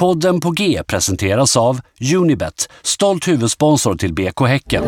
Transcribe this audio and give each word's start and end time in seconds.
Podden 0.00 0.40
på 0.40 0.50
G 0.50 0.82
presenteras 0.86 1.56
av 1.56 1.80
Unibet, 2.14 2.68
stolt 2.82 3.28
huvudsponsor 3.28 3.94
till 3.94 4.14
BK 4.14 4.40
Häcken. 4.40 4.84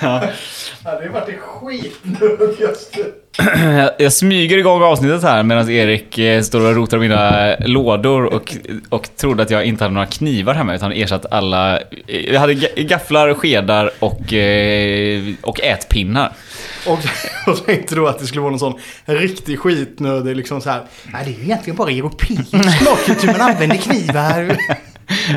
Ja, 0.00 0.22
det 0.86 1.06
har 1.06 1.08
varit 1.08 1.26
det 1.26 1.38
skitnödigaste. 1.38 2.98
Jag 3.98 4.12
smyger 4.12 4.58
igång 4.58 4.82
avsnittet 4.82 5.22
här 5.22 5.42
medan 5.42 5.70
Erik 5.70 6.18
eh, 6.18 6.42
står 6.42 6.60
och 6.60 6.74
rotar 6.74 6.98
mina 6.98 7.54
lådor 7.58 8.24
och, 8.24 8.56
och 8.88 9.16
trodde 9.16 9.42
att 9.42 9.50
jag 9.50 9.64
inte 9.64 9.84
hade 9.84 9.94
några 9.94 10.06
knivar 10.06 10.54
hemma 10.54 10.74
utan 10.74 10.92
ersatt 10.92 11.26
alla... 11.30 11.80
Jag 12.06 12.40
hade 12.40 12.54
gafflar, 12.76 13.34
skedar 13.34 13.90
och, 13.98 14.32
eh, 14.32 15.22
och 15.42 15.60
ätpinnar. 15.60 16.32
Och, 16.86 16.98
och 17.46 17.66
tänkte 17.66 17.94
då 17.94 18.06
att 18.06 18.18
det 18.18 18.26
skulle 18.26 18.40
vara 18.40 18.50
någon 18.50 18.58
sån 18.58 18.78
riktig 19.04 19.58
skitnödig 19.58 20.36
liksom 20.36 20.60
så 20.60 20.70
här. 20.70 20.82
Nej, 21.12 21.22
det 21.24 21.30
är 21.30 21.34
ju 21.34 21.42
egentligen 21.42 21.76
bara 21.76 21.90
europeisk 21.90 22.52
matkultur 22.52 23.26
man 23.38 23.40
använder 23.40 23.76
knivar. 23.76 24.56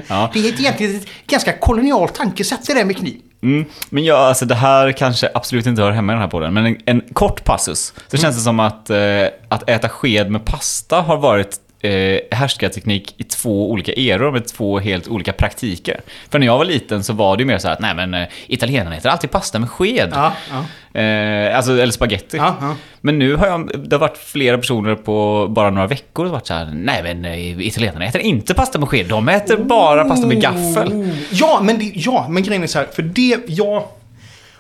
Ja. 0.08 0.32
Det 0.34 0.40
är 0.40 0.60
egentligen 0.60 0.96
ett 0.96 1.08
ganska 1.28 1.54
kolonialt 1.54 2.16
tankesätt 2.16 2.68
det 2.68 2.74
där 2.74 2.86
med 2.86 2.98
kniv. 2.98 3.16
Mm. 3.42 3.66
Men 3.90 4.04
ja, 4.04 4.18
alltså 4.18 4.46
det 4.46 4.56
här 4.56 4.92
kanske 4.92 5.30
absolut 5.34 5.66
inte 5.66 5.82
hör 5.82 5.92
hemma 5.92 6.12
i 6.12 6.16
den 6.16 6.22
här 6.22 6.30
podden, 6.30 6.54
men 6.54 6.66
en, 6.66 6.78
en 6.86 7.02
kort 7.14 7.44
passus. 7.44 7.94
Så 8.08 8.16
mm. 8.16 8.22
känns 8.22 8.36
det 8.36 8.42
som 8.42 8.60
att, 8.60 8.90
eh, 8.90 9.26
att 9.50 9.70
äta 9.70 9.90
sked 9.90 10.32
med 10.32 10.46
pasta 10.46 11.02
har 11.02 11.18
varit 11.18 11.60
eh, 11.82 12.20
härskarteknik 12.32 13.14
i 13.18 13.24
två 13.24 13.72
olika 13.72 13.92
eror 13.92 14.32
med 14.32 14.48
två 14.48 14.80
helt 14.80 15.08
olika 15.08 15.34
praktiker. 15.34 16.02
För 16.30 16.40
när 16.40 16.46
jag 16.46 16.58
var 16.58 16.66
liten 16.66 17.04
så 17.04 17.14
var 17.14 17.38
det 17.38 17.42
ju 17.42 17.48
mer 17.48 17.58
så 17.58 17.68
här 17.68 17.74
att 17.74 17.82
nej 17.82 17.96
men 17.96 18.14
eh, 18.14 18.28
italienarna 18.48 18.96
äter 18.96 19.10
alltid 19.10 19.32
pasta 19.32 19.60
med 19.60 19.70
sked. 19.70 20.10
Ja, 20.14 20.34
ja. 20.52 20.66
Eh, 21.00 21.58
alltså, 21.58 21.72
eller 21.72 21.92
spaghetti. 21.92 22.38
Ja, 22.38 22.76
men 23.02 23.20
nu 23.20 23.36
har 23.36 23.48
jag, 23.48 23.90
det 23.90 23.96
har 23.96 24.00
varit 24.00 24.18
flera 24.18 24.58
personer 24.58 24.96
på 24.96 25.48
bara 25.50 25.70
några 25.70 25.88
veckor 25.88 26.26
som 26.26 26.32
varit 26.32 26.48
så 26.48 26.54
här, 26.54 26.72
nej 26.74 27.04
men 27.04 27.26
eh, 27.26 27.68
italienarna 27.68 28.06
äter 28.06 28.22
inte 28.22 28.54
pasta 28.54 28.80
med 28.80 28.90
sked, 28.90 29.06
de 29.08 29.30
äter 29.30 29.58
bara 29.58 30.06
pasta 30.06 30.28
med 30.28 30.42
gaffel. 30.42 31.14
Ja, 31.32 31.60
men, 31.64 31.80
det, 31.80 31.92
ja, 31.96 32.28
men 32.30 32.44
grejen 32.44 32.64
är 32.64 32.68
så 32.68 32.80
här, 32.80 32.88
för 32.96 33.02
det, 33.02 33.38
jag 33.48 33.84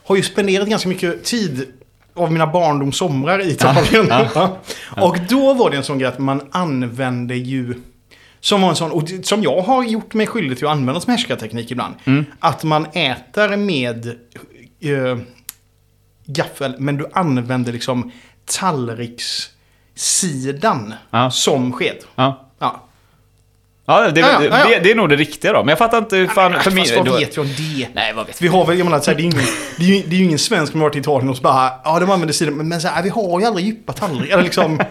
har 0.06 0.16
ju 0.16 0.23
spenderat 0.23 0.67
ganska 0.67 0.90
mycket 0.90 1.23
tid 1.23 1.66
av 2.20 2.31
mina 2.31 2.48
barndomssomrar 2.48 3.42
i 3.42 3.52
Italien. 3.52 4.08
Ja, 4.09 4.28
ja, 4.36 4.58
ja. 4.95 5.03
Och 5.03 5.17
då 5.30 5.53
var 5.53 5.70
det 5.70 5.78
en 5.78 5.84
sån 5.84 6.00
grej 6.00 6.08
att 6.08 6.20
man 6.20 6.42
använde 6.52 7.36
ju 7.36 7.75
som 8.39 8.62
var 8.62 8.70
en 8.70 8.75
sån, 8.75 8.92
och 8.92 9.09
som 9.23 9.44
jag 9.44 9.62
har 9.62 9.84
gjort 9.84 10.14
mig 10.14 10.28
skyldig 10.28 10.58
till 10.58 10.67
att 10.67 10.73
använda 10.73 11.02
som 11.02 11.12
härskarteknik 11.12 11.72
ibland. 11.72 11.95
Mm. 12.06 12.25
Att 12.40 12.64
man 12.64 12.86
äter 12.86 13.58
med 13.58 14.08
äh, 14.80 15.17
gaffel, 16.25 16.75
men 16.78 16.97
du 16.97 17.09
använder 17.14 17.73
liksom 17.73 18.12
tallrikssidan 18.45 20.94
som 21.31 21.73
sked. 21.73 21.97
Ja. 22.16 22.48
Ja, 23.90 24.12
det, 24.12 24.20
ja, 24.20 24.28
ja, 24.44 24.44
ja. 24.44 24.70
Det, 24.70 24.80
det, 24.80 24.92
är 24.92 24.95
nog 24.95 25.09
det 25.09 25.16
riktiga 25.16 25.54
då. 25.54 25.59
Men 25.59 25.70
jag 25.70 25.78
fattar 25.78 25.98
inte... 25.98 26.28
Fan, 26.28 26.52
nej, 26.52 26.62
för 26.62 26.72
min, 26.72 26.86
vad 26.95 27.20
vet 27.20 27.38
vi 27.38 27.42
om 27.42 27.48
det? 27.48 27.88
Nej, 27.94 28.14
vad 28.14 28.28
vet 28.28 28.42
vi? 28.42 28.48
Har 28.48 28.66
väl, 28.66 28.78
jag 28.78 28.86
menar, 28.86 29.00
så 29.00 29.12
här, 29.12 29.18
det, 29.18 29.23
är 29.23 29.26
ingen, 29.26 29.40
det, 29.78 29.84
är 29.84 29.88
ju, 29.88 30.04
det 30.08 30.16
är 30.16 30.20
ju 30.20 30.26
ingen 30.26 30.40
svensk 30.40 30.72
som 30.72 30.81
har 30.81 30.88
varit 30.88 30.96
i 30.96 31.00
Italien 31.00 31.30
och 31.30 31.38
så 31.38 31.42
bara, 31.42 31.72
ja 31.84 32.00
de 32.00 32.12
använder 32.12 32.34
sidan, 32.34 32.54
men, 32.54 32.68
men 32.68 32.81
så 32.81 32.88
här, 32.88 33.04
vi 33.04 33.09
har 33.09 33.40
ju 33.40 33.46
aldrig 33.46 33.66
djupa 33.66 33.94
tallrikar. 33.94 34.34
Eller 34.34 34.44
liksom... 34.44 34.80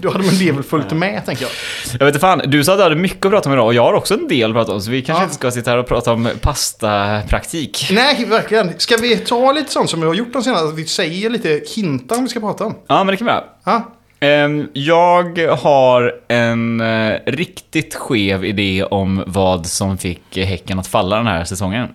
Då 0.00 0.10
hade 0.10 0.24
man 0.24 0.34
det 0.38 0.52
väl 0.52 0.62
följt 0.62 0.92
med, 0.92 1.26
tänker 1.26 1.42
jag. 1.42 1.50
Jag 1.92 2.06
vet 2.06 2.14
inte 2.14 2.18
fan, 2.18 2.42
du 2.46 2.64
sa 2.64 2.72
att 2.72 2.78
du 2.78 2.82
hade 2.82 2.96
mycket 2.96 3.26
att 3.26 3.32
prata 3.32 3.48
om 3.48 3.52
idag 3.52 3.66
och 3.66 3.74
jag 3.74 3.82
har 3.82 3.92
också 3.92 4.14
en 4.14 4.28
del 4.28 4.50
att 4.50 4.56
prata 4.56 4.72
om, 4.72 4.80
så 4.80 4.90
vi 4.90 5.02
kanske 5.02 5.20
ja. 5.20 5.24
inte 5.24 5.34
ska 5.34 5.50
sitta 5.50 5.70
här 5.70 5.78
och 5.78 5.86
prata 5.86 6.12
om 6.12 6.28
pastapraktik. 6.40 7.88
Nej, 7.92 8.24
verkligen. 8.24 8.72
Ska 8.78 8.96
vi 8.96 9.16
ta 9.16 9.52
lite 9.52 9.72
sånt 9.72 9.90
som 9.90 10.00
vi 10.00 10.06
har 10.06 10.14
gjort 10.14 10.32
de 10.32 10.42
senaste, 10.42 10.76
vi 10.76 10.84
säger 10.84 11.30
lite 11.30 11.60
hintar 11.76 12.16
om 12.16 12.22
vi 12.22 12.28
ska 12.28 12.40
prata 12.40 12.64
om? 12.64 12.74
Ja, 12.86 13.04
men 13.04 13.06
det 13.06 13.16
kan 13.16 13.26
vi 13.26 13.32
göra. 13.32 13.44
Ja. 13.64 13.92
Ehm, 14.22 14.68
jag 14.72 15.38
har 15.48 16.14
en 16.28 16.80
eh, 16.80 17.18
riktigt 17.26 17.94
skev 17.94 18.44
idé 18.44 18.84
om 18.84 19.24
vad 19.26 19.66
som 19.66 19.98
fick 19.98 20.36
Häcken 20.36 20.78
att 20.78 20.86
falla 20.86 21.16
den 21.16 21.26
här 21.26 21.44
säsongen. 21.44 21.88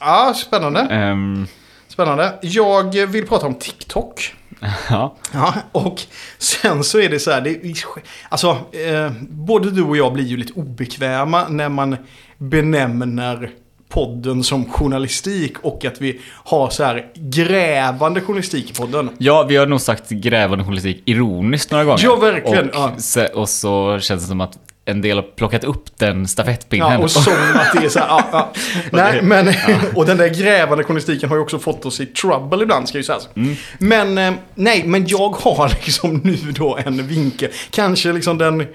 Ja, 0.00 0.34
spännande. 0.36 1.10
Um... 1.12 1.46
Spännande. 1.88 2.38
Jag 2.42 3.06
vill 3.06 3.26
prata 3.26 3.46
om 3.46 3.54
TikTok. 3.54 4.34
Ja. 4.90 5.16
ja. 5.32 5.54
Och 5.72 6.02
sen 6.38 6.84
så 6.84 7.00
är 7.00 7.08
det 7.08 7.18
så 7.18 7.30
här, 7.30 7.40
det, 7.40 7.84
alltså, 8.28 8.48
eh, 8.72 9.12
både 9.20 9.70
du 9.70 9.82
och 9.82 9.96
jag 9.96 10.12
blir 10.12 10.24
ju 10.24 10.36
lite 10.36 10.52
obekväma 10.52 11.48
när 11.48 11.68
man 11.68 11.96
benämner 12.38 13.50
podden 13.88 14.44
som 14.44 14.64
journalistik 14.64 15.58
och 15.62 15.84
att 15.84 16.00
vi 16.00 16.20
har 16.44 16.70
så 16.70 16.84
här 16.84 17.06
grävande 17.14 18.20
journalistik 18.20 18.70
i 18.70 18.74
podden. 18.74 19.10
Ja, 19.18 19.42
vi 19.42 19.56
har 19.56 19.66
nog 19.66 19.80
sagt 19.80 20.10
grävande 20.10 20.64
journalistik 20.64 21.02
ironiskt 21.04 21.70
några 21.70 21.84
gånger. 21.84 22.00
Ja, 22.04 22.16
verkligen. 22.16 22.68
Och, 22.70 22.92
ja. 23.16 23.28
och 23.34 23.48
så 23.48 23.98
känns 24.00 24.22
det 24.22 24.28
som 24.28 24.40
att 24.40 24.58
en 24.88 25.00
del 25.00 25.16
har 25.16 25.22
plockat 25.22 25.64
upp 25.64 25.98
den 25.98 26.28
stafettpinnen. 26.28 26.92
Ja, 26.92 26.98
och 26.98 27.10
som 27.10 27.32
att 27.54 27.80
det 27.80 27.86
är 27.86 27.88
så 27.88 27.98
här, 27.98 28.06
ja, 28.06 28.24
ja. 28.32 28.52
Nej, 28.90 29.22
men, 29.22 29.54
och 29.94 30.06
den 30.06 30.16
där 30.16 30.28
grävande 30.28 30.84
journalistiken 30.84 31.28
har 31.28 31.36
ju 31.36 31.42
också 31.42 31.58
fått 31.58 31.86
oss 31.86 32.00
i 32.00 32.06
trouble 32.06 32.62
ibland, 32.62 32.88
ska 32.88 32.98
ju 32.98 33.04
sägas. 33.04 33.28
Mm. 33.36 33.56
Men, 33.78 34.18
eh, 34.18 34.34
nej, 34.54 34.82
men 34.86 35.06
jag 35.06 35.28
har 35.28 35.68
liksom 35.68 36.20
nu 36.24 36.36
då 36.36 36.78
en 36.84 37.06
vinkel. 37.06 37.50
Kanske 37.70 38.12
liksom 38.12 38.38
den 38.38 38.66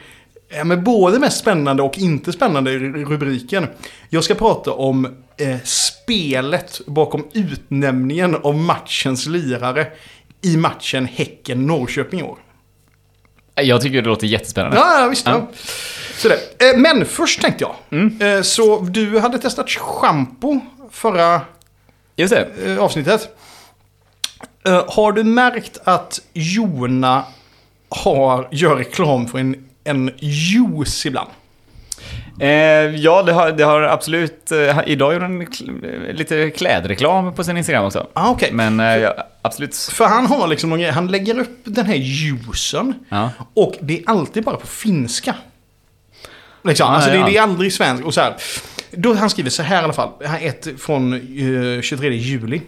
Ja, 0.54 0.64
men 0.64 0.84
både 0.84 1.20
mest 1.20 1.40
spännande 1.40 1.84
och 1.84 1.98
inte 1.98 2.32
spännande 2.32 2.72
rubriken. 2.80 3.68
Jag 4.10 4.24
ska 4.24 4.36
prata 4.36 4.72
om 4.72 5.06
eh, 5.38 5.58
spelet 5.64 6.82
bakom 6.86 7.28
utnämningen 7.34 8.36
av 8.36 8.56
matchens 8.56 9.26
lirare 9.26 9.88
i 10.42 10.58
matchen 10.58 11.06
Häcken-Norrköping 11.06 12.20
i 12.20 12.24
år. 12.24 12.38
Jag 13.56 13.82
tycker 13.82 14.02
det 14.02 14.08
låter 14.08 14.28
jättespännande. 14.28 14.78
Ja, 14.78 15.08
visst. 15.10 15.28
Ja. 15.28 15.50
Så 16.16 16.30
det. 16.30 16.70
Eh, 16.70 16.78
men 16.78 17.06
först 17.06 17.42
tänkte 17.42 17.64
jag. 17.64 17.76
Mm. 17.90 18.22
Eh, 18.22 18.42
så 18.42 18.80
du 18.80 19.20
hade 19.20 19.40
testat 19.40 19.70
shampoo 19.70 20.60
förra 20.92 21.42
Just 22.16 22.34
det. 22.34 22.48
Eh, 22.66 22.84
avsnittet. 22.84 23.38
Eh, 24.66 24.84
har 24.88 25.12
du 25.12 25.24
märkt 25.24 25.78
att 25.84 26.22
Jona 26.34 27.24
har, 27.90 28.48
gör 28.52 28.76
reklam 28.76 29.28
för 29.28 29.40
en 29.40 29.70
en 29.84 30.12
juice 30.20 31.06
ibland. 31.06 31.30
Eh, 32.40 32.50
ja, 32.96 33.24
det 33.24 33.34
har, 33.34 33.52
det 33.52 33.64
har 33.64 33.82
absolut... 33.82 34.52
Eh, 34.52 34.80
idag 34.86 35.14
gjorde 35.14 35.26
han 35.26 35.48
lite 36.12 36.50
klädreklam 36.50 37.34
på 37.34 37.44
sin 37.44 37.58
Instagram 37.58 37.86
också. 37.86 38.08
Ah, 38.14 38.32
okay. 38.32 38.52
Men 38.52 38.80
eh, 38.80 38.98
ja, 38.98 39.14
absolut. 39.42 39.76
För 39.76 40.06
han 40.06 40.26
har 40.26 40.48
liksom 40.48 40.84
han 40.94 41.08
lägger 41.08 41.40
upp 41.40 41.60
den 41.64 41.86
här 41.86 41.96
juicen. 41.96 42.94
Ja. 43.10 43.30
Och 43.54 43.76
det 43.82 44.00
är 44.00 44.04
alltid 44.06 44.44
bara 44.44 44.56
på 44.56 44.68
finska. 44.68 45.36
Liksom. 46.64 46.88
Ah, 46.88 46.96
alltså 46.96 47.10
ja. 47.10 47.26
det, 47.26 47.32
det, 47.32 47.38
är 47.38 47.42
aldrig 47.42 47.74
svenskt. 47.74 48.06
Och 48.06 48.14
så 48.14 48.22
här, 48.22 48.36
då 48.92 49.14
han 49.14 49.30
skriver 49.30 49.50
så 49.50 49.64
här 49.64 49.82
i 49.82 49.84
alla 49.84 49.94
fall. 49.94 50.10
Ett 50.42 50.68
från 50.78 51.14
uh, 51.14 51.82
23 51.82 52.14
juli. 52.14 52.62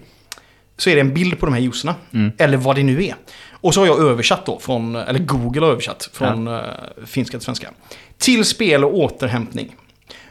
Så 0.77 0.89
är 0.89 0.95
det 0.95 1.01
en 1.01 1.13
bild 1.13 1.39
på 1.39 1.45
de 1.45 1.53
här 1.53 1.61
juicerna. 1.61 1.95
Mm. 2.11 2.31
Eller 2.37 2.57
vad 2.57 2.75
det 2.75 2.83
nu 2.83 3.05
är. 3.05 3.15
Och 3.63 3.73
så 3.73 3.79
har 3.79 3.87
jag 3.87 3.99
översatt 3.99 4.45
då, 4.45 4.59
från, 4.59 4.95
eller 4.95 5.19
Google 5.19 5.61
har 5.61 5.71
översatt 5.71 6.09
från 6.13 6.47
ja. 6.47 6.59
uh, 6.97 7.05
finska 7.05 7.37
till 7.37 7.45
svenska. 7.45 7.69
Till 8.17 8.45
spel 8.45 8.83
och 8.83 8.97
återhämtning. 8.97 9.75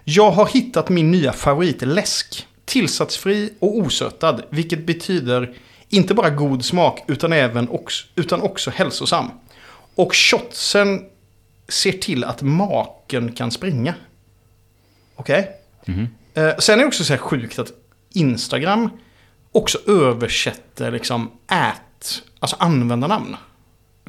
Jag 0.04 0.30
har 0.30 0.47
hittat 0.47 0.88
min 0.88 1.10
nya 1.10 1.32
favoritläsk. 1.32 2.47
Tillsatsfri 2.64 3.53
och 3.58 3.76
osötad, 3.78 4.42
vilket 4.50 4.86
betyder 4.86 5.54
inte 5.88 6.14
bara 6.14 6.30
god 6.30 6.64
smak 6.64 7.04
utan 7.06 7.32
även 7.32 7.69
också, 7.69 8.06
utan 8.14 8.42
också 8.42 8.70
hälsosam. 8.70 9.30
Och 9.94 10.14
shotsen 10.14 11.00
ser 11.69 11.92
till 11.92 12.24
att 12.24 12.42
maken 12.42 13.32
kan 13.32 13.50
springa. 13.50 13.94
Okej? 15.16 15.50
Okay? 15.82 15.94
Mm 15.94 16.06
-hmm. 16.34 16.48
uh, 16.48 16.59
sen 16.59 16.78
är 16.78 16.82
det 16.82 16.88
också 16.88 17.04
så 17.04 17.12
här 17.12 17.19
sjukt 17.19 17.59
att 17.59 17.72
Instagram 18.12 18.91
också 19.53 19.78
översätter 19.87 20.91
liksom 20.91 21.31
ät 21.51 22.22
alltså 22.39 22.57
användarnamn. 22.59 23.37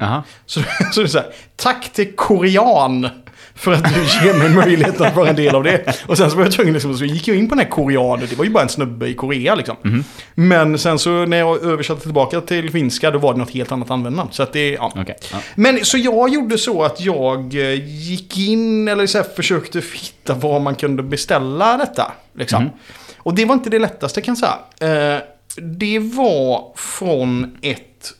Aha. 0.00 0.22
Så, 0.46 0.60
så 0.92 1.00
det 1.00 1.06
är 1.06 1.08
så 1.08 1.18
här, 1.18 1.32
tack 1.56 1.92
till 1.92 2.16
korean 2.16 3.08
för 3.54 3.72
att 3.72 3.94
du 3.94 4.26
ger 4.26 4.38
mig 4.38 4.48
möjligheten 4.48 5.06
att 5.06 5.16
vara 5.16 5.28
en 5.28 5.36
del 5.36 5.54
av 5.54 5.62
det. 5.62 6.04
Och 6.06 6.18
sen 6.18 6.30
så 6.30 6.36
var 6.36 6.44
jag 6.44 6.52
tvungen, 6.52 6.72
liksom, 6.72 6.98
så 6.98 7.04
gick 7.04 7.28
jag 7.28 7.36
in 7.36 7.48
på 7.48 7.54
den 7.54 7.64
här 7.64 7.70
koreanen, 7.70 8.26
det 8.30 8.36
var 8.36 8.44
ju 8.44 8.50
bara 8.50 8.62
en 8.62 8.68
snubbe 8.68 9.08
i 9.08 9.14
Korea 9.14 9.54
liksom. 9.54 9.76
Mm. 9.84 10.04
Men 10.34 10.78
sen 10.78 10.98
så 10.98 11.10
när 11.10 11.36
jag 11.36 11.62
översatte 11.62 12.02
tillbaka 12.02 12.40
till 12.40 12.70
finska, 12.70 13.10
då 13.10 13.18
var 13.18 13.32
det 13.32 13.38
något 13.38 13.50
helt 13.50 13.72
annat 13.72 13.90
användarnamn. 13.90 14.32
Så 14.32 14.42
att 14.42 14.52
det, 14.52 14.70
ja. 14.70 14.86
Okay. 14.86 15.14
ja. 15.32 15.38
Men 15.54 15.84
så 15.84 15.98
jag 15.98 16.28
gjorde 16.28 16.58
så 16.58 16.82
att 16.82 17.00
jag 17.00 17.54
eh, 17.54 17.88
gick 17.88 18.38
in, 18.38 18.88
eller 18.88 19.06
så 19.06 19.18
här, 19.18 19.26
försökte 19.36 19.78
hitta 19.78 20.34
var 20.34 20.60
man 20.60 20.74
kunde 20.74 21.02
beställa 21.02 21.76
detta. 21.76 22.12
Liksom. 22.34 22.62
Mm. 22.62 22.74
Och 23.16 23.34
det 23.34 23.44
var 23.44 23.54
inte 23.54 23.70
det 23.70 23.78
lättaste 23.78 24.20
kan 24.20 24.36
jag 24.38 24.38
säga. 24.38 25.20
Det 25.56 25.98
var 25.98 26.72
från 26.76 27.58
ett 27.62 28.14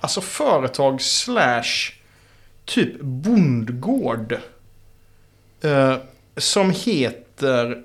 alltså 0.00 0.20
företag 0.20 1.02
slash 1.02 1.92
typ 2.64 3.00
bondgård. 3.00 4.38
Eh, 5.60 5.96
som 6.36 6.70
heter 6.70 7.82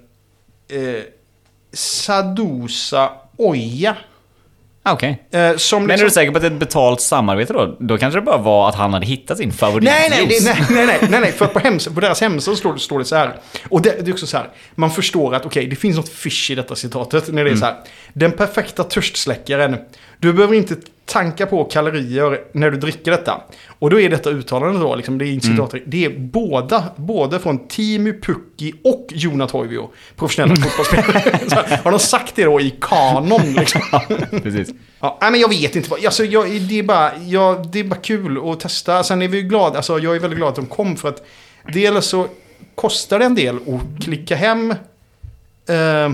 eh, 0.67 1.03
Sadusa 1.71 3.11
Oja. 3.37 3.97
Ah, 4.83 4.93
Okej. 4.93 5.23
Eh, 5.31 5.55
som 5.55 5.85
Men 5.85 5.99
är 5.99 6.03
du 6.03 6.09
säker 6.09 6.31
på 6.31 6.37
att 6.37 6.41
det 6.41 6.47
är 6.47 6.51
ett 6.51 6.59
betalt 6.59 7.01
samarbete 7.01 7.53
då? 7.53 7.77
Då 7.79 7.97
kanske 7.97 8.19
det 8.19 8.25
bara 8.25 8.37
var 8.37 8.69
att 8.69 8.75
han 8.75 8.93
hade 8.93 9.05
hittat 9.05 9.37
sin 9.37 9.51
favoritjuice. 9.51 9.93
Nej, 9.99 10.09
nej, 10.09 10.27
det, 10.27 10.45
nej, 10.45 10.65
nej, 10.69 10.85
nej, 10.85 11.09
nej, 11.09 11.21
nej, 11.21 11.31
för 11.31 11.45
på, 11.45 11.59
hems, 11.59 11.87
på 11.87 11.99
deras 11.99 12.21
hemsida 12.21 12.57
står, 12.57 12.77
står 12.77 12.99
det 12.99 13.05
så 13.05 13.15
här. 13.15 13.33
Och 13.69 13.81
det, 13.81 14.05
det 14.05 14.09
är 14.09 14.13
också 14.13 14.27
så 14.27 14.37
här, 14.37 14.49
man 14.75 14.91
förstår 14.91 15.35
att 15.35 15.45
okej, 15.45 15.67
det 15.67 15.75
finns 15.75 15.97
något 15.97 16.09
fish 16.09 16.51
i 16.51 16.55
detta 16.55 16.75
citatet. 16.75 17.33
När 17.33 17.43
det 17.43 17.51
är 17.51 17.55
så 17.55 17.65
här, 17.65 17.75
den 18.13 18.31
perfekta 18.31 18.83
törstsläckaren. 18.83 19.77
Du 20.19 20.33
behöver 20.33 20.55
inte 20.55 20.75
tanka 21.05 21.45
på 21.45 21.63
kalorier 21.63 22.41
när 22.51 22.71
du 22.71 22.77
dricker 22.77 23.11
detta. 23.11 23.41
Och 23.79 23.89
då 23.89 23.99
är 23.99 24.09
detta 24.09 24.29
uttalande 24.29 24.79
då, 24.79 24.95
liksom, 24.95 25.17
det 25.17 25.25
är 25.25 25.39
citatet, 25.39 25.83
det 25.85 26.05
är 26.05 26.09
båda, 26.19 26.83
både 26.95 27.39
från 27.39 27.67
Timu 27.67 28.21
Pukki 28.21 28.73
och 28.83 29.07
Jona 29.09 29.47
Toivio, 29.47 29.89
professionella 30.15 30.55
fotbollsspelare. 30.55 31.79
Har 31.83 31.91
de 31.91 31.99
sagt 31.99 32.35
det 32.35 32.43
då 32.43 32.61
i 32.61 32.75
kanon 32.81 33.53
liksom? 33.53 33.81
Precis. 34.43 34.69
Ja, 34.99 35.17
nej, 35.21 35.31
men 35.31 35.39
jag 35.39 35.49
vet 35.49 35.75
inte. 35.75 35.95
Alltså, 36.05 36.25
jag, 36.25 36.61
det, 36.61 36.79
är 36.79 36.83
bara, 36.83 37.11
jag, 37.17 37.67
det 37.67 37.79
är 37.79 37.83
bara 37.83 37.99
kul 37.99 38.49
att 38.51 38.59
testa. 38.59 39.03
Sen 39.03 39.21
är 39.21 39.27
vi 39.27 39.37
ju 39.37 39.43
glada. 39.43 39.77
Alltså, 39.77 39.99
jag 39.99 40.15
är 40.15 40.19
väldigt 40.19 40.37
glad 40.37 40.49
att 40.49 40.55
de 40.55 40.65
kom 40.65 40.95
för 40.95 41.09
att 41.09 41.23
dels 41.73 42.05
så 42.05 42.27
kostar 42.75 43.19
det 43.19 43.25
en 43.25 43.35
del 43.35 43.55
att 43.55 44.03
klicka 44.03 44.35
hem 44.35 44.71
eh, 45.69 46.11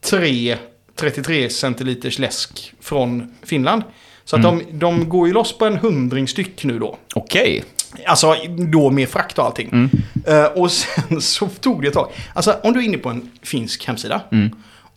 tre 0.00 0.56
33 1.02 1.50
centiliters 1.50 2.18
läsk 2.18 2.74
från 2.80 3.34
Finland. 3.42 3.82
Så 4.24 4.36
att 4.36 4.42
de, 4.42 4.62
de 4.72 5.08
går 5.08 5.28
ju 5.28 5.34
loss 5.34 5.58
på 5.58 5.66
en 5.66 5.76
hundring 5.76 6.28
styck 6.28 6.64
nu 6.64 6.78
då. 6.78 6.98
Okej. 7.14 7.64
Alltså 8.06 8.36
då 8.58 8.90
med 8.90 9.08
frakt 9.08 9.38
och 9.38 9.44
allting. 9.44 9.90
Eh, 10.26 10.44
och 10.44 10.72
sen 10.72 11.20
så 11.20 11.48
tog 11.48 11.82
det 11.82 11.88
ett 11.88 11.94
tag. 11.94 12.12
Alltså 12.34 12.56
om 12.62 12.72
du 12.72 12.80
är 12.80 12.84
inne 12.84 12.98
på 12.98 13.08
en 13.08 13.30
finsk 13.42 13.86
hemsida. 13.86 14.20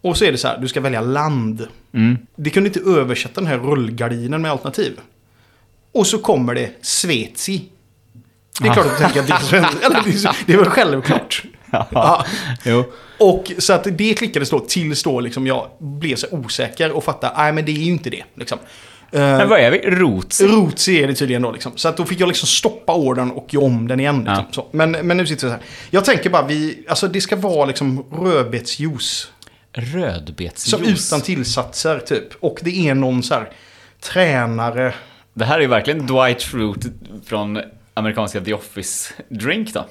Och 0.02 0.18
så 0.18 0.26
är 0.26 0.32
det 0.32 0.38
så 0.38 0.48
här, 0.48 0.58
du 0.58 0.68
ska 0.68 0.82
välja 0.82 1.02
land. 1.02 1.68
Det 2.36 2.50
kunde 2.50 2.68
inte 2.70 2.80
översätta 2.80 3.42
den 3.42 3.48
här 3.50 3.58
rullgardinen 3.58 4.42
med 4.42 4.52
alternativ. 4.52 5.00
Och 5.92 6.08
så 6.08 6.18
kommer 6.18 6.56
det 6.56 6.70
Svetsi. 6.82 7.62
Det 8.62 8.68
är 8.68 8.74
klart 8.74 8.86
att 8.86 8.98
du 8.98 9.04
tänker 9.04 9.20
att 9.20 9.28
det 9.28 9.34
är 9.34 9.40
svenskt. 9.40 9.84
Eller 9.84 10.02
det 10.04 10.10
är 10.10 10.14
så- 10.14 10.30
Det 10.46 10.54
är 10.54 10.58
väl 10.58 10.66
självklart. 10.70 11.44
Ja. 11.92 12.26
Jo. 12.64 12.84
Och 13.20 13.52
så 13.58 13.74
att 13.74 13.88
det 13.92 14.14
klickades 14.14 14.50
då 14.50 14.60
tills 14.60 15.04
då 15.04 15.20
liksom 15.20 15.48
jag 15.48 15.68
blev 15.80 16.16
så 16.16 16.28
osäker 16.32 16.92
och 16.92 17.04
fattade, 17.04 17.34
nej 17.38 17.54
men 17.54 17.66
det 17.66 17.72
är 17.72 17.76
ju 17.76 17.92
inte 17.92 18.10
det. 18.10 18.24
Liksom. 18.36 18.58
Eh, 19.12 19.20
Men 19.22 19.50
vad 19.50 19.60
är 19.60 19.72
vi? 19.72 19.78
Rots? 19.78 20.42
Rotsi 20.42 21.04
är 21.04 21.08
det 21.08 21.14
tydligen 21.14 21.42
då 21.42 21.52
liksom. 21.52 21.72
Så 21.76 21.90
att 21.90 21.98
då 21.98 22.06
fick 22.06 22.20
jag 22.20 22.28
liksom 22.28 22.48
stoppa 22.48 22.94
ordern 22.94 23.32
och 23.32 23.54
göra 23.54 23.66
om 23.66 23.88
den 23.88 24.00
igen. 24.00 24.18
Liksom. 24.18 24.46
Ja. 24.48 24.52
Så. 24.52 24.68
Men, 24.72 24.92
men 24.92 25.18
nu 25.18 25.26
sitter 25.26 25.48
det 25.48 25.54
så 25.54 25.58
här. 25.58 25.66
Jag 25.90 26.06
tänker 26.06 26.30
bara, 26.30 26.46
vi, 26.46 26.86
alltså 26.90 27.08
det 27.08 27.22
ska 27.22 27.36
vara 27.36 27.66
liksom 27.66 28.06
rödbetsjuice. 28.12 29.28
Rödbetsjuice. 29.74 30.70
Som 30.70 30.84
utan 30.84 31.22
tillsatser 31.22 32.00
typ. 32.00 32.28
Och 32.40 32.60
det 32.62 32.88
är 32.90 32.96
någon 32.96 33.24
så 33.24 33.34
här 33.34 33.50
tränare. 34.00 34.94
Det 35.34 35.46
här 35.46 35.58
är 35.58 35.62
ju 35.62 35.68
verkligen 35.68 36.06
Dwight 36.06 36.42
Schrute 36.42 36.90
från 37.26 37.62
amerikanska 37.94 38.42
The 38.42 38.54
Office-drink 38.54 39.74
då. 39.74 39.86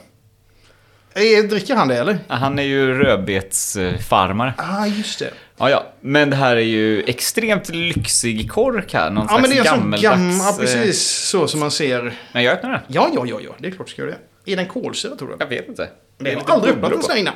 Eh, 1.14 1.44
dricker 1.44 1.74
han 1.74 1.88
det 1.88 1.96
eller? 1.96 2.18
Han 2.28 2.58
är 2.58 2.62
ju 2.62 2.94
rödbetsfarmare. 2.98 4.54
Ah, 4.58 4.86
just 4.86 5.18
det. 5.18 5.30
Ja, 5.56 5.70
ja. 5.70 5.86
Men 6.00 6.30
det 6.30 6.36
här 6.36 6.56
är 6.56 6.60
ju 6.60 7.02
extremt 7.02 7.68
lyxig 7.68 8.50
kork 8.50 8.94
här. 8.94 9.10
Någon 9.10 9.22
Ja, 9.22 9.28
slags 9.28 9.42
men 9.42 9.50
det 9.50 9.58
är 9.58 9.64
gammeldags... 9.64 10.02
gammal, 10.02 10.36
ja, 10.38 10.50
eh, 10.50 10.56
precis 10.56 11.02
så 11.02 11.48
som 11.48 11.60
man 11.60 11.70
ser. 11.70 12.14
Men 12.32 12.42
jag 12.42 12.52
öppnar 12.54 12.70
den. 12.70 12.80
Ja, 12.86 13.10
ja, 13.14 13.26
ja, 13.26 13.40
ja, 13.44 13.50
det 13.58 13.68
är 13.68 13.72
klart 13.72 13.86
du 13.86 13.92
ska 13.92 14.02
göra 14.02 14.14
det. 14.44 14.52
Är 14.52 14.56
den 14.56 14.66
kolsyra 14.66 15.16
tror 15.16 15.28
du? 15.28 15.36
Jag 15.38 15.46
vet 15.46 15.68
inte. 15.68 15.88
Det 16.18 16.30
är 16.30 16.34
har 16.34 16.40
lite 16.40 16.52
aldrig 16.52 16.74
öppnat 16.74 16.92
en 16.92 17.02
sån 17.02 17.16
innan. 17.16 17.34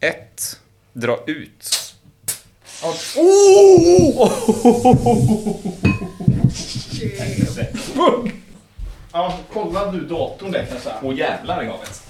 Ett. 0.00 0.60
Dra 0.92 1.18
ut. 1.26 1.94
Ja. 2.82 2.94
Oh! 3.16 4.32
Ja, 9.12 9.38
kolla 9.52 9.92
du 9.92 10.00
datorn 10.00 10.50
där 10.52 10.64
kan 10.64 10.72
jag 10.74 10.82
säga. 10.82 10.94
Åh 11.02 11.14
jävlar 11.18 11.62
i 11.62 11.66
gavet. 11.66 12.02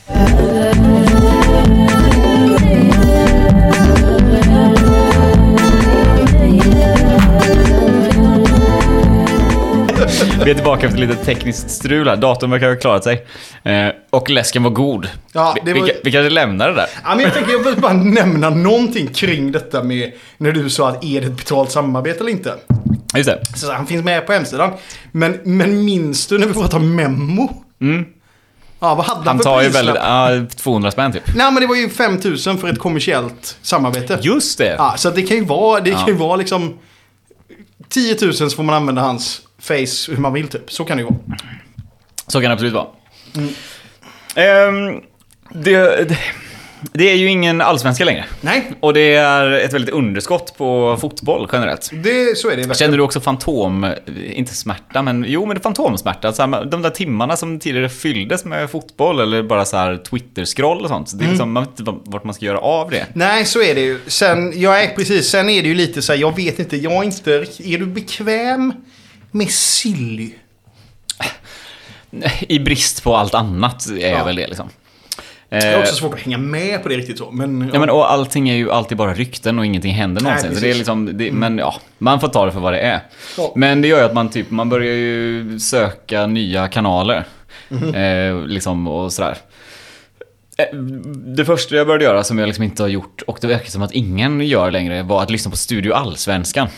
Vi 10.45 10.51
är 10.51 10.55
tillbaka 10.55 10.87
efter 10.87 10.99
lite 11.01 11.15
tekniskt 11.15 11.71
strul 11.71 12.09
här. 12.09 12.17
Datorn 12.17 12.51
verkar 12.51 12.69
ha 12.69 12.77
klarat 12.77 13.05
sig. 13.05 13.27
Eh, 13.63 13.89
och 14.11 14.31
läsken 14.31 14.63
var 14.63 14.71
god. 14.71 15.09
Ja, 15.33 15.57
vi, 15.65 15.73
det 15.73 15.81
var- 15.81 15.87
vi, 15.87 15.93
vi 16.05 16.13
kanske 16.13 16.31
lämnar 16.31 16.69
det 16.69 16.75
där. 16.75 16.87
Ja, 17.05 17.15
men 17.15 17.25
jag 17.25 17.35
tänker 17.35 17.53
jag 17.53 17.59
vill 17.65 17.77
bara 17.81 17.93
nämna 18.03 18.51
någonting 18.51 19.07
kring 19.07 19.53
detta 19.53 19.83
med 19.83 20.13
när 20.39 20.53
du 20.53 20.71
sa 20.71 20.89
att 20.89 21.05
är 21.05 21.21
det 21.21 21.27
ett 21.27 21.37
betalt 21.37 21.71
samarbete 21.71 22.21
eller 22.21 22.31
inte. 22.31 22.55
Just 23.17 23.29
det. 23.29 23.41
Så 23.57 23.73
han 23.73 23.87
finns 23.87 24.05
med 24.05 24.27
på 24.27 24.33
hemsidan. 24.33 24.71
Men, 25.13 25.39
men 25.45 25.85
minns 25.85 26.27
du 26.27 26.39
när 26.39 26.47
vi 26.47 26.53
pratade 26.53 26.77
om 26.77 26.97
Memo? 26.97 27.65
Ja, 28.81 28.95
vad 28.95 29.07
hade 29.07 29.19
han. 29.19 29.27
Han 29.27 29.37
för 29.37 29.45
tar 29.45 29.63
ju 29.63 29.69
väldigt... 29.69 29.95
Ja, 29.95 30.31
200 30.57 30.91
spänn 30.91 31.13
typ. 31.13 31.23
Nej, 31.35 31.53
men 31.53 31.61
det 31.61 31.67
var 31.67 31.75
ju 31.77 31.91
5000 31.91 32.59
för 32.59 32.69
ett 32.69 32.79
kommersiellt 32.79 33.57
samarbete. 33.63 34.19
Just 34.23 34.59
det. 34.59 34.75
Ja, 34.79 34.95
så 34.97 35.11
det 35.11 35.23
kan 35.23 35.37
ju 35.37 35.45
vara, 35.45 35.81
det 35.81 35.91
Ja. 35.91 35.99
kan 35.99 36.07
ju 36.07 36.15
vara 36.15 36.37
liksom 36.37 36.79
10 37.89 38.17
000 38.23 38.35
så 38.35 38.51
får 38.51 38.63
man 38.63 38.75
använda 38.75 39.03
hans 39.03 39.41
face 39.59 40.09
hur 40.13 40.17
man 40.17 40.33
vill 40.33 40.49
typ. 40.49 40.73
Så 40.73 40.85
kan 40.85 40.97
det 40.97 41.03
ju 41.03 41.09
vara. 41.09 41.19
Så 42.27 42.41
kan 42.41 42.51
det 42.51 42.53
absolut 42.53 42.73
vara. 42.75 42.87
Mm. 43.37 43.49
Ehm, 44.35 45.01
det, 45.51 46.09
det, 46.09 46.19
det 46.93 47.11
är 47.11 47.15
ju 47.15 47.27
ingen 47.31 47.61
allsvenska 47.61 48.05
längre. 48.05 48.25
Nej, 48.41 48.73
Och 48.81 48.95
det 48.95 49.15
är 49.15 49.51
ett 49.51 49.73
väldigt 49.73 49.95
underskott 49.95 50.55
på 50.59 50.97
fotboll 51.01 51.49
generellt. 51.53 51.91
det, 51.93 52.39
så 52.39 52.47
är 52.49 52.51
det 52.51 52.57
verkligen. 52.57 52.75
Känner 52.75 52.97
du 52.97 53.03
också 53.03 53.21
fantom, 53.21 53.95
inte 54.33 54.55
smärta, 54.55 55.03
men 55.03 55.25
jo 55.29 55.47
men 55.47 55.61
fantomsmärta. 55.61 56.33
Så 56.33 56.43
här, 56.47 56.65
de 56.65 56.83
där 56.83 56.91
timmarna 56.91 57.37
som 57.37 57.59
tidigare 57.59 57.89
fylldes 57.89 58.45
med 58.45 58.71
fotboll 58.71 59.21
eller 59.21 59.43
bara 59.43 59.65
så 59.65 59.77
här 59.77 59.97
Twitter-scroll 59.97 60.83
och 60.83 60.89
sånt. 60.89 61.19
Det 61.19 61.25
är 61.25 61.29
liksom, 61.29 61.53
man 61.53 61.63
vet 61.65 61.81
inte 61.81 61.95
vart 62.05 62.25
man 62.25 62.35
ska 62.35 62.45
göra 62.45 62.59
av 62.59 62.91
det. 62.91 63.07
Nej, 63.13 63.45
så 63.45 63.63
är 63.63 63.75
det 63.75 63.81
ju. 63.81 64.01
Sen, 64.07 64.61
jag 64.61 64.85
är 64.85 64.89
precis, 64.97 65.29
sen 65.29 65.49
är 65.49 65.63
det 65.63 65.69
ju 65.69 65.75
lite 65.75 66.03
så 66.03 66.13
här, 66.13 66.21
jag 66.21 66.37
vet 66.37 66.59
inte, 66.59 66.77
jag 66.77 66.93
är 66.93 67.03
inte, 67.03 67.31
är 67.65 67.79
du 67.79 67.87
bekväm 67.87 68.73
med 69.31 69.51
silly? 69.51 70.31
I 72.41 72.59
brist 72.59 73.03
på 73.05 73.17
allt 73.17 73.35
annat 73.35 73.87
är 73.87 73.97
Ja. 73.99 74.07
jag 74.19 74.25
väl 74.25 74.37
det 74.37 74.47
liksom. 74.47 74.69
Jag 75.51 75.63
har 75.63 75.73
Eh, 75.73 75.79
också 75.81 75.95
svårt 75.95 76.15
att 76.15 76.21
hänga 76.21 76.39
med 76.39 76.83
på 76.83 76.89
det 76.89 76.97
riktigt 76.97 77.19
så, 77.19 77.31
men... 77.31 77.71
Ja 77.73 77.81
men 77.81 77.91
och 77.91 78.13
allting 78.13 78.49
är 78.49 78.55
ju 78.55 78.71
alltid 78.73 78.99
bara 78.99 79.15
rykten 79.15 79.59
och 79.59 79.67
ingenting 79.67 79.93
händer 79.95 80.23
Nej, 80.23 80.31
någonsin. 80.33 80.55
så 80.55 80.61
det 80.61 80.71
är 80.71 80.75
liksom, 80.75 81.19
det, 81.19 81.33
men 81.33 81.59
ja, 81.59 81.75
man 81.99 82.21
får 82.21 82.29
ta 82.29 82.47
det 82.47 82.53
för 82.53 82.61
vad 82.61 82.73
det 82.73 82.81
är. 82.81 83.01
Ja. 83.39 83.53
Men 83.57 83.83
det 83.83 83.89
gör 83.89 83.99
ju 83.99 84.05
att 84.05 84.15
man 84.15 84.29
typ, 84.31 84.51
man 84.51 84.69
börjar 84.69 84.95
ju 84.95 85.59
söka 85.59 86.27
nya 86.27 86.69
kanaler. 86.69 87.25
Mhm. 87.69 87.95
Eh, 87.95 88.47
liksom 88.47 88.89
och 88.89 89.13
sådär. 89.13 89.37
Eh, 90.59 90.77
Det 91.37 91.45
första 91.45 91.75
jag 91.77 91.87
började 91.87 92.05
göra 92.05 92.25
som 92.25 92.39
jag 92.39 92.47
liksom 92.47 92.65
inte 92.65 92.83
har 92.83 92.89
gjort 92.89 93.23
och 93.27 93.39
det 93.41 93.47
verkar 93.47 93.71
som 93.71 93.83
att 93.83 93.93
ingen 93.93 94.41
gör 94.41 94.71
längre 94.71 95.03
var 95.03 95.23
att 95.23 95.31
lyssna 95.31 95.51
på 95.51 95.57
Studio 95.57 95.93
Allsvenskan. 95.93 96.69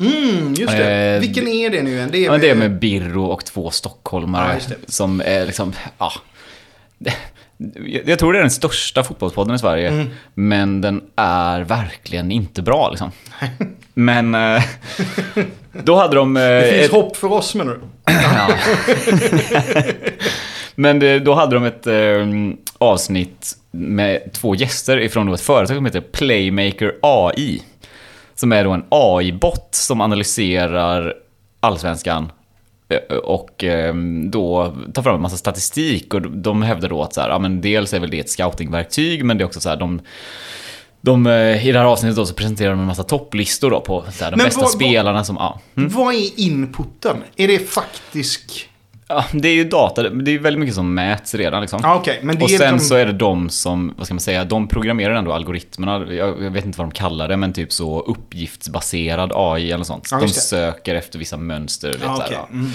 Mm, 0.00 0.54
just 0.54 0.72
det. 0.72 0.94
Eh, 1.14 1.20
Vilken 1.20 1.48
är 1.48 1.70
det 1.70 1.82
nu 1.82 1.90
igen? 1.90 2.08
Det 2.12 2.18
är, 2.18 2.24
Ja, 2.24 2.30
men 2.32 2.40
det 2.40 2.50
är 2.50 2.54
med 2.54 2.78
Birro 2.78 3.24
och 3.24 3.44
två 3.44 3.70
stockholmare 3.70 4.52
Ja, 4.68 4.74
det. 4.86 4.92
som 4.92 5.22
är 5.24 5.46
liksom, 5.46 5.72
ja. 5.98 6.12
Jag 8.06 8.18
tror 8.18 8.32
det 8.32 8.38
är 8.38 8.40
den 8.42 8.50
största 8.50 9.02
fotbollspodden 9.02 9.54
i 9.54 9.58
Sverige, 9.58 9.88
Mm. 9.88 10.06
men 10.34 10.80
den 10.80 11.02
är 11.16 11.60
verkligen 11.60 12.32
inte 12.32 12.62
bra 12.62 12.90
liksom. 12.90 13.10
Men 13.94 14.34
eh, 14.34 14.62
då 15.72 15.96
hade 15.96 16.16
de... 16.16 16.36
eh, 16.36 16.42
Det 16.42 16.70
finns 16.72 16.84
ett- 16.84 16.90
hopp 16.92 17.16
för 17.16 17.32
oss 17.32 17.54
menar 17.54 17.72
du? 17.72 17.80
Ja. 18.12 18.48
Men 20.74 20.98
det, 20.98 21.18
då 21.18 21.34
hade 21.34 21.54
de 21.54 21.64
ett 21.64 21.86
eh, 21.86 22.26
avsnitt 22.78 23.52
med 23.70 24.32
två 24.32 24.54
gäster 24.54 25.00
ifrån 25.00 25.34
ett 25.34 25.40
företag 25.40 25.76
som 25.76 25.84
heter 25.86 26.00
Playmaker 26.00 26.94
AI. 27.02 27.62
Som 28.34 28.52
är 28.52 28.64
då 28.64 28.70
en 28.70 28.84
AI-bot 28.88 29.68
som 29.70 30.00
analyserar 30.00 31.14
allsvenskan 31.60 32.22
eh, 32.24 32.30
och 33.22 33.64
eh, 33.64 33.94
då 34.30 34.76
tar 34.94 35.02
fram 35.02 35.14
en 35.14 35.22
massa 35.22 35.36
statistik 35.36 36.14
och 36.14 36.22
de 36.22 36.62
hävdar 36.62 36.88
då 36.88 37.02
att 37.02 37.14
så 37.14 37.20
här, 37.20 37.28
ja, 37.28 37.38
men 37.38 37.60
dels 37.60 37.92
är 37.94 38.00
väl 38.00 38.10
det 38.10 38.20
ett 38.20 38.30
scoutingverktyg 38.30 39.24
men 39.24 39.38
det 39.38 39.44
är 39.44 39.46
också 39.46 39.60
så 39.60 39.68
här, 39.68 39.76
de 39.76 40.00
de, 41.00 41.26
eh, 41.26 41.66
I 41.66 41.72
det 41.72 41.78
här 41.78 41.86
avsnittet 41.86 42.16
då 42.16 42.26
så 42.26 42.34
presenterar 42.34 42.70
de 42.70 42.80
en 42.80 42.86
massa 42.86 43.02
topplistor 43.02 43.70
då 43.70 43.80
på 43.80 44.04
här, 44.20 44.30
de 44.30 44.36
Men 44.36 44.44
bästa 44.46 44.60
vad- 44.60 44.70
spelarna 44.70 45.24
som... 45.24 45.36
Ja. 45.36 45.60
Vad 45.74 46.14
är 46.14 46.40
inputen? 46.40 47.16
Är 47.36 47.48
det 47.48 47.58
faktisk... 47.58 48.68
Ja, 49.08 49.24
det 49.32 49.48
är 49.48 49.54
ju 49.54 49.64
data, 49.64 50.02
det 50.02 50.30
är 50.30 50.38
väldigt 50.38 50.60
mycket 50.60 50.74
som 50.74 50.94
mäts 50.94 51.34
redan 51.34 51.60
liksom. 51.60 51.80
Ja, 51.82 51.94
okej. 51.94 52.20
men 52.22 52.36
det 52.36 52.44
och 52.44 52.50
är 52.50 52.58
sen 52.58 52.72
liksom... 52.72 52.88
så 52.88 52.94
är 52.94 53.06
det 53.06 53.12
de 53.12 53.48
som, 53.48 53.94
vad 53.96 54.06
ska 54.06 54.14
man 54.14 54.20
säga, 54.20 54.44
de 54.44 54.68
programmerar 54.68 55.14
ändå 55.14 55.32
algoritmerna. 55.32 56.12
Jag, 56.12 56.42
jag 56.42 56.50
vet 56.50 56.64
inte 56.64 56.78
vad 56.78 56.88
de 56.88 56.92
kallar 56.92 57.28
det, 57.28 57.36
men 57.36 57.52
typ 57.52 57.72
så 57.72 58.00
uppgiftsbaserad 58.00 59.32
AI 59.34 59.72
eller 59.72 59.84
sånt. 59.84 60.08
Ja, 60.10 60.20
de 60.20 60.28
söker 60.28 60.94
efter 60.94 61.18
vissa 61.18 61.36
mönster. 61.36 61.92
Vet, 61.92 62.02
här, 62.02 62.14
okej. 62.14 62.28
ja. 62.30 62.46
Mm, 62.50 62.60
mm. 62.60 62.72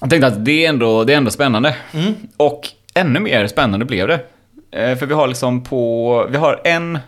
Jag 0.00 0.10
tänkte 0.10 0.26
att 0.26 0.44
det 0.44 0.64
är 0.64 0.68
ändå, 0.68 1.04
det 1.04 1.12
är 1.12 1.16
ändå 1.16 1.30
spännande. 1.30 1.76
Mm. 1.92 2.14
Och 2.36 2.68
ännu 2.94 3.20
mer 3.20 3.46
spännande 3.46 3.84
blev 3.84 4.08
det. 4.08 4.20
Eh, 4.70 4.98
För 4.98 5.06
vi 5.06 5.14
har 5.14 5.28
liksom 5.28 5.64
på, 5.64 6.26
vi 6.30 6.36
har 6.36 6.60
en 6.64 6.98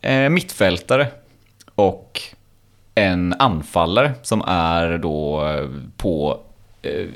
eh, 0.00 0.28
mittfältare 0.28 1.06
och 1.74 2.20
en 2.94 3.34
anfallare 3.38 4.12
som 4.22 4.42
är 4.46 4.98
då 4.98 5.44
på 5.96 6.40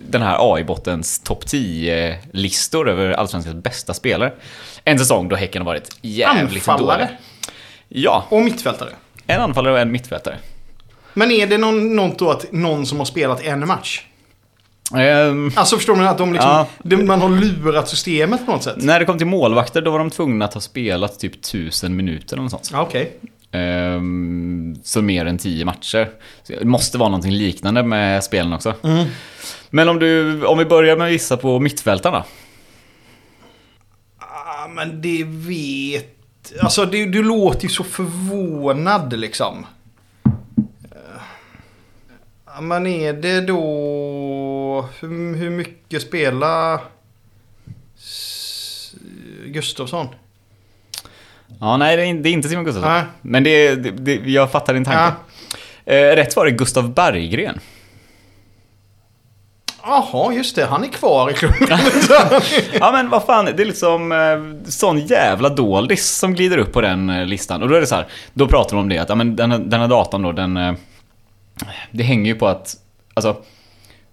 den 0.09 0.23
här 0.23 0.37
AI-bottens 0.55 1.23
topp 1.25 1.45
10-listor 1.45 2.89
över 2.89 3.11
Allsvenskans 3.13 3.63
bästa 3.63 3.95
spelare. 3.95 4.33
En 4.85 4.99
säsong 4.99 5.29
då 5.29 5.37
Häcken 5.37 5.63
har 5.63 5.67
varit 5.67 5.97
jävligt 6.03 6.69
Anfallare? 6.69 6.99
dåliga. 6.99 7.09
Ja, 7.89 8.25
Och 8.29 8.43
mittfältare. 8.43 8.91
en 9.27 9.41
anfallare 9.41 9.73
och 9.73 9.79
en 9.81 9.93
mittfältare. 9.93 10.39
Men 11.15 11.31
är 11.31 11.47
det 11.47 11.59
någon, 11.59 11.97
något 11.97 12.19
då 12.19 12.31
att 12.31 12.53
någon 12.53 12.87
som 12.87 12.99
har 12.99 13.05
spelat 13.07 13.43
en 13.45 13.67
match? 13.67 14.03
Ehm, 14.97 15.53
Alltså 15.57 15.77
förstår 15.77 15.97
man 15.97 16.07
att 16.07 16.19
de 16.19 16.33
liksom, 16.33 16.51
Ja. 16.51 16.67
de, 16.83 16.97
man 17.07 17.21
har 17.21 17.29
lurat 17.29 17.89
systemet 17.89 18.47
på 18.47 18.53
något 18.53 18.63
sätt? 18.63 18.77
när 18.79 18.99
det 19.01 19.05
kom 19.07 19.19
till 19.19 19.27
målvakter 19.27 19.83
då 19.83 19.91
var 19.91 19.99
de 19.99 20.11
tvungna 20.11 20.45
att 20.45 20.55
ha 20.55 20.61
spelat 20.61 21.19
typ 21.19 21.35
1000 21.35 21.97
minuter 21.97 22.35
eller 22.37 22.43
något 22.43 22.51
sånt. 22.67 22.71
Okej. 22.75 23.13
Ehm, 23.23 23.29
så 24.83 25.03
mer 25.03 25.27
än 25.27 25.39
10 25.39 25.65
matcher. 25.65 26.11
Så 26.43 26.53
det 26.53 26.65
måste 26.65 26.99
vara 26.99 27.09
någonting 27.09 27.33
liknande 27.33 27.83
med 27.83 28.25
spelen 28.25 28.53
också. 28.53 28.75
Mm. 28.83 29.07
Men 29.71 29.89
om, 29.89 29.99
du, 29.99 30.45
om 30.45 30.59
vi 30.59 30.65
börjar 30.65 30.97
med 30.97 31.07
att 31.07 31.13
gissa 31.13 31.37
på 31.37 31.61
mittfältarna. 31.61 32.25
Ah, 34.19 34.69
men 34.69 35.03
det 35.03 35.25
vet... 35.25 36.11
Alltså 36.61 36.85
det, 36.85 37.07
du 37.07 37.23
låter 37.23 37.63
ju 37.63 37.69
så 37.69 37.85
förvånad 37.85 39.19
liksom. 39.19 39.67
Ja, 42.47 42.61
men 42.61 42.87
är 42.87 43.13
det 43.13 43.41
då... 43.41 44.89
Hur, 45.01 45.37
hur 45.37 45.51
mycket 45.51 46.03
spelar 46.03 46.81
Gustafsson? 49.47 50.09
Ja, 51.61 51.77
nej, 51.77 51.97
det 51.97 52.03
är, 52.03 52.07
in- 52.07 52.23
det 52.23 52.29
är 52.29 52.33
inte 52.33 52.49
Simon 52.49 52.65
Gustafsson. 52.65 52.93
Nej. 52.93 53.03
Men 53.23 53.45
det, 53.45 53.75
det, 53.75 53.91
det, 53.91 54.31
jag 54.31 54.51
fattar 54.53 54.75
din 54.75 54.85
tanke. 54.85 54.99
Eh, 55.87 56.17
rätt 56.17 56.33
svar 56.33 56.47
är 56.47 56.51
Gustav 56.51 56.95
Berggren. 56.95 57.61
Jaha, 59.83 60.33
just 60.33 60.57
det. 60.57 60.65
Han 60.67 60.85
är 60.85 60.89
kvar 60.89 61.31
i 61.31 61.35
klubben. 61.35 61.69
Ja 62.73 62.93
men 62.93 63.09
vad 63.11 63.25
fan, 63.25 63.45
det 63.45 63.63
är 63.63 63.67
liksom 63.67 64.13
eh, 64.13 64.69
sån 64.71 64.99
jävla 64.99 65.49
doldis 65.49 66.09
som 66.11 66.35
glider 66.35 66.59
upp 66.59 66.73
på 66.73 66.81
den 66.81 67.11
eh, 67.11 67.27
listan. 67.27 67.63
Och 67.63 67.69
då 67.69 67.75
är 67.75 67.81
det 67.81 67.87
så 67.87 67.95
här, 67.95 68.07
då 68.33 68.47
pratar 68.49 68.71
de 68.77 68.81
om 68.83 68.89
det 68.89 68.99
att 68.99 69.09
ja, 69.09 69.15
men 69.15 69.37
den, 69.37 69.51
här- 69.51 69.59
den 69.59 69.81
här 69.81 69.89
datorn 69.89 70.23
då, 70.23 70.33
den... 70.33 70.57
Eh, 70.57 70.75
det 71.91 72.03
hänger 72.05 72.27
ju 72.33 72.39
på 72.39 72.47
att, 72.49 72.77
alltså... 73.15 73.37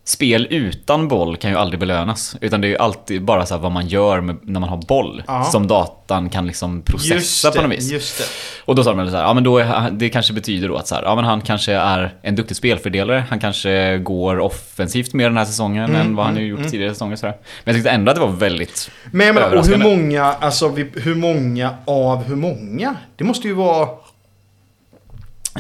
Spel 0.04 0.48
utan 0.50 1.08
boll 1.08 1.38
kan 1.38 1.52
ju 1.52 1.58
aldrig 1.58 1.80
belönas. 1.80 2.36
Utan 2.42 2.62
det 2.62 2.68
är 2.68 2.70
ju 2.70 2.78
alltid 2.78 3.26
bara 3.26 3.46
så 3.46 3.54
här 3.54 3.62
vad 3.62 3.72
man 3.72 3.88
gör 3.88 4.22
med, 4.22 4.38
när 4.44 4.60
man 4.60 4.70
har 4.70 4.78
boll. 4.88 5.24
Ja. 5.28 5.44
Som 5.44 5.68
datan 5.68 6.30
kan 6.30 6.48
liksom 6.48 6.82
processa 6.82 7.14
just 7.16 7.44
på 7.44 7.62
något 7.62 7.70
det, 7.70 7.76
vis. 7.76 7.92
just 7.92 8.18
det. 8.18 8.24
Och 8.66 8.76
då 8.76 8.84
sa 8.84 8.94
de 8.94 9.10
så 9.10 9.16
här, 9.16 9.24
ja 9.24 9.34
men 9.34 9.44
då 9.44 9.58
är, 9.58 9.92
det 9.92 10.10
kanske 10.10 10.34
betyder 10.34 10.68
då 10.68 10.76
att 10.76 10.88
så 10.88 10.96
här, 10.96 11.04
ja 11.04 11.16
men 11.16 11.26
han 11.26 11.42
kanske 11.42 11.74
är 11.74 12.14
en 12.22 12.36
duktig 12.36 12.58
spelfördelare. 12.58 13.26
Han 13.30 13.40
kanske 13.40 13.98
går 13.98 14.40
offensivt 14.40 15.14
mer 15.14 15.24
den 15.24 15.38
här 15.38 15.46
säsongen 15.46 15.82
Mm, 15.86 16.02
än 16.02 16.16
vad 16.16 16.26
han 16.26 16.36
har 16.36 16.42
gjort 16.42 16.70
tidigare 16.70 16.94
säsonger. 16.94 17.16
Så 17.16 17.26
här. 17.26 17.36
Men 17.36 17.74
jag 17.74 17.76
tyckte 17.76 17.90
ändå 17.90 18.12
att 18.12 18.16
det 18.16 18.22
var 18.22 18.32
väldigt 18.32 18.92
Men 19.12 19.28
jag 19.28 19.34
menar, 19.34 19.56
och 19.56 19.66
hur 19.66 19.78
många, 19.78 20.24
alltså 20.24 20.70
hur 20.96 21.16
många 21.16 21.76
av 21.86 22.24
hur 22.24 22.36
många? 22.36 22.96
Det 23.16 23.24
måste 23.24 23.48
ju 23.48 23.54
vara... 23.54 23.88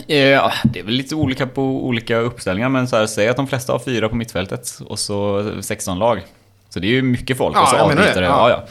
Eh, 0.07 0.17
Ja, 0.17 0.51
det 0.63 0.79
är 0.79 0.83
väl 0.83 0.93
lite 0.93 1.15
olika 1.15 1.47
på 1.47 1.61
olika 1.63 2.17
uppställningar, 2.17 2.69
men 2.69 2.87
så 2.87 2.95
här, 2.97 3.05
säg 3.05 3.27
att 3.27 3.35
de 3.37 3.47
flesta 3.47 3.71
har 3.73 3.79
fyra 3.79 4.09
på 4.09 4.15
mittfältet 4.15 4.79
och 4.87 4.99
så 4.99 5.45
16 5.61 5.99
lag. 5.99 6.21
Så 6.69 6.79
det 6.79 6.87
är 6.87 6.91
ju 6.91 7.01
mycket 7.01 7.37
folk 7.37 7.55
Ja, 7.57 7.61
och 7.61 7.67
så 7.69 7.75
det. 7.75 7.81
avbytare. 7.81 8.25
Ja. 8.25 8.49
Ja. 8.49 8.49
Ja, 8.49 8.63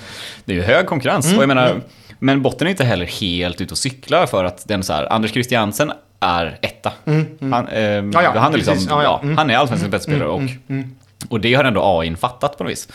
Det 0.45 0.53
är 0.53 0.57
ju 0.57 0.63
hög 0.63 0.87
konkurrens. 0.87 1.27
Mm, 1.27 1.37
och 1.39 1.43
jag 1.43 1.49
menar, 1.49 1.81
Men 2.19 2.43
botten 2.43 2.67
är 2.67 2.71
inte 2.71 2.85
heller 2.85 3.05
helt 3.07 3.61
ute 3.61 3.75
och 3.75 3.79
cyklar 3.79 4.27
för 4.27 4.45
att 4.45 4.69
den 4.69 4.83
så 4.83 4.93
här, 4.93 5.13
Anders 5.13 5.33
Christiansen 5.33 5.93
är 6.21 6.59
etta. 6.63 6.93
Han, 7.05 7.69
eh, 7.69 7.83
Mm, 7.99 8.11
Ja, 8.15 8.23
ja, 8.23 8.33
han, 8.39 8.53
är 8.53 8.57
liksom. 8.57 8.77
Ja. 8.89 9.21
Mm. 9.23 9.37
han 9.39 9.51
är 9.51 9.57
allsvenskans 9.57 9.91
bästa 9.91 10.11
spelare 10.11 10.29
och, 10.29 10.41
och 11.29 11.41
det 11.41 11.55
har 11.55 11.65
ändå 11.65 11.99
AI 12.01 12.17
fattat 12.17 12.59
på 12.59 12.65
något 12.65 12.71
vis. 12.73 12.89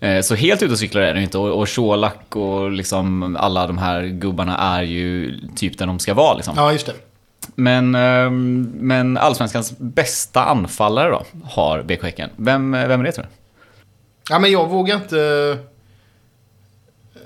Eh, 0.00 0.20
Så 0.20 0.34
helt 0.34 0.62
ute 0.62 0.72
och 0.72 0.78
cyklar 0.78 1.02
är 1.02 1.14
det 1.14 1.22
inte. 1.22 1.38
Och, 1.38 1.60
och 1.62 1.68
Colak 1.68 2.36
och 2.36 2.70
liksom 2.70 3.36
alla 3.40 3.66
de 3.66 3.78
här 3.78 4.02
gubbarna 4.02 4.56
är 4.58 4.82
ju 4.82 5.38
typ 5.56 5.78
där 5.78 5.86
de 5.86 5.98
ska 5.98 6.14
vara. 6.14 6.34
Liksom. 6.34 6.54
Ja, 6.56 6.72
just 6.72 6.86
det. 6.86 6.92
Men, 7.54 7.94
ehm, 7.94 8.70
men 8.74 9.16
allsvenskans 9.16 9.78
bästa 9.78 10.44
anfallare 10.44 11.10
då, 11.10 11.24
har 11.44 11.82
BK 11.82 12.02
Häcken. 12.02 12.30
Vem, 12.36 12.72
vem 12.72 13.00
är 13.00 13.04
det 13.04 13.12
tror 13.12 13.24
du? 13.24 13.30
Ja, 14.30 14.38
men 14.38 14.50
jag 14.50 14.68
vågar 14.68 14.96
inte... 14.96 15.58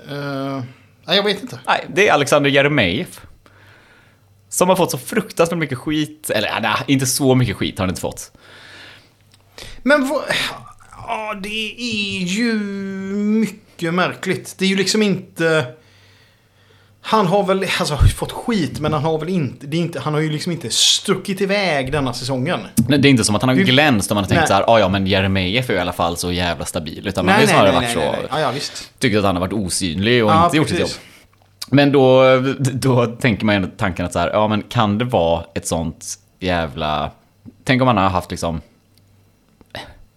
Eh, 0.09 0.63
nej, 1.05 1.15
jag 1.17 1.23
vet 1.23 1.41
inte. 1.41 1.59
Nej, 1.67 1.85
det 1.93 2.07
är 2.07 2.13
Alexander 2.13 2.49
Jeremejeff. 2.49 3.21
Som 4.49 4.69
har 4.69 4.75
fått 4.75 4.91
så 4.91 4.97
fruktansvärt 4.97 5.59
mycket 5.59 5.77
skit. 5.77 6.29
Eller 6.29 6.59
nej, 6.61 6.75
inte 6.87 7.05
så 7.05 7.35
mycket 7.35 7.55
skit 7.55 7.77
har 7.77 7.83
han 7.85 7.89
inte 7.89 8.01
fått. 8.01 8.31
Men 9.83 10.07
vad... 10.07 10.23
Ja, 11.07 11.33
det 11.33 11.75
är 11.81 12.23
ju 12.23 12.53
mycket 13.19 13.93
märkligt. 13.93 14.55
Det 14.57 14.65
är 14.65 14.69
ju 14.69 14.75
liksom 14.75 15.01
inte... 15.01 15.73
Han 17.09 17.27
har 17.27 17.43
väl 17.43 17.65
alltså, 17.79 17.97
fått 17.97 18.31
skit, 18.31 18.79
men 18.79 18.93
han 18.93 19.03
har 19.03 19.19
väl 19.19 19.29
inte, 19.29 19.67
det 19.67 19.77
är 19.77 19.81
inte... 19.81 19.99
Han 19.99 20.13
har 20.13 20.21
ju 20.21 20.29
liksom 20.29 20.51
inte 20.51 20.69
stuckit 20.69 21.41
iväg 21.41 21.91
denna 21.91 22.13
säsongen. 22.13 22.59
Nej, 22.87 22.99
Det 22.99 23.07
är 23.07 23.09
inte 23.09 23.23
som 23.23 23.35
att 23.35 23.41
han 23.41 23.49
har 23.49 23.55
glänst 23.55 24.11
och 24.11 24.15
man 24.15 24.23
har 24.23 24.29
tänkt 24.29 24.39
Nej. 24.39 24.47
så 24.47 24.53
här, 24.53 24.63
"Ah, 24.67 24.79
ja 24.79 24.89
men 24.89 25.07
Jeremejeff 25.07 25.69
är 25.69 25.73
i 25.73 25.79
alla 25.79 25.93
fall 25.93 26.17
så 26.17 26.31
jävla 26.31 26.65
stabil. 26.65 27.07
Utan 27.07 27.25
man 27.25 27.35
har 27.35 27.41
ju 27.41 27.47
snarare 27.47 27.71
varit 27.71 27.89
så, 27.91 28.15
Ja, 28.29 28.39
ja, 28.39 28.51
tyckt 28.99 29.17
att 29.17 29.23
han 29.23 29.35
har 29.35 29.41
varit 29.41 29.53
osynlig 29.53 30.25
och 30.25 30.31
Ja, 30.31 30.45
inte 30.45 30.57
gjort 30.57 30.69
sitt 30.69 30.79
jobb. 30.79 30.89
Men 31.67 31.91
då, 31.91 32.23
då 32.59 33.05
tänker 33.05 33.45
man 33.45 33.61
ju 33.61 33.67
tanken 33.77 34.05
att 34.05 34.13
så 34.13 34.19
här, 34.19 34.29
ja 34.29 34.47
men 34.47 34.61
kan 34.61 34.97
det 34.97 35.05
vara 35.05 35.43
ett 35.55 35.67
sånt 35.67 36.05
jävla... 36.39 37.11
Tänk 37.63 37.81
om 37.81 37.87
han 37.87 37.97
har 37.97 38.09
haft 38.09 38.31
liksom 38.31 38.61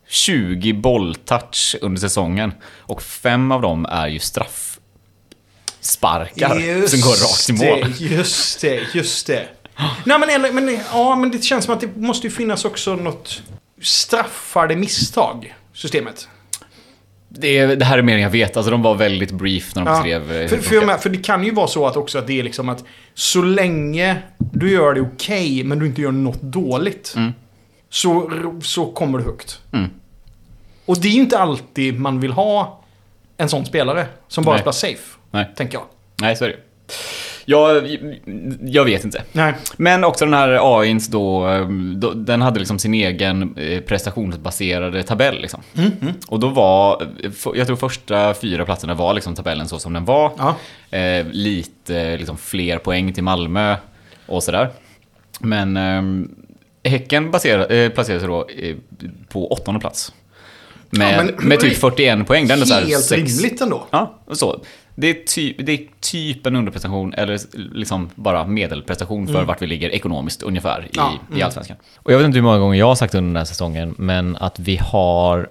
20 0.09 0.73
bolltouch 0.73 1.77
under 1.81 2.01
säsongen 2.01 2.53
och 2.79 3.03
fem 3.03 3.53
av 3.53 3.63
dem 3.63 3.87
är 3.89 4.09
ju 4.09 4.19
straffsparkar 5.83 6.87
som 6.87 7.01
går 7.01 7.11
rakt 7.11 7.49
i 7.51 7.53
mål. 7.53 7.95
Det, 7.99 8.05
just 8.05 8.61
det, 8.61 8.95
just 8.95 9.27
det. 9.27 9.49
Nej, 10.05 10.19
men, 10.19 10.31
eller, 10.31 10.53
men, 10.53 10.79
ja, 10.93 11.17
men 11.17 11.31
det 11.31 11.45
känns 11.45 11.65
som 11.65 11.75
att 11.75 11.81
det 11.81 11.97
måste 11.97 12.27
ju 12.27 12.31
finnas 12.31 12.65
också 12.65 12.97
något 12.97 13.43
straffade 13.83 14.77
misstag, 14.77 15.55
systemet. 15.75 16.29
Det, 17.29 17.67
det 17.67 17.85
här 17.85 17.99
är 17.99 18.03
mer 18.03 18.15
än 18.15 18.21
jag 18.21 18.31
vet, 18.31 18.57
alltså 18.57 18.71
de 18.71 18.83
var 18.83 18.95
väldigt 18.95 19.31
brief 19.31 19.75
när 19.75 19.85
de 19.85 19.91
Ja, 19.91 19.97
beskrev... 19.97 20.33
eh, 20.43 20.49
för, 20.49 20.57
det 20.57 20.62
för, 20.62 20.87
med, 20.87 21.01
för 21.01 21.11
det 21.11 21.19
kan 21.19 21.45
ju 21.45 21.51
vara 21.55 21.67
så 21.67 21.87
att 21.87 21.97
också 21.97 22.19
att 22.19 22.27
det 22.27 22.39
är 22.39 22.43
liksom 22.43 22.69
att 22.69 22.85
så 23.15 23.43
länge 23.43 24.17
du 24.39 24.71
gör 24.71 24.95
det 24.95 25.01
okej 25.01 25.65
men 25.65 25.79
du 25.79 25.87
inte 25.87 26.01
gör 26.03 26.12
något 26.12 26.43
dåligt 26.43 27.12
Mm. 27.17 27.33
så, 27.91 28.31
så 28.62 28.93
kommer 28.93 29.19
du 29.19 29.25
högt. 29.25 29.59
Mm. 29.73 29.91
Och 30.87 30.99
det 31.01 31.09
är 31.09 31.12
ju 31.12 31.21
inte 31.21 31.39
alltid 31.39 32.01
man 32.01 32.21
vill 32.21 32.33
ha 32.33 32.83
en 33.37 33.49
sån 33.49 33.67
spelare 33.67 34.07
som 34.29 34.45
bara 34.45 34.53
Nej. 34.53 34.61
spelar 34.61 34.73
safe, 34.73 35.19
Nej. 35.33 35.51
tänker 35.57 35.79
jag. 35.79 35.85
Nej, 36.21 36.37
så 36.37 36.45
är 36.45 36.49
det 36.49 36.57
jag, 37.45 37.89
jag 38.62 38.85
vet 38.85 39.05
inte. 39.05 39.23
Nej. 39.33 39.55
Men 39.77 40.05
också 40.05 40.25
den 40.25 40.35
här 40.35 40.79
AIns 40.81 41.09
då, 41.09 41.45
ehm, 41.47 42.01
då 42.01 42.12
den 42.12 42.43
hade 42.43 42.59
liksom 42.59 42.79
sin 42.79 42.95
egen 42.95 43.57
eh, 43.57 43.81
prestationsbaserade 43.81 45.03
tabell 45.03 45.41
liksom. 45.41 45.61
Och 46.29 46.41
då 46.41 46.49
var, 46.49 47.07
jag 47.55 47.67
tror 47.67 47.77
första 47.77 48.35
fyra 48.35 48.65
platserna 48.65 48.95
var 48.95 49.15
liksom 49.15 49.35
tabellen 49.35 49.69
så 49.69 49.79
som 49.79 49.93
den 49.93 50.05
var. 50.05 50.33
Ja. 50.39 50.57
Eh, 50.99 51.27
lite 51.31 52.17
liksom 52.17 52.39
fler 52.39 52.79
poäng 52.79 53.12
till 53.12 53.25
Malmö 53.25 53.77
och 54.27 54.43
sådär. 54.43 54.71
Men 55.41 55.77
ehm, 55.77 56.31
Häcken 56.85 57.31
baserar, 57.31 57.73
eh, 57.73 57.89
placerade 57.91 58.21
sig 58.21 58.29
då 58.29 58.47
eh, 58.49 58.77
på 59.29 59.53
åttonde 59.53 59.81
plats. 59.81 60.12
Med, 60.91 61.15
Ja, 61.19 61.23
men- 61.25 61.49
med 61.49 61.61
typ 61.61 61.77
41 61.77 62.27
poäng. 62.27 62.49
Här 62.51 62.87
Helt 62.87 63.05
sex- 63.05 63.43
rimligt 63.43 63.61
ändå. 63.61 63.87
Ja, 63.91 64.15
så. 64.33 64.61
Det 64.95 65.11
är, 65.11 65.15
typ, 65.27 65.57
det 65.67 65.73
är 65.73 65.81
typ 66.01 66.47
en 66.47 66.57
underprestation, 66.57 67.15
eller 67.15 67.39
liksom 67.75 68.11
bara 68.15 68.47
medelprestation 68.47 69.29
för 69.29 69.45
vart 69.45 69.63
vi 69.63 69.67
ligger 69.67 69.91
ekonomiskt 69.91 70.43
ungefär 70.43 70.85
i, 70.85 70.89
Ja, 70.93 71.13
i 71.37 71.43
Allsvenskan. 71.43 71.77
Och 71.97 72.13
jag 72.13 72.19
vet 72.19 72.27
inte 72.27 72.39
hur 72.39 72.43
många 72.43 72.59
gånger 72.59 72.79
jag 72.79 72.87
har 72.87 72.95
sagt 72.95 73.15
under 73.15 73.29
den 73.29 73.37
här 73.37 73.45
säsongen, 73.45 73.95
men 73.99 74.37
att 74.37 74.59
vi 74.59 74.77
har 74.77 75.49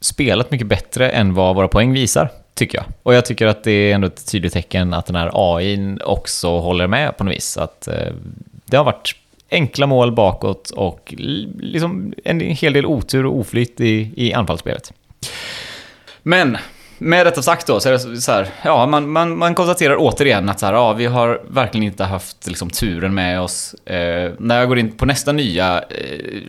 spelat 0.00 0.50
mycket 0.50 0.66
bättre 0.66 1.10
än 1.10 1.34
vad 1.34 1.56
våra 1.56 1.68
poäng 1.68 1.92
visar, 1.92 2.28
tycker 2.54 2.78
jag. 2.78 2.84
Och 3.02 3.14
jag 3.14 3.24
tycker 3.24 3.46
att 3.46 3.64
det 3.64 3.70
är 3.70 3.94
ändå 3.94 4.06
ett 4.06 4.30
tydligt 4.30 4.52
tecken 4.52 4.94
att 4.94 5.06
den 5.06 5.16
här 5.16 5.30
AI 5.34 5.98
också 6.04 6.58
håller 6.58 6.86
med 6.86 7.16
på 7.16 7.24
något 7.24 7.34
vis. 7.34 7.56
Att 7.56 7.88
eh, 7.88 8.12
det 8.64 8.76
har 8.76 8.84
varit 8.84 9.16
enkla 9.50 9.86
mål 9.86 10.12
bakåt 10.12 10.70
och 10.70 11.14
liksom 11.58 12.14
en 12.24 12.40
hel 12.40 12.72
del 12.72 12.86
otur 12.86 13.26
och 13.26 13.38
oflyt 13.38 13.80
i, 13.80 14.12
i 14.16 14.32
anfallsspelet. 14.32 14.92
Men 16.22 16.58
med 16.98 17.26
detta 17.26 17.42
sagt 17.42 17.66
då, 17.66 17.80
så 17.80 17.88
är 17.88 17.92
det 17.92 18.20
så 18.20 18.32
här, 18.32 18.48
ja, 18.64 18.86
man, 18.86 19.10
man, 19.10 19.38
man 19.38 19.54
konstaterar 19.54 19.96
återigen 19.98 20.48
att 20.48 20.60
så 20.60 20.66
här, 20.66 20.72
ja, 20.72 20.92
vi 20.92 21.06
har 21.06 21.42
verkligen 21.48 21.86
inte 21.86 22.04
haft 22.04 22.46
liksom, 22.46 22.70
turen 22.70 23.14
med 23.14 23.40
oss. 23.40 23.74
Eh, 23.74 24.32
när 24.38 24.58
jag 24.58 24.68
går 24.68 24.78
in 24.78 24.92
på 24.92 25.06
nästa 25.06 25.32
nya 25.32 25.78
eh, 25.78 25.84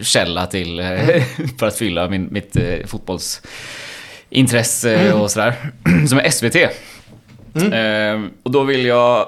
källa 0.02 0.46
till, 0.46 0.80
eh, 0.80 0.88
för 1.60 1.68
att 1.68 1.78
fylla 1.78 2.10
min, 2.10 2.28
mitt 2.32 2.56
eh, 2.56 2.86
fotbollsintresse 2.86 5.14
och 5.14 5.32
sådär, 5.32 5.56
som 6.08 6.18
är 6.18 6.30
SVT. 6.30 6.56
Eh, 7.74 8.22
och 8.44 8.52
då 8.52 8.64
vill 8.64 8.86
jag 8.86 9.28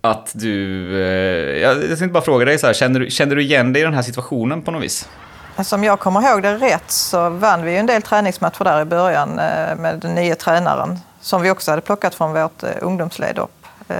att 0.00 0.32
du... 0.34 0.86
Eh, 1.02 1.62
jag 1.62 1.80
tänkte 1.80 2.08
bara 2.08 2.22
fråga 2.22 2.44
dig 2.44 2.58
så 2.58 2.66
här, 2.66 2.74
känner 2.74 3.00
du, 3.00 3.10
känner 3.10 3.36
du 3.36 3.42
igen 3.42 3.72
dig 3.72 3.82
i 3.82 3.84
den 3.84 3.94
här 3.94 4.02
situationen 4.02 4.62
på 4.62 4.70
något 4.70 4.82
vis? 4.82 5.08
Alltså, 5.56 5.76
om 5.76 5.84
jag 5.84 6.00
kommer 6.00 6.30
ihåg 6.30 6.42
det 6.42 6.56
rätt 6.56 6.90
så 6.90 7.28
vann 7.28 7.64
vi 7.64 7.70
ju 7.70 7.76
en 7.78 7.86
del 7.86 8.02
träningsmatcher 8.02 8.64
där 8.64 8.82
i 8.82 8.84
början 8.84 9.28
eh, 9.38 9.76
med 9.76 9.98
den 10.02 10.14
nya 10.14 10.34
tränaren 10.34 10.98
som 11.20 11.42
vi 11.42 11.50
också 11.50 11.70
hade 11.70 11.82
plockat 11.82 12.14
från 12.14 12.32
vårt 12.32 12.62
eh, 12.62 12.70
ungdomsled 12.80 13.38
upp. 13.38 13.66
Eh, 13.88 13.96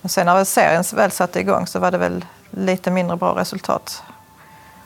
men 0.00 0.08
sen 0.08 0.26
när 0.26 0.44
serien 0.44 0.84
väl 0.94 1.10
satte 1.10 1.40
igång 1.40 1.66
så 1.66 1.78
var 1.78 1.90
det 1.90 1.98
väl 1.98 2.24
lite 2.50 2.90
mindre 2.90 3.16
bra 3.16 3.40
resultat. 3.40 4.02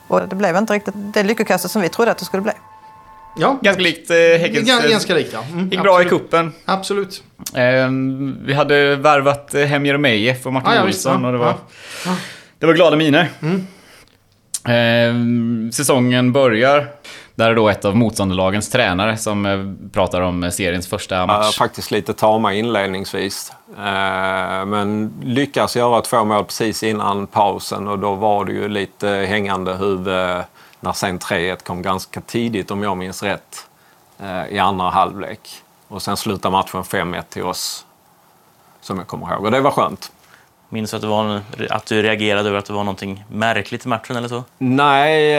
Och 0.07 0.27
det 0.27 0.35
blev 0.35 0.57
inte 0.57 0.73
riktigt 0.73 0.93
det 0.95 1.23
lyckokastet 1.23 1.71
som 1.71 1.81
vi 1.81 1.89
trodde 1.89 2.11
att 2.11 2.17
det 2.17 2.25
skulle 2.25 2.43
bli. 2.43 2.51
Ja. 3.37 3.59
Ganska 3.61 3.81
likt 3.81 4.09
eh, 4.09 4.17
Häckens... 4.17 4.67
Ganska, 4.67 5.13
likt, 5.13 5.33
ja. 5.33 5.43
Mm, 5.51 5.69
gick 5.69 5.81
bra 5.81 6.01
i 6.01 6.05
kuppen. 6.05 6.53
Absolut. 6.65 7.23
Eh, 7.53 7.89
vi 8.45 8.53
hade 8.53 8.95
värvat 8.95 9.53
hem 9.53 9.85
Jeremejeff 9.85 10.45
och 10.45 10.53
Martin 10.53 10.71
ah, 10.71 10.75
ja, 10.75 10.83
Olsson 10.83 11.21
ja, 11.21 11.27
och 11.27 11.33
det 11.33 11.39
var, 11.39 11.55
ja. 12.05 12.15
det 12.59 12.65
var 12.65 12.73
glada 12.73 12.95
miner. 12.95 13.29
Mm. 13.41 13.67
Eh, 14.65 15.13
säsongen 15.71 16.31
börjar. 16.31 16.87
Där 17.35 17.49
är 17.49 17.55
då 17.55 17.69
ett 17.69 17.85
av 17.85 17.95
motståndarlagens 17.95 18.69
tränare 18.69 19.17
som 19.17 19.45
eh, 19.45 19.89
pratar 19.93 20.21
om 20.21 20.51
seriens 20.51 20.87
första 20.87 21.25
match. 21.25 21.45
Ja, 21.45 21.51
faktiskt 21.51 21.91
lite 21.91 22.13
tama 22.13 22.53
inledningsvis. 22.53 23.53
Eh, 23.77 24.65
men 24.65 25.13
lyckas 25.23 25.75
göra 25.75 26.01
två 26.01 26.23
mål 26.23 26.45
precis 26.45 26.83
innan 26.83 27.27
pausen 27.27 27.87
och 27.87 27.99
då 27.99 28.15
var 28.15 28.45
det 28.45 28.51
ju 28.51 28.67
lite 28.67 29.07
hängande 29.07 29.73
huvud 29.73 30.43
när 30.79 30.93
sen 30.93 31.19
3-1 31.19 31.63
kom 31.63 31.81
ganska 31.81 32.21
tidigt 32.21 32.71
om 32.71 32.83
jag 32.83 32.97
minns 32.97 33.23
rätt 33.23 33.67
eh, 34.19 34.47
i 34.47 34.59
andra 34.59 34.89
halvlek. 34.89 35.39
Och 35.87 36.01
sen 36.01 36.17
slutar 36.17 36.49
matchen 36.49 36.83
5-1 36.83 37.21
till 37.29 37.43
oss 37.43 37.85
som 38.81 38.97
jag 38.97 39.07
kommer 39.07 39.33
ihåg 39.33 39.45
och 39.45 39.51
det 39.51 39.61
var 39.61 39.71
skönt. 39.71 40.11
Minns 40.69 40.91
du 40.91 40.97
att, 40.97 41.01
det 41.01 41.07
var, 41.07 41.41
att 41.69 41.85
du 41.85 42.01
reagerade 42.01 42.49
över 42.49 42.59
att 42.59 42.65
det 42.65 42.73
var 42.73 42.83
någonting 42.83 43.23
märkligt 43.31 43.85
i 43.85 43.87
matchen 43.87 44.15
eller 44.15 44.27
så? 44.27 44.43
Nej, 44.57 45.33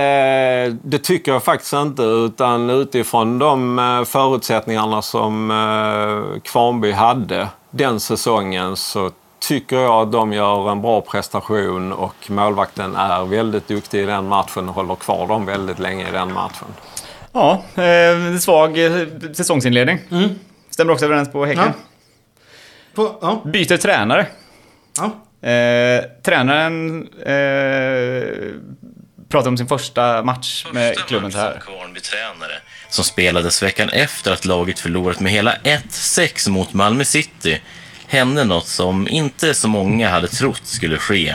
eh, 0.66 0.74
det 0.82 0.98
tycker 0.98 1.32
jag 1.32 1.44
faktiskt 1.44 1.72
inte. 1.72 2.02
Utan 2.02 2.70
utifrån 2.70 3.38
de 3.38 3.78
eh, 3.78 4.04
förutsättningarna 4.04 5.02
som 5.02 5.50
eh, 5.50 6.40
Kvarnby 6.42 6.92
hade 6.92 7.48
den 7.70 8.00
säsongen 8.00 8.76
så 8.76 9.10
tycker 9.38 9.76
jag 9.76 10.02
att 10.02 10.12
de 10.12 10.32
gör 10.32 10.70
en 10.70 10.82
bra 10.82 11.00
prestation 11.00 11.92
och 11.92 12.30
målvakten 12.30 12.96
är 12.96 13.24
väldigt 13.24 13.68
duktig 13.68 14.02
i 14.02 14.06
den 14.06 14.28
matchen 14.28 14.68
och 14.68 14.74
håller 14.74 14.94
kvar 14.94 15.26
dem 15.26 15.46
väldigt 15.46 15.78
länge 15.78 16.08
i 16.08 16.12
den 16.12 16.32
matchen. 16.32 16.68
Ja, 17.32 17.62
eh, 17.74 18.38
svag 18.38 18.78
säsongsinledning. 19.34 19.98
Mm. 20.10 20.30
Stämmer 20.70 20.92
också 20.92 21.04
överens 21.04 21.32
på 21.32 21.44
Häcken. 21.44 21.64
Ja. 21.66 21.72
På, 22.94 23.18
ja. 23.20 23.42
Byter 23.44 23.76
tränare. 23.76 24.26
Ja. 24.98 25.04
Eh, 25.48 26.04
tränaren 26.22 27.08
eh, 27.18 28.52
pratar 29.28 29.48
om 29.48 29.56
sin 29.56 29.66
första 29.66 30.22
match 30.22 30.62
första 30.62 30.74
med 30.74 30.96
klubben 30.96 31.32
så 31.32 31.38
här. 31.38 31.60
Kvarnby-tränare 31.60 32.60
som 32.88 33.04
spelades 33.04 33.62
veckan 33.62 33.88
efter 33.88 34.32
att 34.32 34.44
laget 34.44 34.78
förlorat 34.78 35.20
med 35.20 35.32
hela 35.32 35.54
1-6 35.54 36.50
mot 36.50 36.72
Malmö 36.72 37.04
City 37.04 37.60
hände 38.06 38.44
något 38.44 38.66
som 38.66 39.08
inte 39.08 39.54
så 39.54 39.68
många 39.68 40.10
hade 40.10 40.28
trott 40.28 40.62
skulle 40.64 40.96
ske. 40.96 41.34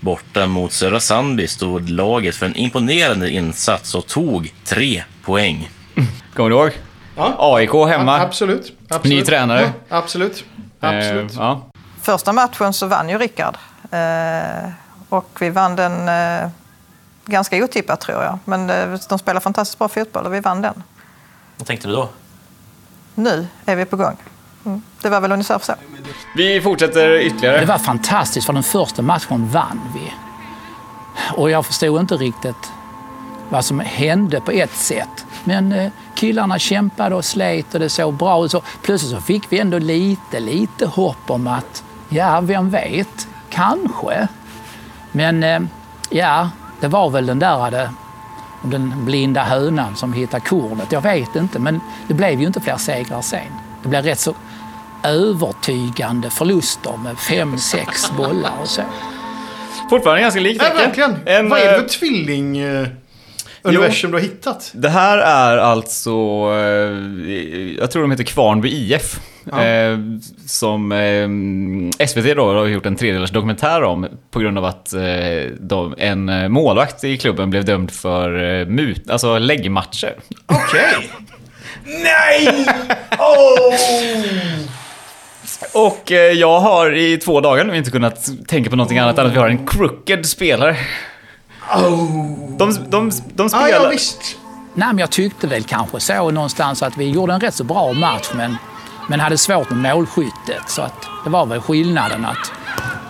Borta 0.00 0.46
mot 0.46 0.72
Södra 0.72 1.00
Sandby 1.00 1.46
stod 1.46 1.88
laget 1.90 2.36
för 2.36 2.46
en 2.46 2.56
imponerande 2.56 3.30
insats 3.30 3.94
och 3.94 4.06
tog 4.06 4.54
tre 4.64 5.02
poäng. 5.24 5.70
Kommer 6.34 6.50
du 6.50 6.56
ihåg? 6.56 6.70
Ja. 7.16 7.36
AIK 7.38 7.70
hemma. 7.88 8.16
Ja, 8.18 8.22
absolut. 8.22 8.72
absolut. 8.88 9.18
Ny 9.18 9.24
tränare. 9.24 9.72
Ja, 9.88 9.96
absolut. 9.96 10.44
absolut. 10.80 11.30
Eh, 11.32 11.36
ja. 11.38 11.70
Första 12.06 12.32
matchen 12.32 12.72
så 12.72 12.86
vann 12.86 13.08
ju 13.08 13.18
Rickard. 13.18 13.56
Eh, 13.90 14.70
och 15.08 15.28
vi 15.40 15.50
vann 15.50 15.76
den 15.76 16.08
eh, 16.08 16.48
ganska 17.24 17.64
otippat 17.64 18.00
tror 18.00 18.22
jag. 18.22 18.38
Men 18.44 18.70
eh, 18.70 18.98
de 19.08 19.18
spelar 19.18 19.40
fantastiskt 19.40 19.78
bra 19.78 19.88
fotboll 19.88 20.26
och 20.26 20.34
vi 20.34 20.40
vann 20.40 20.62
den. 20.62 20.82
Vad 21.56 21.66
tänkte 21.66 21.88
du 21.88 21.94
då? 21.94 22.08
Nu 23.14 23.46
är 23.64 23.76
vi 23.76 23.84
på 23.84 23.96
gång. 23.96 24.16
Mm. 24.64 24.82
Det 25.02 25.08
var 25.08 25.20
väl 25.20 25.32
ungefär 25.32 25.58
så. 25.58 25.74
Vi 26.36 26.60
fortsätter 26.60 27.20
ytterligare. 27.20 27.60
Det 27.60 27.66
var 27.66 27.78
fantastiskt 27.78 28.46
för 28.46 28.52
den 28.52 28.62
första 28.62 29.02
matchen 29.02 29.48
vann 29.48 29.80
vi. 29.94 30.12
Och 31.36 31.50
jag 31.50 31.66
förstod 31.66 32.00
inte 32.00 32.14
riktigt 32.14 32.72
vad 33.48 33.64
som 33.64 33.80
hände 33.80 34.40
på 34.40 34.50
ett 34.50 34.76
sätt. 34.76 35.26
Men 35.44 35.90
killarna 36.14 36.58
kämpade 36.58 37.14
och 37.14 37.24
slet 37.24 37.74
och 37.74 37.80
det 37.80 37.88
såg 37.88 38.14
bra 38.14 38.44
ut. 38.44 38.54
Plötsligt 38.82 39.12
så 39.12 39.20
fick 39.20 39.52
vi 39.52 39.58
ändå 39.58 39.78
lite, 39.78 40.40
lite 40.40 40.86
hopp 40.86 41.30
om 41.30 41.46
att, 41.46 41.84
ja, 42.08 42.40
vem 42.40 42.70
vet, 42.70 43.28
kanske. 43.50 44.28
Men 45.12 45.42
eh, 45.42 45.60
ja, 46.10 46.50
det 46.80 46.88
var 46.88 47.10
väl 47.10 47.26
den 47.26 47.38
där 47.38 47.82
eh, 47.82 47.90
den 48.62 49.04
blinda 49.04 49.42
hönan 49.42 49.96
som 49.96 50.12
hittade 50.12 50.44
kornet. 50.46 50.92
Jag 50.92 51.00
vet 51.00 51.36
inte, 51.36 51.58
men 51.58 51.80
det 52.08 52.14
blev 52.14 52.40
ju 52.40 52.46
inte 52.46 52.60
fler 52.60 52.76
segrar 52.76 53.20
sen. 53.22 53.40
Det 53.82 53.88
blev 53.88 54.04
rätt 54.04 54.20
så 54.20 54.34
övertygande 55.04 56.30
förluster 56.30 56.96
med 56.96 57.18
fem, 57.18 57.58
sex 57.58 58.12
bollar 58.16 58.52
och 58.62 58.68
så. 58.68 58.82
Fortfarande 59.90 60.22
ganska 60.22 60.40
likt 60.40 60.62
Ja, 60.64 60.78
verkligen. 60.78 61.16
En, 61.26 61.48
Vad 61.48 61.60
är 61.60 61.72
det 61.72 61.78
för 61.80 61.88
tvilling... 61.88 62.62
universum 63.68 64.10
du 64.10 64.16
har 64.16 64.22
hittat? 64.22 64.72
Det 64.74 64.88
här 64.88 65.18
är 65.18 65.56
alltså, 65.56 66.10
jag 67.78 67.90
tror 67.90 68.02
de 68.02 68.10
heter 68.10 68.24
Kvarnby 68.24 68.68
IF. 68.68 69.20
Ja. 69.50 69.64
Eh, 69.64 69.98
som 70.46 70.92
eh, 70.92 72.06
SVT 72.06 72.36
då 72.36 72.52
har 72.52 72.66
gjort 72.66 72.86
en 72.86 72.96
tredelars 72.96 73.30
dokumentär 73.30 73.82
om 73.82 74.06
på 74.30 74.38
grund 74.38 74.58
av 74.58 74.64
att 74.64 74.92
eh, 74.92 75.00
de, 75.60 75.94
en 75.98 76.52
målvakt 76.52 77.04
i 77.04 77.16
klubben 77.16 77.50
blev 77.50 77.64
dömd 77.64 77.90
för 77.90 78.60
eh, 78.60 78.66
mut, 78.66 79.10
alltså 79.10 79.38
läggmatcher. 79.38 80.14
Okej! 80.46 80.80
Okay. 80.98 81.08
Nej! 82.02 82.66
Oh! 83.18 83.74
Och 85.72 86.12
eh, 86.12 86.32
jag 86.32 86.60
har 86.60 86.96
i 86.96 87.16
två 87.16 87.40
dagar 87.40 87.64
nu 87.64 87.76
inte 87.76 87.90
kunnat 87.90 88.28
tänka 88.48 88.70
på 88.70 88.76
någonting 88.76 88.98
annat 88.98 89.18
än 89.18 89.26
att 89.26 89.32
vi 89.32 89.38
har 89.38 89.48
en 89.48 89.66
crooked 89.66 90.26
spelare. 90.26 90.76
Oh. 91.74 92.56
De, 92.58 92.90
de, 92.90 93.10
de 93.34 93.48
spelar... 93.48 93.64
Ah, 93.64 93.68
ja, 93.68 93.88
visst. 93.88 94.36
Nej, 94.74 94.88
men 94.88 94.98
jag 94.98 95.10
tyckte 95.10 95.46
väl 95.46 95.64
kanske 95.64 96.00
så 96.00 96.30
någonstans 96.30 96.82
att 96.82 96.96
vi 96.96 97.10
gjorde 97.10 97.32
en 97.32 97.40
rätt 97.40 97.54
så 97.54 97.64
bra 97.64 97.92
match, 97.92 98.30
men, 98.34 98.56
men 99.08 99.20
hade 99.20 99.38
svårt 99.38 99.70
med 99.70 99.78
målskyttet. 99.78 100.62
Så 100.68 100.82
att 100.82 101.06
det 101.24 101.30
var 101.30 101.46
väl 101.46 101.60
skillnaden 101.60 102.24
att, 102.24 102.52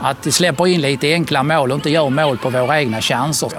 att 0.01 0.27
vi 0.27 0.33
släpper 0.33 0.67
in 0.67 0.81
lite 0.81 1.13
enkla 1.13 1.43
mål 1.43 1.71
och 1.71 1.77
inte 1.77 1.91
gör 1.91 2.11
mål 2.11 2.39
på 2.39 2.51
våra 2.51 2.81
egna 2.81 3.01
chanser. 3.01 3.53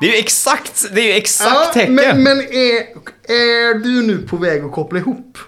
Det 0.00 0.06
är 0.06 0.10
ju 0.10 0.18
exakt, 0.18 0.84
det 0.94 1.00
är 1.00 1.04
ju 1.04 1.12
exakt 1.12 1.54
ja, 1.54 1.70
tecken. 1.74 1.94
Men, 1.94 2.22
men 2.22 2.38
är, 2.38 2.82
är 3.28 3.74
du 3.74 4.02
nu 4.02 4.18
på 4.18 4.36
väg 4.36 4.64
att 4.64 4.72
koppla 4.72 4.98
ihop? 4.98 5.38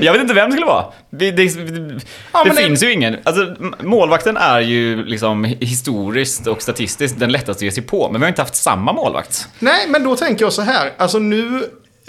Jag 0.00 0.12
vet 0.12 0.22
inte 0.22 0.34
vem 0.34 0.50
det 0.50 0.52
skulle 0.52 0.66
vara. 0.66 0.84
Det, 1.10 1.30
det, 1.30 1.54
det, 1.54 2.00
ja, 2.32 2.44
det 2.44 2.52
finns 2.52 2.82
ju 2.82 2.92
ingen. 2.92 3.16
Alltså, 3.24 3.56
målvakten 3.80 4.36
är 4.36 4.60
ju 4.60 5.04
liksom 5.04 5.44
historiskt 5.44 6.46
och 6.46 6.62
statistiskt 6.62 7.18
den 7.18 7.32
lättaste 7.32 7.50
att 7.50 7.62
ge 7.62 7.70
sig 7.70 7.82
på. 7.82 8.08
Men 8.12 8.20
vi 8.20 8.24
har 8.24 8.28
inte 8.28 8.42
haft 8.42 8.54
samma 8.54 8.92
målvakt. 8.92 9.48
Nej, 9.58 9.88
men 9.88 10.04
då 10.04 10.16
tänker 10.16 10.44
jag 10.44 10.52
så 10.52 10.62
här. 10.62 10.92
Alltså 10.96 11.18
nu... 11.18 11.56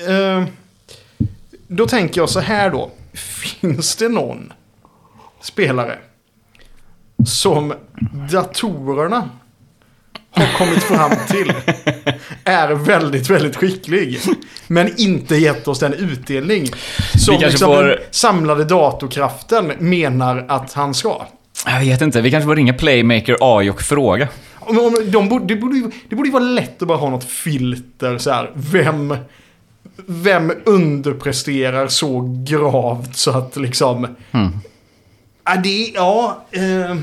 Eh, 0.08 0.44
då 1.68 1.88
tänker 1.88 2.22
jag 2.22 2.30
så 2.30 2.40
här 2.40 2.70
då. 2.70 2.92
Finns 3.14 3.96
det 3.96 4.10
någon 4.10 4.54
spelare 5.42 5.98
som 7.26 7.74
datorerna 8.32 9.30
har 10.36 10.58
kommit 10.58 10.84
fram 10.84 11.12
till 11.28 11.54
är 12.44 12.74
väldigt, 12.74 13.30
väldigt 13.30 13.56
skicklig. 13.56 14.20
Men 14.68 15.00
inte 15.00 15.36
gett 15.36 15.68
oss 15.68 15.80
den 15.80 15.94
utdelning 15.94 16.68
som 17.16 17.40
liksom 17.40 17.68
får... 17.68 17.84
den 17.84 17.98
samlade 18.12 18.64
datorkraften 18.64 19.72
menar 19.80 20.46
att 20.48 20.74
han 20.74 20.94
ska. 20.94 21.26
Jag 21.66 21.80
vet 21.80 22.02
inte, 22.02 22.22
vi 22.22 22.32
kanske 22.32 22.46
får 22.46 22.56
ringa 22.56 22.74
Playmaker 22.74 23.38
AI 23.40 23.70
och 23.70 23.82
fråga. 23.82 24.28
De 25.06 25.30
borde, 25.30 25.46
det, 25.46 25.56
borde 25.56 25.78
ju, 25.78 25.92
det 26.10 26.16
borde 26.16 26.28
ju 26.28 26.34
vara 26.34 26.44
lätt 26.44 26.82
att 26.82 26.88
bara 26.88 26.98
ha 26.98 27.10
något 27.10 27.24
filter 27.24 28.18
så 28.18 28.32
här. 28.32 28.52
Vem, 28.54 29.18
vem 30.06 30.54
underpresterar 30.66 31.88
så 31.88 32.44
gravt 32.48 33.16
så 33.16 33.32
att 33.32 33.58
liksom... 33.58 34.08
Mm. 34.32 34.52
Ja, 35.46 35.56
det, 35.64 35.92
ja, 35.96 36.46
eh, 36.52 36.64
ja, 36.64 36.96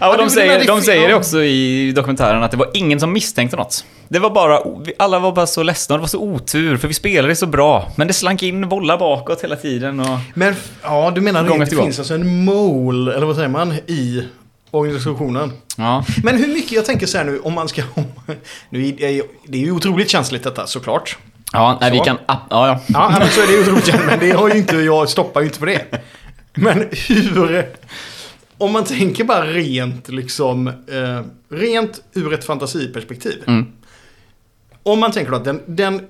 ja 0.00 0.16
de, 0.16 0.30
säger, 0.30 0.66
de 0.66 0.80
säger 0.82 1.08
det 1.08 1.14
också 1.14 1.42
i 1.42 1.92
dokumentären 1.92 2.42
att 2.42 2.50
det 2.50 2.56
var 2.56 2.70
ingen 2.74 3.00
som 3.00 3.12
misstänkte 3.12 3.56
något. 3.56 3.84
Det 4.08 4.18
var 4.18 4.30
bara, 4.30 4.60
alla 4.98 5.18
var 5.18 5.32
bara 5.32 5.46
så 5.46 5.62
ledsna 5.62 5.96
det 5.96 6.00
var 6.00 6.08
så 6.08 6.18
otur 6.18 6.76
för 6.76 6.88
vi 6.88 6.94
spelade 6.94 7.36
så 7.36 7.46
bra. 7.46 7.92
Men 7.96 8.06
det 8.06 8.12
slank 8.12 8.42
in 8.42 8.68
bollar 8.68 8.98
bakåt 8.98 9.44
hela 9.44 9.56
tiden 9.56 10.00
och... 10.00 10.18
Men, 10.34 10.54
ja 10.82 11.12
du 11.14 11.20
menar 11.20 11.62
att 11.62 11.70
det 11.70 11.76
finns 11.76 11.98
alltså 11.98 12.14
en 12.14 12.44
mål, 12.44 13.08
eller 13.08 13.26
vad 13.26 13.36
säger 13.36 13.48
man, 13.48 13.72
i 13.72 14.24
organisationen. 14.70 15.52
Ja. 15.76 16.04
Men 16.22 16.36
hur 16.36 16.48
mycket, 16.48 16.72
jag 16.72 16.84
tänker 16.84 17.06
så 17.06 17.18
här 17.18 17.24
nu, 17.24 17.38
om 17.38 17.54
man 17.54 17.68
ska... 17.68 17.82
nu, 18.70 18.92
det 18.92 19.58
är 19.58 19.64
ju 19.64 19.72
otroligt 19.72 20.10
känsligt 20.10 20.42
detta 20.42 20.66
såklart. 20.66 21.18
Ja, 21.52 21.78
nej, 21.80 21.90
vi 21.90 21.98
kan... 21.98 22.18
Ja, 22.26 22.46
ja. 22.50 22.80
Ja, 22.86 23.16
men 23.18 23.28
så 23.28 23.40
är 23.40 23.46
det 23.46 23.60
otroligt 23.60 23.86
känsligt, 23.86 24.10
men 24.10 24.20
det 24.20 24.30
har 24.30 24.48
ju 24.48 24.58
inte, 24.58 24.76
jag 24.76 25.08
stoppar 25.08 25.40
ju 25.40 25.46
inte 25.46 25.58
på 25.58 25.66
det. 25.66 26.04
Men 26.54 26.88
hur... 27.08 27.68
Om 28.58 28.72
man 28.72 28.84
tänker 28.84 29.24
bara 29.24 29.44
rent 29.46 30.08
liksom... 30.08 30.68
Eh, 30.68 31.20
rent 31.56 32.02
ur 32.12 32.32
ett 32.32 32.44
fantasiperspektiv. 32.44 33.42
Mm. 33.46 33.66
Om 34.82 35.00
man 35.00 35.12
tänker 35.12 35.30
då 35.30 35.36
att 35.36 35.44
den, 35.44 35.62
den 35.66 36.00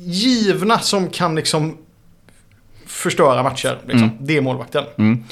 givna 0.00 0.78
som 0.78 1.10
kan 1.10 1.34
liksom 1.34 1.78
förstöra 2.86 3.42
matcher, 3.42 3.78
liksom, 3.86 4.02
Mm. 4.08 4.16
det 4.26 4.36
är 4.36 4.40
målvakten. 4.40 4.84
Mm. 4.98 5.24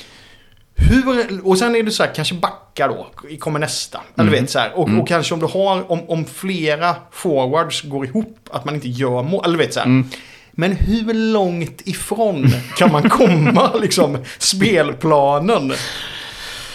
Hur, 0.75 1.47
och 1.47 1.59
sen 1.59 1.77
är 1.77 1.83
det 1.83 1.91
så 1.91 2.03
här, 2.03 2.15
kanske 2.15 2.35
backa 2.35 2.89
då, 2.89 3.07
kommer 3.39 3.59
nästa. 3.59 4.01
Eller 4.15 4.29
Mm. 4.29 4.41
vet 4.41 4.51
så 4.51 4.59
här, 4.59 4.73
och, 4.79 4.89
och 5.01 5.09
kanske 5.09 5.35
om 5.35 5.41
du 5.41 5.47
har, 5.47 5.91
om, 5.93 6.01
om 6.09 6.25
flera 6.25 6.97
forwards 7.13 7.83
går 7.83 8.05
ihop, 8.07 8.39
att 8.51 8.65
man 8.65 8.75
inte 8.75 8.89
gör 8.89 9.23
mål, 9.23 9.45
eller 9.45 9.59
vet 9.59 9.75
så 9.75 9.81
här. 9.81 10.05
Men 10.59 10.73
hur 10.73 11.15
långt 11.15 11.81
ifrån 11.85 12.51
kan 12.77 12.93
man 12.93 13.09
komma, 13.11 13.71
liksom, 13.81 14.19
spelplanen? 14.39 15.73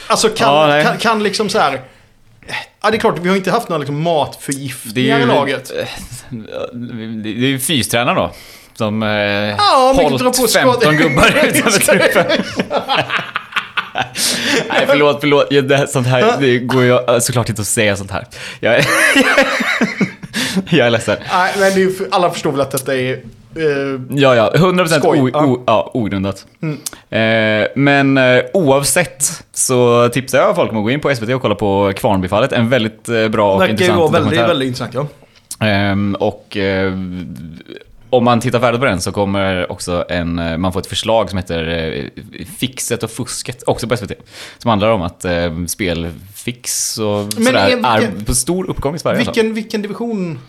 Alltså 0.08 0.30
kan, 0.30 0.70
Ja, 0.70 0.84
kan, 0.84 0.98
kan 0.98 1.24
liksom 1.24 1.50
så 1.50 1.60
här... 1.60 1.82
Ja, 2.82 2.92
det 2.92 2.98
är 2.98 3.00
klart, 3.00 3.20
vi 3.22 3.30
har 3.30 3.36
inte 3.36 3.52
haft 3.52 3.70
några 3.70 3.78
liksom 3.80 4.02
matförgiftningar 4.02 5.20
i 5.20 5.26
laget. 5.26 5.72
Det 7.24 7.30
är 7.30 7.34
ju 7.48 7.60
fystränaren 7.60 8.16
då. 8.16 8.32
Som 8.74 9.04
eh, 9.04 9.10
Ja, 9.10 9.94
skad- 9.98 10.52
15 10.54 10.98
gubbar 10.98 11.46
utanför 11.48 11.80
truppen. 11.80 12.26
Nej, 14.70 14.84
förlåt, 14.88 15.18
förlåt. 15.20 15.50
Det 15.50 15.78
här, 15.78 15.86
sånt 15.88 16.08
här, 16.08 16.36
det 16.40 16.60
går 16.60 16.84
ju 16.84 17.00
såklart 17.22 17.50
inte 17.50 17.62
att 17.62 17.68
säga 17.68 17.96
sånt 17.98 18.12
här. 18.12 18.26
Jag 18.60 18.76
är, 18.76 18.86
jag 20.70 20.88
är 20.88 20.90
ledsen. 20.90 21.18
Nej, 21.32 21.54
men 21.76 22.08
alla 22.12 22.30
förstår 22.32 22.52
väl 22.52 22.62
att 22.62 22.72
detta 22.72 22.96
är... 22.98 23.20
Eh, 23.56 24.02
Ja, 24.10 24.36
ja. 24.36 24.52
100% 24.56 25.00
Skoj, 25.00 25.20
o. 25.22 25.28
Mm. 25.38 25.50
o, 25.52 25.64
ja, 25.68 25.92
ogrundat. 25.94 26.46
Eh, 27.10 27.68
men 27.76 28.18
eh, 28.18 28.42
oavsett 28.54 29.44
så 29.54 30.10
tipsar 30.10 30.38
jag 30.38 30.56
folk 30.56 30.72
om 30.72 30.78
att 30.78 30.84
gå 30.84 30.92
in 30.92 31.00
på 31.00 31.16
SVT 31.16 31.30
och 31.30 31.42
kolla 31.42 31.56
på 31.56 31.94
Kvarnbyfallet. 31.96 32.52
En 32.52 32.70
väldigt 32.70 33.10
eh, 33.10 33.28
bra 33.28 33.56
och 33.56 33.68
intressant 33.68 33.98
vara 34.00 34.08
väldigt, 34.12 34.24
dokumentär. 34.30 34.48
väldigt 34.48 34.68
intressant, 34.68 34.94
ja. 34.94 35.08
Ehm, 35.68 36.16
och 36.20 36.58
eh, 36.58 36.94
om 38.10 38.24
man 38.24 38.40
tittar 38.40 38.60
färdigt 38.60 38.80
på 38.80 38.86
den 38.86 39.02
så 39.02 39.12
kommer 39.12 39.72
också 39.72 40.06
en, 40.10 40.40
eh, 40.40 40.58
man 40.58 40.74
får 40.74 40.80
ett 40.80 40.88
förslag 40.88 41.30
som 41.30 41.38
heter 41.38 42.10
Fixet 42.58 43.04
och 43.04 43.12
fusket, 43.12 43.64
också 43.66 43.88
på 43.88 43.98
SVT. 43.98 44.12
Som 44.58 44.70
handlar 44.70 44.90
om 44.92 45.02
att 45.02 45.26
spelfix 45.68 46.98
och 46.98 47.06
Men 47.36 47.46
sådär 47.46 47.60
är- 47.68 47.86
är 47.96 48.00
vilken- 48.00 48.26
på 48.26 48.36
stor 48.36 48.70
uppgång 48.70 48.96
i 48.96 49.00
Sverige. 49.00 49.18
alltså. 49.18 49.32
Vilken, 49.32 49.54
vilken 49.54 49.82
division? 49.82 50.40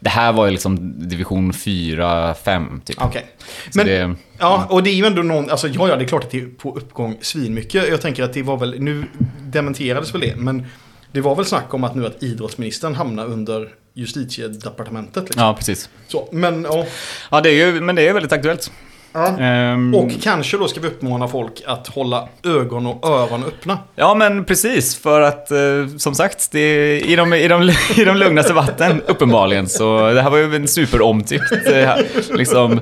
Det 0.00 0.10
här 0.10 0.32
var 0.32 0.46
ju 0.46 0.50
liksom 0.50 0.98
division 1.08 1.52
4-5 1.52 2.80
typ. 2.80 3.02
Okej. 3.02 3.26
Så 3.70 3.78
Men, 3.78 3.86
det, 3.86 4.14
ja, 4.38 4.66
och 4.70 4.82
det 4.82 4.90
är 4.90 4.94
ju 4.94 5.04
ändå 5.04 5.22
någon, 5.22 5.50
alltså 5.50 5.68
ja, 5.68 5.88
ja, 5.88 5.96
det 5.96 6.04
är 6.04 6.08
klart 6.08 6.24
att 6.24 6.30
det 6.30 6.40
är 6.40 6.46
på 6.46 6.76
uppgång 6.76 7.18
svinmycket. 7.20 7.88
Jag 7.88 8.00
tänker 8.00 8.22
att 8.22 8.32
det 8.32 8.42
var 8.42 8.56
väl, 8.56 8.80
nu 8.80 9.04
dementerades 9.40 10.14
väl 10.14 10.20
det, 10.20 10.36
men 10.36 10.66
det 11.12 11.20
var 11.20 11.34
väl 11.34 11.44
snack 11.44 11.74
om 11.74 11.84
att 11.84 11.94
nu 11.94 12.06
att 12.06 12.22
idrottsministern 12.22 12.94
hamnar 12.94 13.26
under 13.26 13.68
justitiedepartementet. 13.94 15.24
Liksom. 15.24 15.42
ja, 15.42 15.54
precis. 15.54 15.88
Så, 16.08 16.28
men 16.32 16.64
ja. 16.64 16.86
Ja, 17.30 17.40
det 17.40 17.50
är 17.50 17.66
ju, 17.66 17.80
men 17.80 17.96
det 17.96 18.08
är 18.08 18.12
väldigt 18.12 18.32
aktuellt. 18.32 18.70
Ja. 19.14 19.38
Ehm, 19.38 19.94
Och 19.94 20.10
kanske 20.22 20.56
då 20.58 20.68
ska 20.68 20.80
vi 20.80 20.86
uppmana 20.86 21.28
folk 21.28 21.62
att 21.66 21.88
hålla 21.88 22.28
ögon 22.44 22.86
och 22.86 23.08
öron 23.08 23.44
öppna. 23.44 23.78
Ja, 23.94 24.14
men 24.14 24.44
precis. 24.44 24.96
För 24.96 25.20
att, 25.20 25.50
eh, 25.50 25.58
som 25.98 26.14
sagt, 26.14 26.48
det 26.52 27.00
i, 27.00 27.16
de, 27.16 27.34
i, 27.34 27.48
de, 27.48 27.62
i 27.96 28.04
de 28.04 28.16
lugnaste 28.16 28.52
vatten, 28.52 29.02
uppenbarligen. 29.06 29.68
Så 29.68 30.10
det 30.10 30.22
här 30.22 30.30
var 30.30 30.38
ju 30.38 30.56
en 30.56 30.68
superomtyckt 30.68 31.52
eh, 31.66 31.94
liksom, 32.32 32.80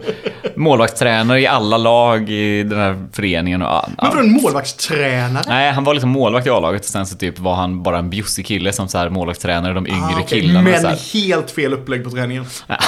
målvaktstränare 0.56 1.40
i 1.40 1.46
alla 1.46 1.76
lag 1.76 2.30
i 2.30 2.62
den 2.62 2.78
här 2.78 3.06
föreningen. 3.12 3.62
Och, 3.62 3.68
ja, 3.68 3.88
Men 4.02 4.12
för 4.12 4.18
en 4.20 4.32
målvaktstränare? 4.32 5.44
Nej, 5.48 5.72
han 5.72 5.84
var 5.84 5.94
liksom 5.94 6.10
målvakt 6.10 6.46
i 6.46 6.50
A-laget. 6.50 6.84
Sen 6.84 7.06
så 7.06 7.16
typ 7.16 7.38
var 7.38 7.54
han 7.54 7.82
bara 7.82 7.98
en 7.98 8.10
bjussig 8.10 8.46
kille 8.46 8.72
som 8.72 8.88
så 8.88 8.98
här 8.98 9.08
målvaktstränare 9.08 9.72
de 9.74 9.86
yngre 9.86 9.98
Ah, 10.02 10.20
okej. 10.20 10.40
killarna. 10.40 10.62
Men 10.62 10.96
helt 11.14 11.50
fel 11.50 11.72
upplägg 11.72 12.04
på 12.04 12.10
träningen. 12.10 12.44
Nej, 12.66 12.78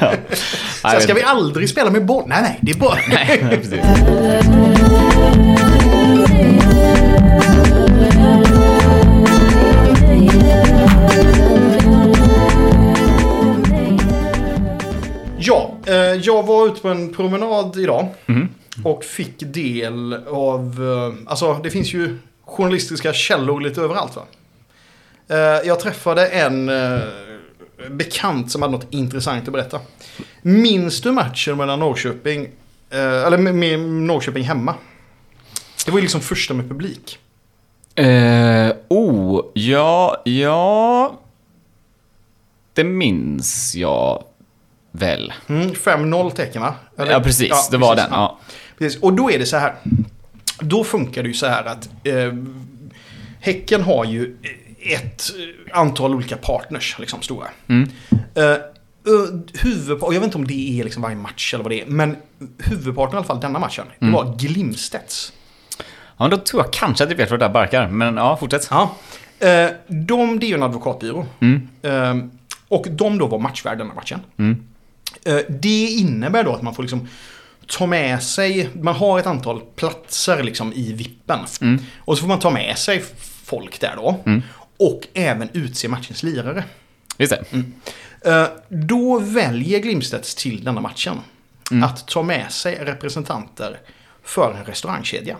Så 0.94 1.00
ska 1.00 1.14
vi 1.14 1.22
aldrig 1.22 1.68
spela 1.70 1.90
med 1.90 2.06
boll? 2.06 2.24
Nej, 2.26 2.42
nej, 2.42 2.58
det 2.62 2.70
är 2.70 2.76
bara... 2.76 2.98
Nej, 3.08 3.46
precis. 3.62 3.80
Ja, 15.38 15.74
eh, 15.86 15.94
jag 15.94 16.42
var 16.46 16.66
ute 16.66 16.80
på 16.80 16.88
en 16.88 17.14
promenad 17.14 17.76
idag. 17.76 18.08
Mhm. 18.26 18.48
Och 18.84 19.04
fick 19.04 19.34
del 19.38 20.14
av... 20.30 20.62
Eh, 20.82 21.30
alltså, 21.30 21.54
det 21.62 21.70
finns 21.70 21.94
ju 21.94 22.18
journalistiska 22.44 23.12
källor 23.12 23.60
lite 23.60 23.80
överallt 23.80 24.16
va? 24.16 24.22
Eh, 25.28 25.66
jag 25.68 25.80
träffade 25.80 26.26
en 26.26 26.70
bekant 27.90 28.50
som 28.52 28.62
hade 28.62 28.72
något 28.72 28.86
intressant 28.94 29.46
att 29.48 29.52
berätta. 29.52 29.80
Minns 30.42 31.00
du 31.00 31.12
matchen 31.12 31.56
mellan 31.56 31.78
Norrköping... 31.80 32.48
Eh, 32.90 32.98
eller 33.00 33.38
med, 33.38 33.80
Norrköping 33.80 34.44
hemma? 34.44 34.74
Det 35.84 35.90
var 35.90 35.98
ju 35.98 36.02
liksom 36.02 36.20
första 36.20 36.54
med 36.54 36.68
publik. 36.68 37.18
Eh, 37.94 38.72
oh, 38.88 39.44
ja, 39.54 40.22
ja... 40.24 41.18
Det 42.74 42.84
minns 42.84 43.74
jag 43.74 44.24
väl. 44.92 45.32
Mm, 45.46 45.70
5-0 45.70 46.30
tecken 46.30 46.62
va? 46.62 46.74
Eller- 46.98 47.12
Ja, 47.12 47.20
precis. 47.20 47.68
det 47.70 47.76
var 47.78 47.94
precis. 47.94 48.10
den. 48.10 48.20
Ja. 48.20 48.38
Precis. 48.78 49.00
Och 49.02 49.12
då 49.12 49.30
är 49.30 49.38
det 49.38 49.46
så 49.46 49.56
här. 49.56 49.74
Då 50.60 50.84
funkar 50.84 51.22
det 51.22 51.28
ju 51.28 51.34
så 51.34 51.46
här 51.46 51.64
att 51.64 51.88
eh, 52.04 52.32
Häcken 53.40 53.82
har 53.82 54.04
ju 54.04 54.36
ett 54.94 55.22
antal 55.72 56.14
olika 56.14 56.36
partners, 56.36 56.96
liksom 56.98 57.22
stora. 57.22 57.46
Mm. 57.66 57.90
Eh, 58.34 58.44
eh, 58.44 59.92
och 60.00 60.14
jag 60.14 60.20
vet 60.20 60.24
inte 60.26 60.38
om 60.38 60.46
det 60.46 60.80
är 60.80 60.84
liksom 60.84 61.02
varje 61.02 61.16
match 61.16 61.54
eller 61.54 61.64
vad 61.64 61.72
det 61.72 61.80
är, 61.82 61.86
men 61.86 62.16
huvudparten 62.58 63.14
i 63.14 63.16
alla 63.16 63.26
fall 63.26 63.40
denna 63.40 63.58
matchen, 63.58 63.84
Mm. 64.00 64.12
det 64.12 64.18
var 64.18 64.36
Glimstedts. 64.36 65.32
Ja, 66.16 66.28
då 66.28 66.36
tror 66.36 66.62
jag 66.62 66.72
kanske 66.72 67.04
att 67.04 67.10
jag 67.10 67.16
vet 67.16 67.30
vad 67.30 67.40
det 67.40 67.44
där 67.46 67.52
barkar. 67.52 67.88
Men 67.88 68.16
ja, 68.16 68.36
fortsätt. 68.36 68.68
Ja. 68.70 68.94
Eh, 69.38 69.70
de, 69.88 70.38
det 70.38 70.46
är 70.46 70.48
ju 70.48 70.54
en 70.54 70.62
advokatbyrå. 70.62 71.26
Mm. 71.40 71.68
Eh, 71.82 72.16
och 72.68 72.86
de 72.90 73.18
då 73.18 73.26
var 73.26 73.38
matchvärd 73.38 73.78
denna 73.78 73.94
matchen. 73.94 74.20
Mm. 74.38 74.62
Eh, 75.24 75.36
det 75.48 75.86
innebär 75.86 76.44
då 76.44 76.52
att 76.54 76.62
man 76.62 76.74
får 76.74 76.82
liksom 76.82 77.08
ta 77.66 77.86
med 77.86 78.22
sig, 78.22 78.68
man 78.82 78.94
har 78.94 79.18
ett 79.18 79.26
antal 79.26 79.60
platser 79.76 80.42
liksom 80.42 80.72
i 80.72 80.92
vippen. 80.92 81.38
Mm. 81.60 81.80
Och 81.98 82.16
så 82.16 82.20
får 82.20 82.28
man 82.28 82.38
ta 82.38 82.50
med 82.50 82.78
sig 82.78 83.04
folk 83.44 83.80
där 83.80 83.92
då. 83.96 84.20
Mm. 84.26 84.42
Och 84.78 85.00
även 85.14 85.48
utse 85.52 85.88
matchens 85.88 86.22
lirare. 86.22 86.64
Just 87.18 87.32
det. 87.52 87.62
Eh, 88.30 88.46
då 88.68 89.18
väljer 89.18 89.78
Glimstedts 89.78 90.34
till 90.34 90.64
denna 90.64 90.80
matchen 90.80 91.16
Mm. 91.70 91.84
att 91.84 92.08
ta 92.08 92.22
med 92.22 92.52
sig 92.52 92.74
representanter 92.74 93.78
för 94.22 94.54
en 94.58 94.64
restaurangkedja. 94.64 95.36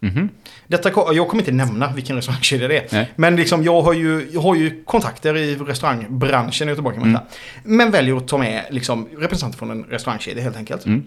Mhm. 0.00 0.28
Detta, 0.66 0.88
jag 1.14 1.28
kommer 1.28 1.42
inte 1.42 1.52
nämna 1.52 1.92
vilken 1.92 2.16
restaurangkedja 2.16 2.68
det 2.68 2.76
är. 2.78 2.86
Nej. 2.92 3.12
Men 3.16 3.36
liksom, 3.36 3.64
jag, 3.64 3.82
har 3.82 3.92
ju, 3.92 4.28
jag 4.32 4.40
har 4.40 4.54
ju 4.54 4.84
kontakter 4.84 5.36
i 5.36 5.56
restaurangbranschen 5.56 6.68
i 6.68 6.70
Göteborg. 6.70 6.96
Säga. 7.00 7.22
Men 7.64 7.90
väljer 7.90 8.16
att 8.16 8.28
ta 8.28 8.38
med 8.38 8.66
liksom, 8.70 9.08
representanter 9.18 9.58
från 9.58 9.70
en 9.70 9.84
restaurangkedja 9.84 10.42
helt 10.42 10.56
enkelt. 10.56 10.86
Mm. 10.86 11.06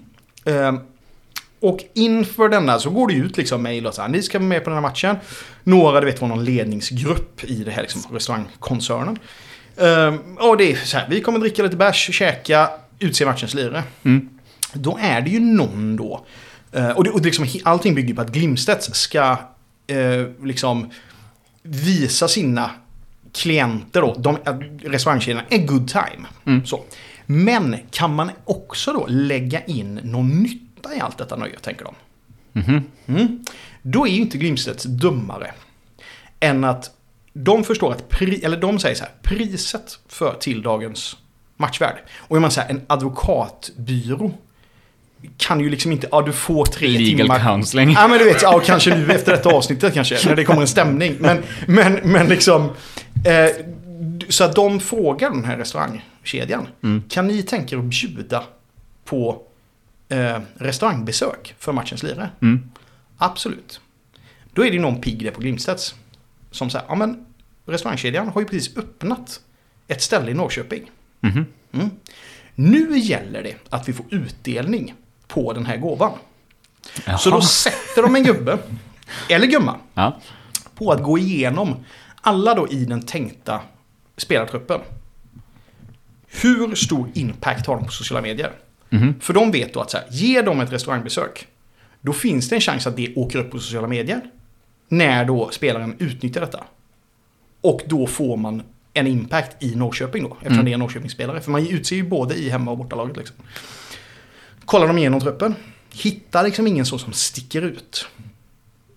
Och 1.61 1.79
inför 1.93 2.49
denna 2.49 2.79
så 2.79 2.89
går 2.89 3.07
det 3.07 3.13
ut 3.13 3.37
liksom 3.37 3.61
mejl 3.61 3.87
och 3.87 3.93
så 3.93 4.01
här, 4.01 4.09
ni 4.09 4.21
ska 4.21 4.39
vara 4.39 4.47
med 4.47 4.63
på 4.63 4.69
den 4.69 4.77
här 4.77 4.81
matchen. 4.81 5.15
Några, 5.63 5.99
du 5.99 6.05
vet, 6.05 6.21
var 6.21 6.27
någon 6.27 6.45
ledningsgrupp 6.45 7.43
i 7.43 7.63
det 7.63 7.71
här 7.71 7.81
liksom, 7.81 8.01
restaurangkoncernen. 8.11 9.19
Ehm, 9.77 10.37
och 10.37 10.57
det 10.57 10.71
är 10.71 10.75
så 10.75 10.97
här, 10.97 11.07
vi 11.09 11.21
kommer 11.21 11.39
dricka 11.39 11.63
lite 11.63 11.75
bärs, 11.75 12.09
käka, 12.13 12.69
utse 12.99 13.25
matchens 13.25 13.53
lirare. 13.53 13.83
Mm. 14.03 14.29
Då 14.73 14.97
är 15.01 15.21
det 15.21 15.29
ju 15.29 15.39
någon 15.39 15.95
då. 15.95 16.25
eh, 16.71 16.89
och 16.89 17.03
det, 17.03 17.09
och 17.09 17.21
det 17.21 17.25
liksom, 17.25 17.47
allting 17.63 17.95
bygger 17.95 18.13
på 18.13 18.21
att 18.21 18.31
Glimstedts 18.31 18.93
ska 18.93 19.37
eh, 19.87 20.27
liksom 20.43 20.89
visa 21.63 22.27
sina 22.27 22.71
klienter 23.33 24.01
då, 24.01 24.15
de, 24.17 24.37
att 24.45 24.61
restaurangkedjorna, 24.83 25.43
en 25.49 25.65
good 25.65 25.87
time. 25.87 26.27
Mm. 26.45 26.65
Så. 26.65 26.83
Men 27.25 27.75
kan 27.91 28.15
man 28.15 28.31
också 28.45 28.93
då 28.93 29.05
lägga 29.09 29.63
in 29.63 29.99
någon 30.03 30.29
nytta 30.79 30.95
i 30.95 30.99
allt 30.99 31.17
detta 31.17 31.35
nöje, 31.35 31.59
tänker 31.59 31.85
de. 31.85 31.95
Mhm. 32.53 32.83
Mm. 33.07 33.45
Då 33.81 34.07
är 34.07 34.11
ju 34.11 34.21
inte 34.21 34.37
Glimstedts 34.37 34.83
dummare 34.83 35.51
än 36.39 36.63
att 36.63 36.91
de 37.33 37.63
förstår 37.63 37.91
att, 37.91 38.09
pri, 38.09 38.43
eller 38.45 38.57
de 38.57 38.79
säger 38.79 38.95
så 38.95 39.03
här, 39.03 39.13
priset 39.21 39.99
för 40.07 40.33
till 40.39 40.61
dagens 40.61 41.17
matchvärd. 41.57 41.95
Och 42.17 42.37
är 42.37 42.41
man 42.41 42.51
så 42.51 42.61
här, 42.61 42.69
en 42.69 42.81
advokatbyrå 42.87 44.31
kan 45.37 45.59
ju 45.59 45.69
liksom 45.69 45.91
inte, 45.91 46.07
ja 46.11 46.21
du 46.21 46.33
får 46.33 46.65
tre 46.65 46.87
Legal 46.87 47.17
timmar. 47.19 47.39
counseling. 47.39 47.91
Ja 47.91 48.07
men 48.07 48.19
du 48.19 48.25
vet, 48.25 48.41
ja 48.41 48.59
kanske 48.65 48.95
nu 48.97 49.11
efter 49.11 49.31
detta 49.31 49.49
avsnittet 49.49 49.93
kanske, 49.93 50.27
när 50.29 50.35
det 50.35 50.43
kommer 50.43 50.61
en 50.61 50.67
stämning. 50.67 51.15
Men, 51.19 51.43
men, 51.67 51.93
men 52.03 52.27
liksom, 52.27 52.63
eh, 53.25 53.65
så 54.29 54.43
att 54.43 54.55
de 54.55 54.79
frågar 54.79 55.29
den 55.29 55.45
här 55.45 55.57
restaurangkedjan, 55.57 56.67
Mm. 56.83 57.03
kan 57.09 57.27
ni 57.27 57.43
tänka 57.43 57.75
er 57.75 57.79
att 57.79 57.85
bjuda 57.85 58.43
på 59.05 59.41
eh, 60.09 60.39
restaurangbesök 60.55 61.55
för 61.59 61.71
matchens 61.73 62.03
lirare. 62.03 62.29
Mm. 62.41 62.71
Absolut. 63.17 63.81
Då 64.53 64.65
är 64.65 64.71
det 64.71 64.79
någon 64.79 65.01
pigg 65.01 65.23
där 65.23 65.31
på 65.31 65.41
Glimstedts. 65.41 65.95
Som 66.51 66.69
säger, 66.69 66.85
ja 66.89 66.95
men 66.95 67.25
restaurangkedjan 67.65 68.27
har 68.27 68.41
ju 68.41 68.47
precis 68.47 68.77
öppnat 68.77 69.41
ett 69.87 70.01
ställe 70.01 70.31
i 70.31 70.33
Norrköping. 70.33 70.91
Mhm. 71.19 71.45
Mm. 71.71 71.89
Nu 72.55 72.97
gäller 72.99 73.43
det 73.43 73.55
att 73.69 73.89
vi 73.89 73.93
får 73.93 74.05
utdelning 74.09 74.93
på 75.27 75.53
den 75.53 75.65
här 75.65 75.77
gåvan. 75.77 76.11
Så 77.19 77.29
då 77.29 77.41
sätter 77.41 78.01
de 78.01 78.15
en 78.15 78.23
gubbe, 78.23 78.57
eller 79.29 79.47
gumma, 79.47 79.75
Ja. 79.93 80.19
på 80.75 80.91
att 80.91 81.03
gå 81.03 81.17
igenom 81.17 81.75
alla 82.21 82.55
då 82.55 82.67
i 82.67 82.85
den 82.85 83.01
tänkta 83.01 83.61
spelartruppen. 84.17 84.81
Hur 86.27 86.75
stor 86.75 87.09
impact 87.13 87.65
har 87.67 87.75
de 87.75 87.85
på 87.85 87.91
sociala 87.91 88.21
medier? 88.21 88.51
För 89.19 89.33
de 89.33 89.51
vet 89.51 89.73
då 89.73 89.81
att 89.81 89.91
så 89.91 89.97
här, 89.97 90.05
ger 90.09 90.43
de 90.43 90.59
ett 90.59 90.71
restaurangbesök, 90.71 91.47
då 92.01 92.13
finns 92.13 92.49
det 92.49 92.55
en 92.55 92.61
chans 92.61 92.87
att 92.87 92.95
det 92.95 93.15
åker 93.15 93.39
upp 93.39 93.51
på 93.51 93.59
sociala 93.59 93.87
medier. 93.87 94.21
När 94.87 95.25
då 95.25 95.49
spelaren 95.51 95.95
utnyttjar 95.99 96.41
detta. 96.41 96.63
Och 97.61 97.81
då 97.85 98.07
får 98.07 98.37
man 98.37 98.63
en 98.93 99.07
impact 99.07 99.63
i 99.63 99.75
Norrköping 99.75 100.23
då, 100.23 100.37
eftersom 100.41 100.65
det 100.65 100.71
är 100.71 100.73
en 100.73 100.79
Norrköpingsspelare. 100.79 101.41
För 101.41 101.51
man 101.51 101.67
utser 101.67 101.95
ju 101.95 102.03
både 102.03 102.35
i 102.35 102.49
hemma 102.49 102.71
och 102.71 102.77
bortalaget. 102.77 103.17
Liksom. 103.17 103.35
Kollar 104.65 104.87
de 104.87 104.97
igenom 104.97 105.19
truppen, 105.19 105.55
hittar 105.93 106.43
liksom 106.43 106.67
ingen 106.67 106.85
så 106.85 106.97
som 106.97 107.13
sticker 107.13 107.61
ut. 107.61 108.07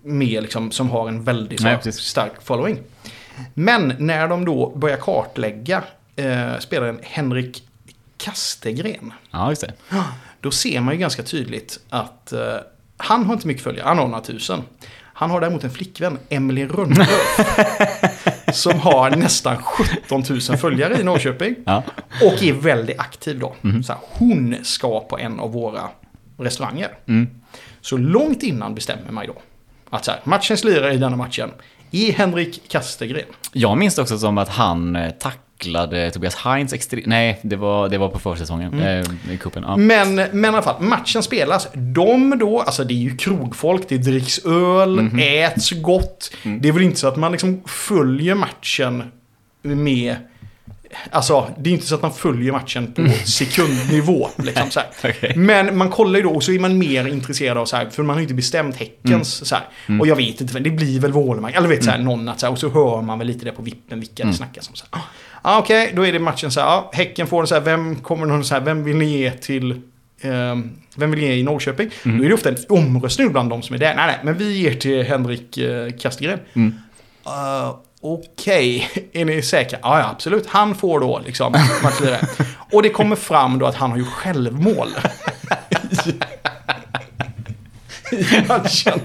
Med 0.03 0.43
liksom, 0.43 0.71
som 0.71 0.89
har 0.89 1.07
en 1.07 1.23
väldigt 1.23 1.61
Nej, 1.61 1.91
stark 1.91 2.41
following. 2.41 2.79
Men 3.53 3.93
när 3.99 4.27
de 4.27 4.45
då 4.45 4.75
börjar 4.75 4.97
kartlägga 4.97 5.83
eh, 6.15 6.59
spelaren 6.59 6.99
Henrik 7.03 7.63
Kastegren. 8.23 9.13
ja, 9.31 9.49
just 9.49 9.61
det. 9.61 9.73
Då 10.41 10.51
ser 10.51 10.81
man 10.81 10.93
ju 10.93 10.99
ganska 10.99 11.23
tydligt 11.23 11.79
att 11.89 12.31
eh, 12.31 12.39
han 12.97 13.25
har 13.25 13.33
inte 13.33 13.47
mycket 13.47 13.63
följare, 13.63 13.87
han 13.87 13.97
har 13.97 14.07
några 14.07 14.21
tusen. 14.21 14.61
Han 15.15 15.31
har 15.31 15.41
däremot 15.41 15.63
en 15.63 15.71
flickvän, 15.71 16.19
Emily 16.29 16.67
Rönnlöf. 16.67 17.09
som 18.53 18.79
har 18.79 19.09
nästan 19.09 19.57
17 19.57 20.23
000 20.29 20.41
följare 20.41 20.99
i 20.99 21.03
Norrköping. 21.03 21.55
Ja. 21.65 21.83
Och 22.21 22.43
är 22.43 22.53
väldigt 22.53 22.99
aktiv 22.99 23.39
då. 23.39 23.55
Så 23.85 23.93
här, 23.93 24.01
hon 24.01 24.55
ska 24.63 24.99
på 24.99 25.19
en 25.19 25.39
av 25.39 25.51
våra 25.51 25.89
restauranger. 26.37 26.89
Så 27.81 27.97
långt 27.97 28.43
innan 28.43 28.75
bestämmer 28.75 29.11
man 29.11 29.23
ju 29.25 29.31
då. 29.33 29.41
Att 29.89 30.05
så 30.05 30.11
här, 30.11 30.21
matchens 30.23 30.63
lirare 30.63 30.93
i 30.93 30.97
denna 30.97 31.15
matchen 31.15 31.51
är 31.91 32.11
Henrik 32.11 32.69
Kastegren. 32.69 33.25
Jag 33.51 33.77
minns 33.77 33.95
det 33.95 34.01
också 34.01 34.19
som 34.19 34.37
att 34.37 34.49
han 34.49 34.95
eh, 34.95 35.11
tacklade 35.63 36.11
Tobias 36.11 36.35
Heinz 36.35 36.73
extremt... 36.73 37.05
Nej, 37.05 37.39
det 37.41 37.55
var, 37.55 37.89
det 37.89 37.97
var 37.97 38.09
på 38.09 38.19
försäsongen 38.19 38.79
eh, 38.79 39.05
i 39.31 39.37
cupen. 39.37 39.63
Ja. 39.67 39.77
Men, 39.77 40.15
men 40.15 40.45
i 40.45 40.47
alla 40.47 40.61
fall, 40.61 40.81
matchen 40.81 41.23
spelas. 41.23 41.67
De 41.73 42.37
då, 42.39 42.59
alltså 42.59 42.83
det 42.83 42.93
är 42.93 42.97
ju 42.97 43.17
krogfolk, 43.17 43.83
det 43.87 43.97
dricks 43.97 44.45
öl, 44.45 45.19
äts 45.19 45.71
gott. 45.71 46.31
Det 46.59 46.67
är 46.67 46.71
väl 46.71 46.83
inte 46.83 46.99
så 46.99 47.07
att 47.07 47.17
man 47.17 47.31
liksom 47.31 47.61
följer 47.65 48.35
matchen 48.35 49.03
med... 49.61 50.15
Alltså, 51.11 51.47
det 51.57 51.69
är 51.69 51.73
inte 51.73 51.85
så 51.87 51.95
att 51.95 52.01
man 52.01 52.13
följer 52.13 52.51
matchen 52.51 52.93
på 52.93 53.07
sekundnivå. 53.25 54.29
Liksom, 54.37 54.71
så. 54.71 54.79
Okej. 55.03 55.33
Men 55.35 55.77
man 55.77 55.89
kollar 55.89 56.19
ju 56.19 56.23
då 56.23 56.29
och 56.29 56.43
så 56.43 56.51
är 56.51 56.59
man 56.59 56.77
mer 56.77 57.07
intresserad 57.07 57.57
av 57.57 57.65
så 57.65 57.75
här, 57.75 57.89
för 57.89 58.03
man 58.03 58.13
har 58.13 58.19
ju 58.19 58.23
inte 58.23 58.33
bestämt 58.33 58.75
Häckens 58.75 59.47
så 59.47 59.55
här. 59.55 59.99
Och 59.99 60.07
jag 60.07 60.15
vet 60.15 60.41
inte, 60.41 60.59
det 60.59 60.69
blir 60.69 60.99
väl 60.99 61.11
Wålemark, 61.11 61.55
eller 61.55 61.67
vet 61.67 61.83
så 61.83 61.91
här, 61.91 61.97
någon 61.97 62.29
att 62.29 62.39
så 62.39 62.45
här, 62.45 62.53
och 62.53 62.59
så 62.59 62.69
hör 62.69 63.01
man 63.01 63.17
väl 63.19 63.27
lite 63.27 63.45
det 63.45 63.51
på 63.51 63.61
vippen 63.61 63.99
vilka 63.99 64.25
det 64.25 64.33
snackas 64.33 64.69
om. 64.69 64.75
Så 64.75 64.85
här. 64.91 65.01
Ah, 65.41 65.59
Okej, 65.59 65.91
då 65.95 66.05
är 66.05 66.13
det 66.13 66.19
matchen 66.19 66.51
så 66.51 66.59
här, 66.59 66.67
ja, 66.67 66.91
Häcken 66.93 67.27
får 67.27 67.41
den 67.41 67.47
så 67.47 67.55
här, 67.55 67.61
vem 67.61 67.95
kommer 67.95 68.25
någon 68.25 68.45
så 68.45 68.53
här, 68.53 68.61
vem 68.61 68.83
vill 68.83 68.95
ni 68.95 69.05
ge 69.05 69.31
till 69.31 69.81
ehm, 70.21 70.71
vem 70.95 71.11
vill 71.11 71.21
ge 71.21 71.33
i 71.33 71.43
Norrköping? 71.43 71.89
Då 72.03 72.23
är 72.23 72.27
det 72.27 72.33
ofta 72.33 72.49
en 72.49 72.57
omröstning 72.69 73.31
bland 73.31 73.49
de 73.49 73.61
som 73.61 73.75
är 73.75 73.79
där. 73.79 73.95
Nej, 73.95 74.07
nej, 74.07 74.19
men 74.23 74.37
vi 74.37 74.57
ger 74.57 74.73
till 74.73 75.03
Henrik 75.03 75.57
uh, 75.57 75.91
Kastegren. 75.99 76.39
Uh, 77.27 77.75
Okej, 78.05 78.89
är 79.13 79.25
ni 79.25 79.41
säkra? 79.41 79.79
Ja, 79.81 79.99
ja, 79.99 80.09
absolut. 80.09 80.47
Han 80.47 80.75
får 80.75 80.99
då 80.99 81.21
liksom 81.25 81.51
matchlirare. 81.83 82.27
Och 82.71 82.83
det 82.83 82.89
kommer 82.89 83.15
fram 83.15 83.59
då 83.59 83.65
att 83.65 83.75
han 83.75 83.91
har 83.91 83.97
ju 83.97 84.05
självmål. 84.05 84.87
I 88.11 88.47
matchen. 88.47 88.99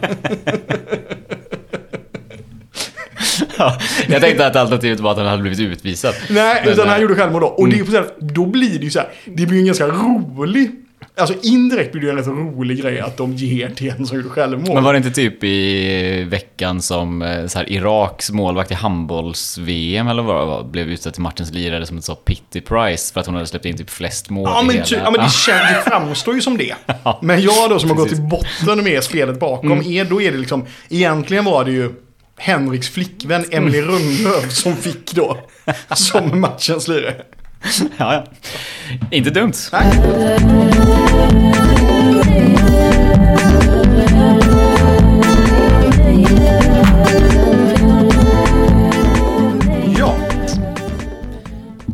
Ja, 3.59 3.79
jag 4.09 4.21
tänkte 4.21 4.47
att 4.47 4.57
alternativet 4.57 5.01
var 5.01 5.11
att 5.11 5.17
han 5.19 5.27
hade 5.27 5.43
blivit 5.43 5.61
utvisad. 5.61 6.15
Nej, 6.31 6.63
Men, 6.65 6.73
utan 6.73 6.89
han 6.89 6.97
eh, 6.97 7.03
gjorde 7.03 7.15
självmål 7.15 7.41
då. 7.41 7.47
Och 7.47 7.69
det 7.69 7.87
så 7.87 7.93
här, 7.93 8.07
då 8.19 8.47
blir 8.47 8.79
det 8.79 8.85
ju 8.85 8.91
så 8.91 8.99
här, 8.99 9.09
det 9.25 9.47
blir 9.47 9.53
ju 9.53 9.61
en 9.61 9.67
ganska 9.67 9.87
rolig, 9.87 10.71
alltså 11.19 11.35
indirekt 11.43 11.93
blir 11.93 12.01
det 12.03 12.07
ju 12.07 12.11
en 12.11 12.17
rätt 12.19 12.27
rolig 12.27 12.83
grej 12.83 13.01
att 13.01 13.17
de 13.17 13.33
ger 13.35 13.69
till 13.69 13.91
en 13.91 14.07
som 14.07 14.17
gjorde 14.17 14.29
självmål. 14.29 14.75
Men 14.75 14.85
var 14.85 14.93
det 14.93 14.97
inte 14.97 15.11
typ 15.11 15.45
i 15.45 16.25
veckan 16.29 16.83
som 16.83 17.23
eh, 17.23 17.47
så 17.47 17.59
här, 17.59 17.73
Iraks 17.73 18.31
målvakt 18.31 18.71
i 18.71 18.75
handbolls-VM 18.75 20.09
eller 20.09 20.23
vad 20.23 20.41
det 20.43 20.47
var, 20.47 20.65
blev 20.65 20.89
utsedd 20.91 21.13
till 21.13 21.23
matchens 21.23 21.53
lirare 21.53 21.87
som 21.87 21.99
ett 21.99 22.05
så 22.05 22.15
Pitty 22.15 22.61
Price 22.61 23.13
för 23.13 23.21
att 23.21 23.27
hon 23.27 23.35
hade 23.35 23.47
släppt 23.47 23.65
in 23.65 23.77
typ 23.77 23.91
flest 23.91 24.31
mål 24.31 24.49
Ja 24.55 24.63
i 24.63 24.67
men, 24.67 24.75
hela- 24.75 24.87
ty, 24.87 24.95
ja, 24.97 25.11
men 25.11 25.21
det, 25.21 25.31
känns, 25.31 25.85
det 25.85 25.91
framstår 25.91 26.35
ju 26.35 26.41
som 26.41 26.57
det. 26.59 26.75
Men 27.23 27.41
jag 27.43 27.71
då 27.71 27.79
som 27.79 27.91
har 27.91 27.97
gått 27.97 28.09
till 28.09 28.23
botten 28.23 28.85
med 28.85 29.05
spelet 29.05 29.41
bakom, 29.41 29.73
Mm. 29.73 29.87
är, 29.93 30.05
då 30.05 30.23
är 30.23 30.33
det 30.33 30.39
liksom, 30.39 30.67
egentligen 30.89 31.45
var 31.45 31.65
det 31.65 31.71
ju 31.71 31.91
Henriks 32.39 32.89
flickvän 32.89 33.45
Emily 33.51 33.81
Rönnlöf 33.81 34.53
som 34.53 34.77
fick 34.77 35.13
då, 35.13 35.37
som 35.95 36.41
matchens 36.41 36.89
lirare. 36.89 37.15
ja, 37.99 38.15
ja. 38.15 38.25
Inte 39.11 39.31
dumt. 39.31 39.53
Ja. 49.99 50.17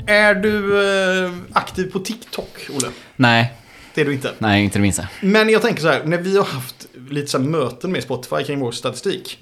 Är 0.07 0.35
du 0.35 0.83
eh, 1.25 1.33
aktiv 1.53 1.91
på 1.93 1.99
TikTok, 1.99 2.69
Olle? 2.77 2.89
Nej, 3.17 3.53
Det 3.95 4.01
är 4.01 4.05
du 4.05 4.13
inte. 4.13 4.33
nej 4.39 4.65
inte 4.65 4.79
det 4.79 4.83
minsta. 4.83 5.09
Men 5.21 5.49
jag 5.49 5.63
tänker 5.63 5.83
så 5.83 5.89
här, 5.89 6.03
när 6.05 6.19
vi 6.19 6.37
har 6.37 6.45
haft 6.45 6.87
lite 7.11 7.27
så 7.27 7.39
här 7.39 7.45
möten 7.45 7.93
med 7.93 8.03
Spotify 8.03 8.45
kring 8.45 8.59
vår 8.59 8.73
statistik. 8.73 9.39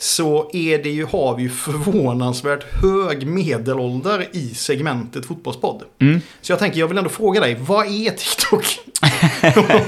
Så 0.00 0.50
är 0.52 0.82
det 0.82 0.90
ju, 0.90 1.04
har 1.04 1.36
vi 1.36 1.42
ju 1.42 1.48
förvånansvärt 1.48 2.64
hög 2.82 3.26
medelålder 3.26 4.26
i 4.32 4.48
segmentet 4.54 5.26
fotbollspodd. 5.26 5.82
Så 6.40 6.52
jag 6.52 6.58
tänker, 6.58 6.80
jag 6.80 6.88
vill 6.88 6.98
ändå 6.98 7.10
fråga 7.10 7.40
dig, 7.40 7.56
vad 7.60 7.86
är 7.86 8.10
TikTok? 8.10 8.64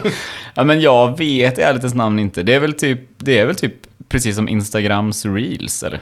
Ja, 0.54 0.64
men 0.64 0.80
jag 0.80 1.18
vet 1.18 1.58
i 1.58 1.62
ärlighetens 1.62 1.94
namn 1.94 2.18
inte. 2.18 2.42
Det 2.42 2.54
är 2.54 2.60
väl 2.60 2.72
typ, 2.72 3.00
det 3.18 3.38
är 3.38 3.46
väl 3.46 3.54
typ 3.56 3.74
precis 4.08 4.36
som 4.36 4.48
Instagrams 4.48 5.26
reels 5.26 5.82
eller? 5.82 6.00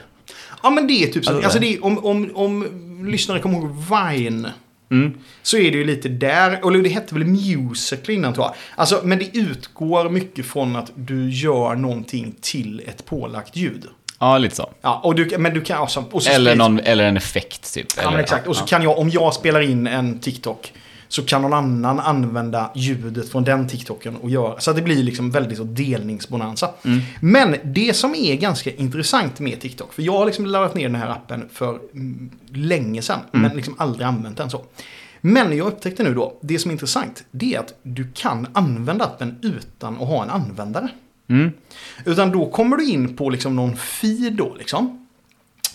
ja 0.63 0.69
men 0.69 0.87
det 0.87 1.03
är 1.03 1.07
typ 1.07 1.25
så, 1.25 1.31
Alltså, 1.31 1.45
alltså 1.45 1.59
det 1.59 1.73
är, 1.73 1.85
om, 1.85 2.05
om, 2.05 2.31
om 2.33 2.65
lyssnare 3.07 3.39
kommer 3.39 3.57
ihåg 3.57 3.75
Vine. 3.89 4.47
Så 5.41 5.57
är 5.57 5.71
det 5.71 5.77
ju 5.77 5.83
lite 5.85 6.09
där, 6.09 6.67
eller 6.67 6.83
det 6.83 6.89
hette 6.89 7.15
väl 7.15 7.25
Musical 7.25 8.15
innan 8.15 8.33
tror 8.33 8.45
jag. 8.45 8.55
Alltså, 8.75 9.01
men 9.03 9.19
det 9.19 9.37
utgår 9.37 10.09
mycket 10.09 10.45
från 10.45 10.75
att 10.75 10.91
du 10.95 11.29
gör 11.29 11.75
någonting 11.75 12.35
till 12.41 12.81
ett 12.87 13.05
pålagt 13.05 13.55
ljud. 13.55 13.87
Ja, 14.19 14.37
lite 14.37 14.55
så. 14.55 14.69
Ja, 14.81 15.01
och 15.03 15.15
du, 15.15 15.37
men 15.37 15.53
du 15.53 15.61
kan 15.61 15.81
alltså, 15.81 16.03
och 16.11 16.23
så 16.23 16.31
Eller, 16.31 16.55
någon, 16.55 16.79
eller 16.79 17.03
en 17.03 17.17
effekt 17.17 17.73
typ. 17.73 17.87
Ja, 17.97 18.09
eller, 18.09 18.19
exakt. 18.19 18.47
Och 18.47 18.55
så 18.55 18.65
kan 18.65 18.83
jag, 18.83 18.97
om 18.97 19.09
jag 19.09 19.33
spelar 19.33 19.61
in 19.61 19.87
en 19.87 20.19
TikTok, 20.19 20.73
så 21.07 21.25
kan 21.25 21.41
någon 21.41 21.53
annan 21.53 21.99
använda 21.99 22.71
ljudet 22.75 23.29
från 23.29 23.43
den 23.43 23.67
TikToken 23.67 24.15
och 24.15 24.29
göra. 24.29 24.59
Så 24.59 24.73
det 24.73 24.81
blir 24.81 25.03
liksom 25.03 25.31
väldigt 25.31 25.57
så 25.57 25.63
delningsbonanza. 25.63 26.69
Men 27.19 27.55
det 27.63 27.93
som 27.93 28.15
är 28.15 28.35
ganska 28.35 28.71
intressant 28.71 29.39
med 29.39 29.61
TikTok, 29.61 29.93
för 29.93 30.01
jag 30.01 30.13
har 30.13 30.25
liksom 30.25 30.45
laddat 30.45 30.75
ner 30.75 30.83
den 30.83 30.95
här 30.95 31.09
appen 31.09 31.49
för 31.53 31.79
mm, 31.93 32.31
länge 32.53 33.01
sedan, 33.01 33.19
men 33.31 33.55
liksom 33.55 33.75
aldrig 33.77 34.07
använt 34.07 34.37
den 34.37 34.49
så. 34.49 34.65
Men 35.21 35.57
jag 35.57 35.67
upptäckte 35.67 36.03
nu 36.03 36.13
då, 36.13 36.37
det 36.41 36.59
som 36.59 36.71
är 36.71 36.73
intressant, 36.73 37.23
det 37.31 37.55
är 37.55 37.59
att 37.59 37.73
du 37.83 38.11
kan 38.13 38.47
använda 38.53 39.05
appen 39.05 39.39
utan 39.41 39.93
att 39.93 40.07
ha 40.07 40.23
en 40.23 40.29
användare. 40.29 40.89
Utan 42.05 42.31
då 42.31 42.49
kommer 42.49 42.77
du 42.77 42.89
in 42.89 43.15
på 43.15 43.29
liksom 43.29 43.55
någon 43.55 43.77
feed 43.77 44.33
då 44.33 44.55
liksom. 44.59 45.07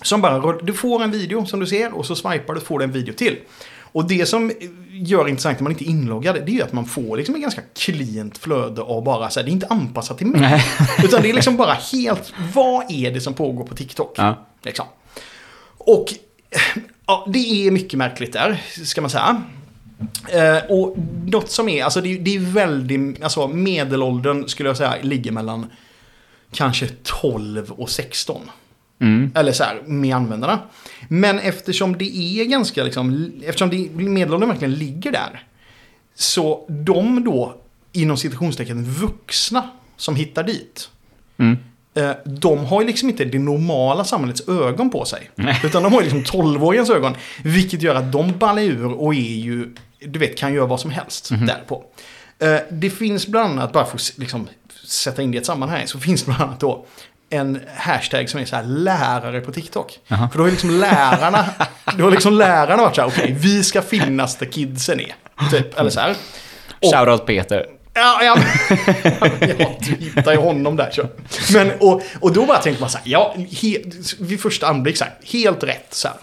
Som 0.02 0.20
bara, 0.20 0.58
du 0.62 0.72
får 0.72 1.02
en 1.02 1.10
video 1.10 1.46
som 1.46 1.60
du 1.60 1.66
ser 1.66 1.92
och 1.92 2.06
så 2.06 2.16
swipar 2.16 2.54
du 2.54 2.60
får 2.60 2.78
du 2.78 2.84
en 2.84 2.92
video 2.92 3.14
till. 3.14 3.38
Och 3.94 4.08
det 4.08 4.26
som 4.26 4.52
gör 4.90 5.24
det 5.24 5.30
intressant 5.30 5.58
när 5.58 5.62
man 5.62 5.72
inte 5.72 5.84
är 5.84 5.88
inloggad, 5.88 6.34
det 6.34 6.52
är 6.52 6.54
ju 6.54 6.62
att 6.62 6.72
man 6.72 6.86
får 6.86 7.16
liksom 7.16 7.34
en 7.34 7.40
ganska 7.40 7.62
cleant 7.74 8.38
flöde 8.38 8.82
av 8.82 9.04
bara 9.04 9.30
så 9.30 9.40
här, 9.40 9.44
det 9.44 9.50
är 9.50 9.52
inte 9.52 9.66
anpassat 9.66 10.18
till 10.18 10.26
mig. 10.26 10.64
Utan 11.04 11.22
det 11.22 11.30
är 11.30 11.34
liksom 11.34 11.56
bara 11.56 11.72
helt, 11.72 12.32
vad 12.54 12.90
är 12.90 13.10
det 13.10 13.20
som 13.20 13.34
pågår 13.34 13.66
på 13.66 13.74
TikTok? 13.74 14.14
Ja. 14.16 14.46
Liksom. 14.62 14.86
Och 15.78 16.14
ja, 17.06 17.26
det 17.32 17.66
är 17.66 17.70
mycket 17.70 17.98
märkligt 17.98 18.32
där, 18.32 18.62
ska 18.84 19.00
man 19.00 19.10
säga. 19.10 19.42
Eh, 20.28 20.70
och 20.70 20.96
något 21.26 21.50
som 21.50 21.68
är, 21.68 21.84
alltså 21.84 22.00
det, 22.00 22.18
det 22.18 22.36
är 22.36 22.40
väldigt, 22.40 23.22
alltså 23.22 23.48
medelåldern 23.48 24.48
skulle 24.48 24.68
jag 24.68 24.76
säga 24.76 24.94
ligger 25.02 25.32
mellan 25.32 25.66
kanske 26.52 26.88
12 27.02 27.70
och 27.70 27.90
16. 27.90 28.50
Eller 29.34 29.52
så 29.52 29.64
här, 29.64 29.82
med 29.86 30.16
användarna. 30.16 30.58
Men 31.08 31.38
eftersom 31.38 31.98
det 31.98 32.16
är 32.16 32.44
ganska 32.44 32.84
liksom, 32.84 33.32
eftersom 33.44 33.70
det, 33.70 33.90
medelåldern 33.90 34.48
verkligen 34.48 34.74
ligger 34.74 35.12
där. 35.12 35.42
Så 36.14 36.66
de 36.68 37.24
då 37.24 37.56
inom 37.92 38.16
citationstecken 38.16 38.84
vuxna 38.84 39.70
som 39.96 40.16
hittar 40.16 40.42
dit. 40.42 40.90
Mm. 41.38 41.56
Eh, 41.96 42.10
de 42.24 42.64
har 42.66 42.80
ju 42.80 42.86
liksom 42.86 43.08
inte 43.08 43.24
det 43.24 43.38
normala 43.38 44.04
samhällets 44.04 44.48
ögon 44.48 44.90
på 44.90 45.04
sig. 45.04 45.30
Utan 45.64 45.82
de 45.82 45.92
har 45.92 46.02
ju 46.02 46.10
liksom 46.10 46.40
12-åringens 46.42 46.90
ögon. 46.94 47.14
Vilket 47.44 47.82
gör 47.82 47.94
att 47.94 48.12
de 48.12 48.38
ballar 48.38 48.62
ur 48.62 48.92
och 48.92 49.14
är 49.14 49.18
ju, 49.18 49.74
du 50.00 50.18
vet, 50.18 50.38
kan 50.38 50.54
göra 50.54 50.66
vad 50.66 50.80
som 50.80 50.90
helst 50.90 51.30
Mhm. 51.30 51.46
därpå. 51.46 51.84
Eh, 52.38 52.56
det 52.70 52.90
finns 52.90 53.26
bland 53.26 53.52
annat, 53.52 53.72
bara 53.72 53.84
för 53.84 53.96
att 53.96 54.12
liksom, 54.16 54.48
sätta 54.86 55.22
in 55.22 55.30
det 55.30 55.34
i 55.36 55.38
ett 55.38 55.46
sammanhang, 55.46 55.82
så 55.86 55.98
finns 56.00 56.26
bland 56.26 56.42
annat 56.42 56.60
då 56.60 56.86
en 57.30 57.60
hashtag 57.76 58.28
som 58.30 58.40
är 58.40 58.44
så 58.44 58.56
här 58.56 58.64
lärare 58.64 59.40
på 59.40 59.52
TikTok. 59.52 59.98
För 60.08 60.38
då 60.38 60.42
har 60.44 60.50
liksom 60.50 60.70
lärarna, 60.70 61.44
då 61.98 62.04
har 62.04 62.10
liksom 62.10 62.32
lärarna 62.34 62.82
varit 62.82 62.94
så 62.96 63.00
här, 63.02 63.08
okej, 63.08 63.36
vi 63.40 63.64
ska 63.64 63.82
finnas 63.82 64.36
där 64.36 64.46
kidsen 64.46 65.00
är. 65.00 65.14
Typ, 65.50 65.78
eller 65.78 65.90
så 65.90 66.00
här. 66.00 66.16
Och- 66.82 66.94
Shoutout 66.94 67.26
Peter. 67.26 67.66
Ja, 67.94 68.22
ja. 68.22 68.38
ja 69.58 69.76
du 69.80 70.04
hittar 70.04 70.32
ju 70.32 70.38
honom 70.38 70.76
där. 70.76 70.90
Så. 70.90 71.08
Men, 71.52 71.72
och, 71.80 72.02
och 72.20 72.32
då 72.32 72.46
bara 72.46 72.58
tänkte 72.58 72.80
man 72.80 72.90
så 72.90 72.98
här, 72.98 73.06
ja, 73.08 73.34
he, 73.62 73.78
vid 74.18 74.40
första 74.40 74.66
anblick 74.66 74.96
så 74.96 75.04
här, 75.04 75.14
helt 75.32 75.64
rätt. 75.64 75.86
Så 75.90 76.08
här. 76.08 76.16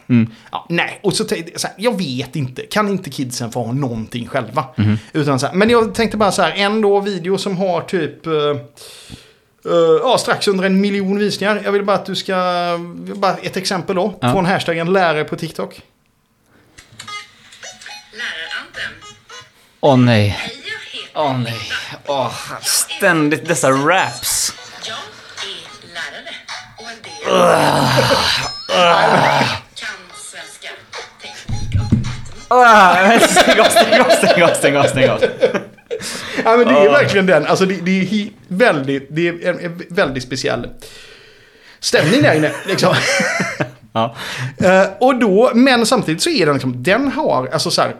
Ja, 0.51 0.65
nej, 0.69 0.99
och 1.03 1.13
så 1.13 1.25
så 1.55 1.67
här, 1.67 1.75
jag 1.77 1.97
vet 1.97 2.35
inte, 2.35 2.61
kan 2.61 2.89
inte 2.89 3.09
kidsen 3.09 3.51
få 3.51 3.63
ha 3.63 3.73
någonting 3.73 4.27
själva? 4.27 4.65
Utan 5.13 5.39
så 5.39 5.47
här, 5.47 5.53
men 5.53 5.69
jag 5.69 5.95
tänkte 5.95 6.17
bara 6.17 6.31
så 6.31 6.41
här, 6.41 6.51
en 6.51 6.81
då 6.81 6.99
video 6.99 7.37
som 7.37 7.57
har 7.57 7.81
typ... 7.81 8.27
eh, 8.27 8.33
eh, 8.33 9.99
ja, 10.03 10.17
strax 10.19 10.47
under 10.47 10.63
en 10.65 10.81
miljon 10.81 11.19
visningar. 11.19 11.61
Jag 11.63 11.71
vill 11.71 11.83
bara 11.83 11.95
att 11.95 12.05
du 12.05 12.15
ska... 12.15 12.35
Bara 13.15 13.37
ett 13.37 13.57
exempel 13.57 13.95
då. 13.95 14.17
Ja. 14.21 14.31
Från 14.31 14.45
hashtaggen 14.45 14.93
lärare 14.93 15.23
på 15.23 15.35
TikTok. 15.35 15.81
Läraranden. 18.11 19.03
Åh 19.79 19.97
nej. 19.97 20.37
Åh 21.15 21.39
nej. 21.39 21.71
Åh, 22.05 22.33
ständigt 22.61 23.47
dessa 23.47 23.71
raps. 23.71 24.53
Jag 24.83 24.97
är 24.97 25.01
lärare 25.93 26.35
och 26.77 26.89
en 26.89 27.01
del. 27.03 27.33
Ah, 32.47 33.07
men 33.07 33.19
stäng 33.19 33.59
av, 33.59 33.63
stäng 33.65 34.01
av, 34.01 34.09
stäng 34.09 34.43
av, 34.43 34.53
stäng 34.53 34.77
av, 34.77 34.83
stäng 34.83 35.09
av. 35.09 35.23
Ja, 36.43 36.57
men 36.57 36.67
det 36.67 36.73
är 36.73 36.89
verkligen 36.89 37.25
den. 37.25 37.45
Alltså 37.45 37.65
det, 37.65 37.75
det 37.75 38.01
är 38.01 38.29
väldigt, 38.47 39.07
det 39.09 39.27
är 39.27 39.49
en, 39.49 39.59
en 39.59 39.81
väldigt 39.89 40.23
speciell 40.23 40.69
stämning 41.79 42.21
där 42.21 42.33
inne. 42.33 42.51
Liksom. 42.65 42.95
Ja. 43.93 44.15
Eh, 44.57 44.85
och 44.99 45.15
då, 45.15 45.51
men 45.53 45.85
samtidigt 45.85 46.21
så 46.21 46.29
är 46.29 46.45
den 46.45 46.55
liksom, 46.55 46.83
den 46.83 47.11
har, 47.11 47.47
alltså 47.47 47.71
så 47.71 47.81
här, 47.81 47.95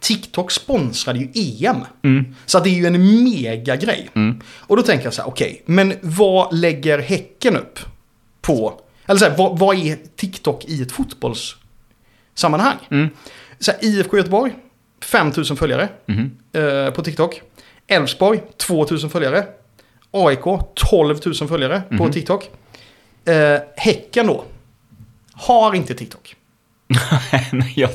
TikTok 0.00 0.50
sponsrade 0.50 1.18
ju 1.18 1.28
EM. 1.34 1.76
Så 2.46 2.58
att 2.58 2.64
det 2.64 2.70
är 2.70 2.74
ju 2.74 2.86
en 2.86 3.24
mega 3.24 3.76
grej. 3.76 4.10
Och 4.50 4.76
då 4.76 4.82
tänker 4.82 5.04
jag 5.06 5.14
så 5.14 5.22
här, 5.22 5.28
okej, 5.28 5.62
men 5.66 5.94
vad 6.02 6.54
lägger 6.58 6.98
Häcken 6.98 7.56
upp 7.56 7.78
på, 8.40 8.80
eller 9.06 9.18
så 9.18 9.24
här, 9.24 9.36
vad, 9.36 9.58
vad 9.58 9.76
är 9.76 9.98
TikTok 10.16 10.64
i 10.64 10.82
ett 10.82 10.92
fotbollssammanhang? 10.92 12.76
Så 13.58 13.70
här, 13.72 13.84
IFK 13.84 14.16
Göteborg, 14.16 14.52
5000 15.02 15.56
följare 15.56 15.88
eh, 16.52 16.90
på 16.90 17.02
TikTok. 17.02 17.42
Elfsborg, 17.86 18.40
2000 18.56 19.10
följare. 19.10 19.44
AIK, 20.10 20.44
12 20.74 21.18
000 21.26 21.34
följare 21.48 21.82
på 21.98 22.08
TikTok. 22.12 22.50
Eh, 23.24 23.58
häcken 23.76 24.26
då, 24.26 24.44
har 25.32 25.74
inte 25.74 25.94
TikTok. 25.94 26.36
Nej, 27.52 27.72
jag. 27.76 27.90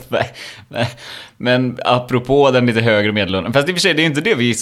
Men 1.37 1.77
apropå 1.85 2.51
den 2.51 2.65
lite 2.65 2.81
högre 2.81 3.11
medelåldern. 3.11 3.53
Fast 3.53 3.69
i 3.69 3.71
och 3.71 3.75
för 3.75 3.81
sig, 3.81 3.93
det 3.93 4.01
är 4.01 4.05
inte 4.05 4.21
det 4.21 4.35
vi 4.35 4.49
eh, 4.49 4.55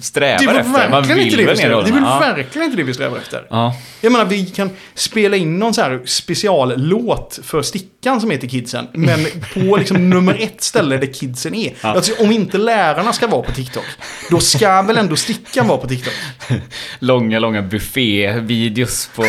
strävar 0.00 0.54
Det 0.54 0.60
efter. 0.60 0.90
Man 0.90 0.90
verkligen 0.90 1.20
inte 1.20 1.36
vill 1.36 1.46
det 1.46 1.52
väl 1.52 1.58
ner 1.58 1.68
Det 1.68 1.88
är 1.88 1.92
väl. 1.92 2.02
Ja. 2.02 2.18
verkligen 2.18 2.64
inte 2.64 2.76
det 2.76 2.82
vi 2.82 2.94
strävar 2.94 3.18
efter. 3.18 3.46
Ja. 3.50 3.76
Jag 4.00 4.12
menar, 4.12 4.24
vi 4.24 4.46
kan 4.46 4.70
spela 4.94 5.36
in 5.36 5.58
någon 5.58 5.74
så 5.74 5.80
här 5.80 6.02
speciallåt 6.04 7.40
för 7.42 7.62
Stickan 7.62 8.20
som 8.20 8.30
heter 8.30 8.48
Kidsen. 8.48 8.86
Men 8.92 9.26
på 9.54 9.76
liksom 9.78 10.10
nummer 10.10 10.36
ett 10.40 10.62
ställe 10.62 10.96
där 10.96 11.12
kidsen 11.14 11.54
är. 11.54 11.72
Alltså, 11.80 12.24
om 12.24 12.32
inte 12.32 12.58
lärarna 12.58 13.12
ska 13.12 13.26
vara 13.26 13.42
på 13.42 13.52
TikTok, 13.52 13.84
då 14.30 14.40
ska 14.40 14.82
väl 14.82 14.96
ändå 14.96 15.16
Stickan 15.16 15.68
vara 15.68 15.78
på 15.78 15.88
TikTok? 15.88 16.14
Långa, 16.98 17.38
långa 17.38 17.62
buffé-videos 17.62 19.10
på... 19.14 19.24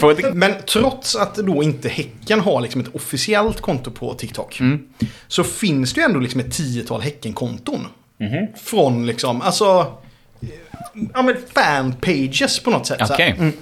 på 0.00 0.14
Men 0.34 0.52
trots 0.66 1.16
att 1.16 1.34
då 1.34 1.62
inte 1.62 1.88
Häcken 1.88 2.40
har 2.40 2.60
liksom 2.60 2.80
ett 2.80 2.94
officiellt 2.94 3.60
konto 3.60 3.90
på 3.90 4.14
TikTok. 4.14 4.60
Så 5.28 5.44
finns 5.44 5.92
det 5.92 6.00
ju 6.00 6.04
ändå 6.04 6.20
liksom 6.20 6.40
ett 6.40 6.56
tiotal 6.56 7.00
Häcken-konton. 7.00 7.86
Från 8.56 9.06
liksom, 9.06 9.42
alltså... 9.42 9.92
eh, 10.40 10.48
Ja 11.14 11.22
men 11.22 11.36
fanpages 11.54 12.60
på 12.60 12.70
något 12.70 12.86
sätt. 12.86 13.10
Okej. 13.10 13.34
Mm. 13.38 13.52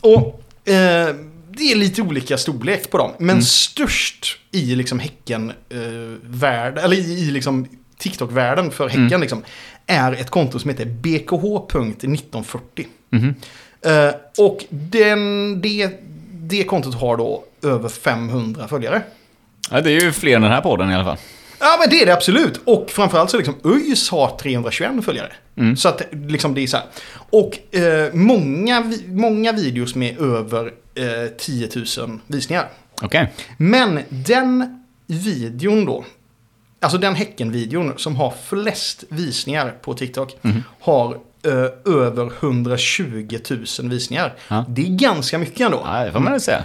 Och 0.00 0.68
eh, 0.68 1.14
det 1.56 1.72
är 1.72 1.76
lite 1.76 2.02
olika 2.02 2.38
storlek 2.38 2.90
på 2.90 2.98
dem. 2.98 3.10
Men 3.18 3.42
störst 3.42 4.38
i 4.50 4.76
liksom 4.76 4.98
Häcken-värld, 4.98 6.78
eller 6.78 6.96
i, 6.96 7.00
i 7.00 7.30
liksom 7.30 7.66
TikTok-världen 7.98 8.70
för 8.70 8.88
Häcken 8.88 9.20
liksom, 9.20 9.42
är 9.86 10.12
ett 10.12 10.30
konto 10.30 10.58
som 10.58 10.70
heter 10.70 10.84
bkh.1940. 10.84 12.86
Eh, 13.84 14.14
och 14.38 14.64
den, 14.70 15.60
det, 15.60 15.90
det 16.32 16.64
kontot 16.64 16.94
har 16.94 17.16
då 17.16 17.44
över 17.62 17.88
500 17.88 18.68
följare. 18.68 19.02
Ja, 19.70 19.80
det 19.80 19.90
är 19.90 20.00
ju 20.00 20.12
fler 20.12 20.36
än 20.36 20.42
den 20.42 20.50
här 20.50 20.60
podden 20.60 20.90
i 20.90 20.94
alla 20.94 21.04
fall. 21.04 21.16
Ja, 21.60 21.76
men 21.80 21.90
det 21.90 22.02
är 22.02 22.06
det 22.06 22.14
absolut. 22.14 22.60
Och 22.64 22.90
framförallt 22.90 23.30
så 23.30 23.36
liksom 23.36 23.54
ÖIS 23.64 24.10
har 24.10 24.38
321 24.38 25.04
följare. 25.04 25.32
Så 25.76 25.88
att 25.88 26.02
liksom 26.12 26.54
det 26.54 26.62
är 26.62 26.66
så 26.66 26.76
här. 26.76 26.86
Och 27.30 27.74
eh, 27.74 28.12
många, 28.12 28.92
många 29.06 29.52
videos 29.52 29.94
med 29.94 30.20
över 30.20 30.72
eh, 30.94 31.30
10 31.38 31.68
000 31.98 32.20
visningar. 32.26 32.68
Okej. 33.02 33.32
Men 33.56 34.00
den 34.08 34.84
videon 35.06 35.84
då, 35.84 36.04
alltså 36.80 36.98
den 36.98 37.14
Häcken-videon 37.14 37.92
som 37.96 38.16
har 38.16 38.34
flest 38.44 39.04
visningar 39.08 39.74
på 39.82 39.94
TikTok, 39.94 40.36
har 40.80 41.18
eh, 41.44 41.94
över 41.94 42.32
120 42.40 43.38
000 43.50 43.90
visningar. 43.90 44.34
Ja. 44.48 44.64
Det 44.68 44.82
är 44.82 44.90
ganska 44.90 45.38
mycket 45.38 45.60
ändå. 45.60 45.82
Ja, 45.84 46.04
det 46.04 46.12
får 46.12 46.20
man 46.20 46.32
väl 46.32 46.40
säga. 46.40 46.64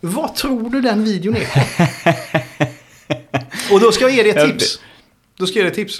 Vad 0.00 0.34
tror 0.34 0.70
du 0.70 0.80
den 0.80 1.04
videon 1.04 1.36
är? 1.36 1.48
Och 3.72 3.80
då 3.80 3.92
ska 3.92 4.04
jag 4.04 4.12
ge 4.14 4.22
dig 4.22 4.32
ett 4.32 4.50
tips. 4.50 4.80
Då 5.36 5.46
ska 5.46 5.58
jag 5.58 5.64
ge 5.64 5.70
dig 5.70 5.82
ett 5.82 5.88
tips. 5.88 5.98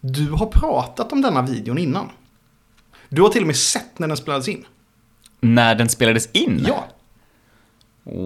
Du 0.00 0.30
har 0.30 0.46
pratat 0.46 1.12
om 1.12 1.22
denna 1.22 1.42
videon 1.42 1.78
innan. 1.78 2.10
Du 3.08 3.22
har 3.22 3.28
till 3.28 3.40
och 3.40 3.46
med 3.46 3.56
sett 3.56 3.98
när 3.98 4.08
den 4.08 4.16
spelades 4.16 4.48
in. 4.48 4.66
När 5.40 5.74
den 5.74 5.88
spelades 5.88 6.28
in? 6.32 6.64
Ja. 6.68 6.84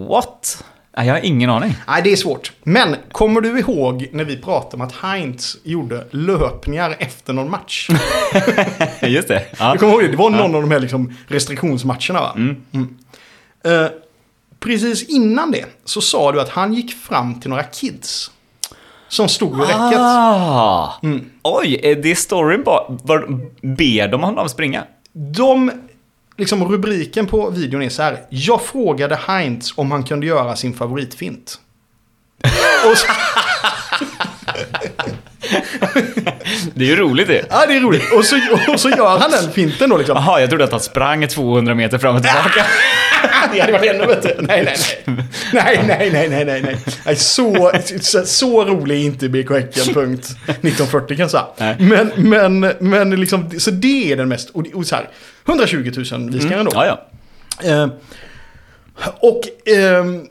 What? 0.07 0.63
Nej, 0.97 1.07
jag 1.07 1.13
har 1.13 1.21
ingen 1.21 1.49
aning. 1.49 1.75
Nej, 1.87 2.01
det 2.03 2.11
är 2.11 2.15
svårt. 2.15 2.51
Men 2.63 2.95
kommer 3.11 3.41
du 3.41 3.59
ihåg 3.59 4.09
när 4.11 4.23
vi 4.23 4.37
pratade 4.37 4.75
om 4.75 4.81
att 4.81 4.95
Heinz 4.95 5.57
gjorde 5.63 6.07
löpningar 6.11 6.95
efter 6.99 7.33
någon 7.33 7.51
match? 7.51 7.89
Just 9.01 9.27
det. 9.27 9.45
Ja. 9.59 9.73
Du 9.73 9.79
kommer 9.79 9.93
ihåg 9.93 10.01
det? 10.01 10.07
Det 10.07 10.17
var 10.17 10.29
någon 10.29 10.55
av 10.55 10.61
de 10.61 10.71
här 10.71 10.79
liksom 10.79 11.13
restriktionsmatcherna 11.27 12.19
va? 12.19 12.33
Mm. 12.35 12.97
Eh, 13.65 13.87
precis 14.59 15.03
innan 15.03 15.51
det 15.51 15.65
så 15.85 16.01
sa 16.01 16.31
du 16.31 16.41
att 16.41 16.49
han 16.49 16.73
gick 16.73 16.95
fram 16.95 17.39
till 17.39 17.49
några 17.49 17.63
kids. 17.63 18.31
Som 19.07 19.27
stod 19.27 19.51
vid 19.51 19.67
räcket. 19.67 19.99
Ah. 19.99 20.93
Oj, 21.43 21.79
är 21.83 21.95
det 21.95 22.15
storyn 22.15 22.63
bara? 22.63 23.27
Ber 23.61 24.07
de 24.07 24.23
honom 24.23 24.49
springa? 24.49 24.83
De, 25.13 25.71
liksom 26.37 26.71
rubriken 26.71 27.27
på 27.27 27.49
videon 27.49 27.81
är 27.81 27.89
så 27.89 28.01
här. 28.03 28.19
Jag 28.29 28.61
frågade 28.61 29.19
Heinz 29.27 29.73
om 29.75 29.91
han 29.91 30.03
kunde 30.03 30.25
göra 30.25 30.55
sin 30.55 30.73
favoritfint. 30.73 31.59
Så, 32.95 33.07
Det 36.73 36.85
är 36.85 36.89
ju 36.89 36.95
roligt 36.95 37.27
det. 37.27 37.45
ja, 37.49 37.65
det 37.65 37.75
är 37.75 37.79
roligt. 37.81 38.13
Och 38.13 38.25
så, 38.25 38.39
och 38.67 38.79
så 38.79 38.89
gör 38.89 39.17
han 39.19 39.31
den 39.31 39.51
finten 39.51 39.89
då 39.89 39.97
liksom. 39.97 40.15
Jaha, 40.15 40.39
jag 40.39 40.49
trodde 40.49 40.63
att 40.63 40.71
han 40.71 40.79
sprang 40.79 41.27
200 41.27 41.75
meter 41.75 41.97
fram 41.97 42.15
och 42.15 42.23
tillbaka. 42.23 42.65
Det 43.53 43.59
hade 43.59 43.71
varit 43.71 43.89
ännu 43.89 44.07
bättre. 44.07 44.35
Nej, 44.39 44.63
nej, 44.63 44.75
nej. 45.05 45.25
Nej, 45.53 45.83
nej, 45.87 46.09
nej, 46.11 46.29
nej, 46.29 46.45
nej, 46.45 46.61
nej. 46.61 46.77
nej 47.05 47.15
så, 47.15 47.71
så, 48.01 48.25
så 48.25 48.65
rolig 48.65 49.01
är 49.01 49.05
inte 49.05 49.29
BK 49.29 49.49
Häcken, 49.49 49.93
punkt 49.93 50.25
1940 50.47 51.17
kan 51.17 51.23
jag 51.23 51.31
säga. 51.31 51.75
Men, 51.79 52.11
men, 52.17 52.59
men 52.79 53.09
liksom, 53.09 53.59
så 53.59 53.71
det 53.71 54.11
är 54.11 54.17
den 54.17 54.29
mest, 54.29 54.49
och, 54.49 54.65
och 54.73 54.85
så 54.85 54.95
här, 54.95 55.09
120 55.47 55.91
000 56.11 56.31
visningar 56.31 56.57
ändå. 56.57 56.71
Ja, 56.73 56.85
ja. 57.63 57.69
Eh, 57.69 57.89
och... 59.19 59.41
ehm, 59.73 60.27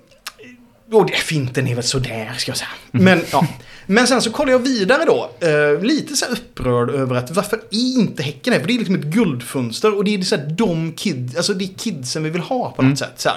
och 0.92 1.10
finten 1.10 1.68
är 1.68 1.74
väl 1.74 1.84
sådär, 1.84 2.32
ska 2.36 2.50
jag 2.50 2.56
säga. 2.56 2.68
Men, 2.90 3.24
ja. 3.32 3.46
Men 3.86 4.06
sen 4.06 4.22
så 4.22 4.30
kollar 4.30 4.52
jag 4.52 4.58
vidare 4.58 5.04
då. 5.04 5.30
eh, 5.40 5.82
lite 5.82 6.16
så 6.16 6.24
här 6.24 6.32
upprörd 6.32 6.90
över 6.90 7.14
att 7.16 7.30
varför 7.30 7.56
är 7.56 7.98
inte 7.98 8.22
Häcken 8.22 8.52
här? 8.52 8.60
För 8.60 8.66
det 8.66 8.74
är 8.74 8.78
liksom 8.78 8.94
ett 8.94 9.04
guldfönster 9.04 9.96
och 9.96 10.04
det 10.04 10.14
är 10.14 10.22
så 10.22 10.36
här 10.36 10.46
de 10.46 10.92
kid, 10.92 11.36
alltså 11.36 11.54
det 11.54 11.64
är 11.64 11.74
kidsen 11.78 12.22
vi 12.22 12.30
vill 12.30 12.40
ha 12.40 12.70
på 12.70 12.82
något 12.82 12.98
sätt. 12.98 13.20
Så. 13.20 13.30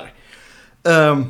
Ehm, 0.89 1.25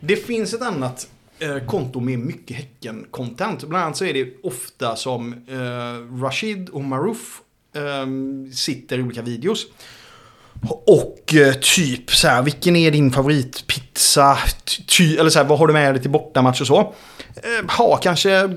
det 0.00 0.16
finns 0.16 0.54
ett 0.54 0.62
annat 0.62 1.08
eh, 1.38 1.58
konton 1.66 2.04
med 2.04 2.18
mycket 2.18 2.56
Häcken-content. 2.56 3.66
Bland 3.66 3.84
annat 3.84 3.96
så 3.96 4.04
är 4.04 4.14
det 4.14 4.34
ofta 4.42 4.96
som 4.96 5.32
eh, 5.32 6.22
Rashid 6.22 6.68
och 6.68 6.84
Maruf 6.84 7.40
eh, 7.74 8.06
sitter 8.54 8.98
i 8.98 9.02
olika 9.02 9.22
videos. 9.22 9.66
Och 10.86 11.34
eh, 11.34 11.52
typ 11.52 12.10
så 12.10 12.28
här, 12.28 12.42
vilken 12.42 12.76
är 12.76 12.90
din 12.90 13.12
favoritpizza? 13.12 14.38
Ty, 14.86 15.16
eller 15.16 15.30
så 15.30 15.38
här, 15.38 15.46
vad 15.46 15.58
har 15.58 15.66
du 15.66 15.72
med 15.72 15.94
dig 15.94 16.02
till 16.02 16.10
bortamatch 16.10 16.60
och 16.60 16.66
så? 16.66 16.80
Eh, 17.36 17.76
ha 17.78 17.96
kanske 17.96 18.48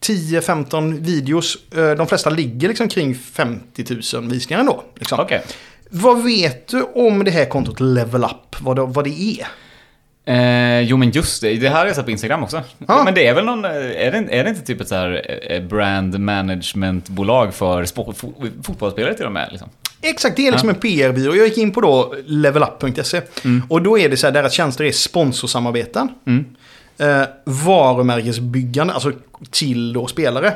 10-15 0.00 1.00
videos. 1.00 1.58
Eh, 1.76 1.90
de 1.90 2.06
flesta 2.06 2.30
ligger 2.30 2.68
liksom 2.68 2.88
kring 2.88 3.14
50 3.14 3.84
000 4.14 4.28
visningar 4.28 4.60
ändå. 4.60 4.84
Liksom. 4.98 5.20
Okej. 5.20 5.42
Vad 5.90 6.24
vet 6.24 6.68
du 6.68 6.82
om 6.82 7.24
det 7.24 7.30
här 7.30 7.44
kontot 7.44 7.80
Level 7.80 8.24
Up? 8.24 8.56
Vad 8.60 8.76
det, 8.76 8.82
vad 8.82 9.04
det 9.04 9.10
är? 9.40 9.46
Eh, 10.28 10.80
jo 10.80 10.96
men 10.96 11.10
just 11.10 11.40
det, 11.42 11.54
det 11.54 11.68
här 11.68 11.78
har 11.78 11.86
jag 11.86 11.96
sett 11.96 12.04
på 12.04 12.10
Instagram 12.10 12.42
också. 12.42 12.62
Ja. 12.88 13.02
Men 13.04 13.14
det 13.14 13.26
är 13.26 13.34
väl 13.34 13.44
någon, 13.44 13.64
eh, 13.64 13.70
är 13.70 14.12
det, 14.12 14.38
är 14.38 14.44
det 14.44 14.50
inte 14.50 14.62
typ 14.62 14.80
ett 14.80 14.88
så 14.88 14.94
här 14.94 15.66
brand 15.68 16.18
management-bolag 16.20 17.54
för 17.54 17.84
spo- 17.84 18.12
fo- 18.14 18.62
fotbollsspelare 18.62 19.14
till 19.14 19.26
och 19.26 19.32
med? 19.32 19.48
Liksom? 19.50 19.68
Exakt, 20.00 20.36
det 20.36 20.46
är 20.46 20.52
liksom 20.52 20.68
en 20.68 20.74
PR-byrå. 20.74 21.36
Jag 21.36 21.46
gick 21.46 21.58
in 21.58 21.72
på 21.72 21.80
då 21.80 22.14
levelup.se. 22.26 23.22
Och 23.68 23.82
då 23.82 23.98
är 23.98 24.08
det 24.08 24.16
så 24.16 24.26
här, 24.26 24.34
deras 24.34 24.52
tjänster 24.52 24.84
är 24.84 24.92
sponsorsamarbeten. 24.92 26.08
Eh, 26.98 27.22
varumärkesbyggande, 27.44 28.92
alltså 28.92 29.12
till 29.50 29.92
då 29.92 30.06
spelare. 30.06 30.54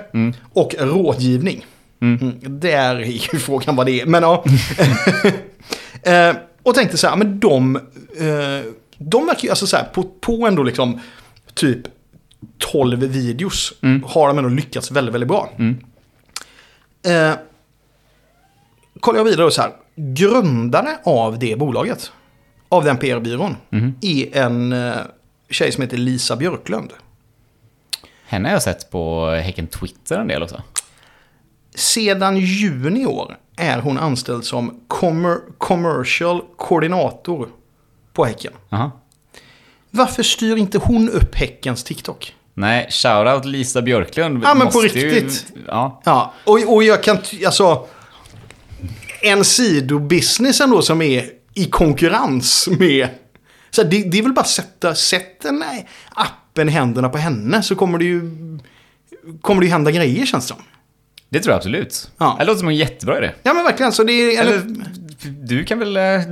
Och 0.52 0.74
rådgivning. 0.78 1.66
Mm. 2.00 2.34
Där 2.40 2.96
är 2.96 3.04
ju 3.04 3.18
frågan 3.38 3.76
vad 3.76 3.86
det 3.86 4.00
är. 4.00 4.06
Men 4.06 4.22
ja. 4.22 4.44
eh, 6.02 6.36
och 6.62 6.74
tänkte 6.74 6.96
så 6.96 7.08
här, 7.08 7.16
men 7.16 7.40
de, 7.40 7.76
eh, 7.76 8.72
de 8.98 9.26
verkar 9.26 9.42
ju, 9.42 9.50
alltså 9.50 9.66
så 9.66 9.76
här, 9.76 9.84
på, 9.84 10.02
på 10.02 10.46
ändå 10.46 10.62
liksom 10.62 11.00
typ 11.54 11.78
12 12.58 12.98
videos 12.98 13.72
har 14.04 14.28
de 14.28 14.38
ändå 14.38 14.50
lyckats 14.50 14.90
väldigt, 14.90 15.14
väldigt 15.14 15.28
bra. 15.28 15.50
Eh, 17.04 17.32
kollar 19.00 19.18
jag 19.18 19.24
vidare 19.24 19.46
och 19.46 19.52
så 19.52 19.62
här. 19.62 19.72
Grundare 19.96 20.98
av 21.04 21.38
det 21.38 21.58
bolaget, 21.58 22.12
av 22.68 22.84
den 22.84 22.96
PR-byrån, 22.96 23.56
är 24.00 24.36
en 24.36 24.72
eh, 24.72 24.94
tjej 25.50 25.72
som 25.72 25.82
heter 25.82 25.96
Lisa 25.96 26.36
Björklund. 26.36 26.92
Henne 28.26 28.48
har 28.48 28.52
jag 28.52 28.62
sett 28.62 28.90
på 28.90 29.26
Häcken 29.30 29.66
Twitter 29.66 30.18
en 30.18 30.28
del 30.28 30.42
också. 30.42 30.62
Sedan 31.74 32.36
juni 32.36 33.02
i 33.02 33.06
år 33.06 33.36
är 33.56 33.78
hon 33.78 33.98
anställd 33.98 34.44
som 34.44 34.80
commer- 34.88 35.40
commercial 35.58 36.42
koordinator 36.56 37.48
på 38.12 38.24
Häcken. 38.24 38.52
Aha. 38.70 38.90
Varför 39.90 40.22
styr 40.22 40.56
inte 40.56 40.78
hon 40.78 41.08
upp 41.08 41.34
Häckens 41.34 41.84
TikTok? 41.84 42.34
Nej, 42.54 42.86
shoutout 42.90 43.44
Lisa 43.44 43.82
Björklund. 43.82 44.44
Ja, 44.44 44.54
men 44.54 44.68
på 44.68 44.78
Måste 44.82 44.98
ju- 44.98 45.10
riktigt. 45.10 45.52
Ja. 45.66 46.00
Ja, 46.04 46.32
och, 46.44 46.74
och 46.74 46.82
jag 46.84 47.02
kan, 47.02 47.18
alltså, 47.46 47.86
en 49.22 49.44
sidobusiness 49.44 50.60
ändå 50.60 50.82
som 50.82 51.02
är 51.02 51.24
i 51.54 51.64
konkurrens 51.64 52.68
med, 52.78 53.08
så 53.70 53.82
det, 53.82 54.02
det 54.02 54.18
är 54.18 54.22
väl 54.22 54.32
bara 54.32 54.40
att 54.40 54.48
sätta, 54.48 54.94
sätt 54.94 55.40
den 55.42 55.64
appen 56.10 56.68
i 56.68 56.72
händerna 56.72 57.08
på 57.08 57.18
henne 57.18 57.62
så 57.62 57.76
kommer 57.76 57.98
det 57.98 58.04
ju, 58.04 58.20
kommer 59.40 59.60
det 59.60 59.66
ju 59.66 59.72
hända 59.72 59.90
grejer 59.90 60.26
känns 60.26 60.44
det 60.44 60.48
som. 60.54 60.62
Det 61.28 61.40
tror 61.40 61.52
jag 61.52 61.56
absolut. 61.56 62.10
Ja. 62.18 62.36
Det 62.38 62.44
låter 62.44 62.58
som 62.58 62.68
en 62.68 62.76
jättebra 62.76 63.18
idé. 63.18 63.30
Ja 63.42 63.54
men 63.54 63.64
verkligen, 63.64 63.92
så 63.92 64.04
det 64.04 64.12
är, 64.12 64.40
Eller, 64.40 64.52
eller, 64.52 64.76
du 65.46 65.64
kan 65.64 65.78
väl... 65.78 65.96
eh, 65.96 66.02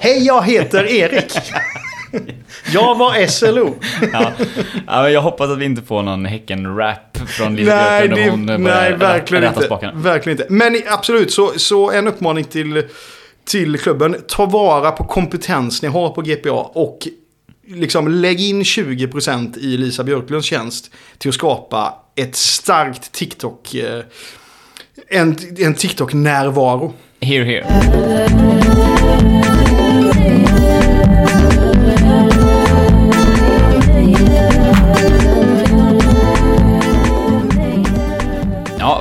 hej 0.00 0.26
jag 0.26 0.46
heter 0.46 0.84
Erik. 0.84 1.32
Jag 2.72 2.98
var 2.98 3.26
SLO. 3.26 3.74
ja. 4.12 4.32
ja, 4.86 5.10
jag 5.10 5.22
hoppas 5.22 5.50
att 5.50 5.58
vi 5.58 5.64
inte 5.64 5.82
får 5.82 6.02
någon 6.02 6.24
Häcken-rap 6.24 7.18
från 7.26 7.56
Lisa 7.56 7.74
Nej, 7.74 8.08
Björklund 8.08 8.26
det, 8.26 8.30
hon 8.30 8.48
eh, 8.48 8.58
nej 8.58 8.90
börjar 8.90 8.96
verkligen 8.96 9.44
inte. 9.44 9.90
verkligen 9.94 10.38
inte. 10.40 10.52
Men 10.52 10.76
absolut, 10.86 11.32
så, 11.32 11.52
så 11.56 11.90
en 11.90 12.08
uppmaning 12.08 12.44
till, 12.44 12.82
till 13.48 13.78
klubben. 13.78 14.16
Ta 14.28 14.46
vara 14.46 14.92
på 14.92 15.04
kompetens 15.04 15.82
ni 15.82 15.88
har 15.88 16.10
på 16.10 16.22
GPA 16.22 16.50
och 16.74 17.08
liksom 17.68 18.08
lägg 18.08 18.40
in 18.40 18.62
20% 18.62 19.58
i 19.58 19.76
Lisa 19.76 20.04
Björklunds 20.04 20.46
tjänst 20.46 20.90
till 21.18 21.28
att 21.28 21.34
skapa 21.34 21.94
ett 22.16 22.36
starkt 22.36 23.12
TikTok. 23.12 23.74
eh, 23.74 24.00
En, 25.08 25.36
en 25.58 25.74
TikTok-närvaro. 25.74 26.92
Here, 27.20 27.44
here. 27.44 27.66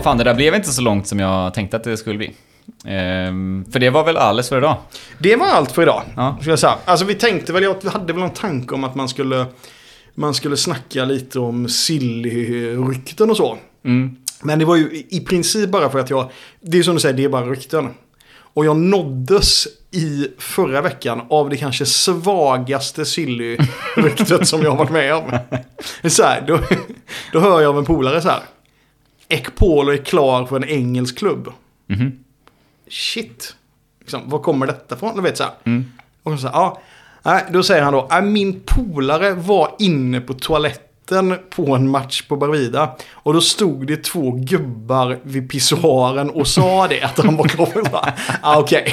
Fan 0.05 0.17
det 0.17 0.23
där 0.23 0.33
blev 0.33 0.55
inte 0.55 0.69
så 0.69 0.81
långt 0.81 1.07
som 1.07 1.19
jag 1.19 1.53
tänkte 1.53 1.77
att 1.77 1.83
det 1.83 1.97
skulle 1.97 2.17
bli. 2.17 2.31
Ehm, 2.85 3.65
för 3.71 3.79
det 3.79 3.89
var 3.89 4.03
väl 4.03 4.17
alldeles 4.17 4.49
för 4.49 4.57
idag. 4.57 4.77
Det 5.19 5.35
var 5.35 5.47
allt 5.47 5.71
för 5.71 5.81
idag. 5.81 6.03
Ja. 6.15 6.37
Ska 6.41 6.49
jag 6.49 6.59
säga. 6.59 6.77
Alltså 6.85 7.05
vi 7.05 7.15
tänkte 7.15 7.53
väl, 7.53 7.75
vi 7.83 7.89
hade 7.89 8.13
väl 8.13 8.21
någon 8.21 8.29
tanke 8.29 8.75
om 8.75 8.83
att 8.83 8.95
man 8.95 9.09
skulle, 9.09 9.45
man 10.15 10.33
skulle 10.33 10.57
snacka 10.57 11.05
lite 11.05 11.39
om 11.39 11.67
Silly-rykten 11.67 13.29
och 13.29 13.37
så. 13.37 13.57
Mm. 13.85 14.15
Men 14.43 14.59
det 14.59 14.65
var 14.65 14.75
ju 14.75 15.03
i 15.09 15.19
princip 15.19 15.69
bara 15.69 15.89
för 15.89 15.99
att 15.99 16.09
jag, 16.09 16.31
det 16.61 16.77
är 16.77 16.83
som 16.83 16.95
du 16.95 17.01
säger, 17.01 17.17
det 17.17 17.23
är 17.23 17.29
bara 17.29 17.45
rykten. 17.45 17.89
Och 18.37 18.65
jag 18.65 18.77
nåddes 18.77 19.67
i 19.91 20.27
förra 20.37 20.81
veckan 20.81 21.21
av 21.29 21.49
det 21.49 21.57
kanske 21.57 21.85
svagaste 21.85 23.05
Silly-ryktet 23.05 24.45
som 24.45 24.61
jag 24.61 24.71
har 24.71 24.77
varit 24.77 24.91
med 24.91 25.15
om. 25.15 25.39
Så 26.09 26.23
här, 26.23 26.43
då, 26.47 26.59
då 27.31 27.39
hör 27.39 27.61
jag 27.61 27.69
av 27.69 27.77
en 27.77 27.85
polare 27.85 28.21
så 28.21 28.29
här. 28.29 28.41
Ekpolo 29.29 29.91
är 29.91 29.97
klar 29.97 30.45
för 30.45 30.55
en 30.55 30.63
engelsk 30.69 31.17
klubb. 31.17 31.51
Shit. 32.89 33.55
Liksom, 33.99 34.29
var 34.29 34.39
kommer 34.39 34.67
detta 34.67 34.95
ifrån? 34.95 35.15
Du 35.15 35.21
vet 35.21 35.37
så 35.37 35.43
här. 35.43 35.83
Och 36.23 36.39
så 36.39 36.47
här, 36.47 36.53
ja. 36.53 36.81
Nej, 37.23 37.43
då 37.51 37.63
säger 37.63 37.81
han 37.83 37.93
då, 37.93 38.07
"Nej, 38.11 38.21
min 38.21 38.61
polare 38.65 39.33
var 39.33 39.71
inne 39.79 40.21
på 40.21 40.33
toaletten 40.33 41.37
på 41.49 41.75
en 41.75 41.89
match 41.89 42.21
på 42.21 42.35
Bravida. 42.35 42.95
Och 43.13 43.33
då 43.33 43.41
stod 43.41 43.87
det 43.87 44.03
två 44.03 44.31
gubbar 44.31 45.19
vid 45.23 45.49
pissoaren 45.49 46.29
och 46.29 46.47
sa 46.47 46.87
det, 46.87 47.01
att 47.01 47.17
han 47.17 47.35
var 47.37 47.89
bara, 47.91 48.13
ah, 48.41 48.59
Okej. 48.59 48.85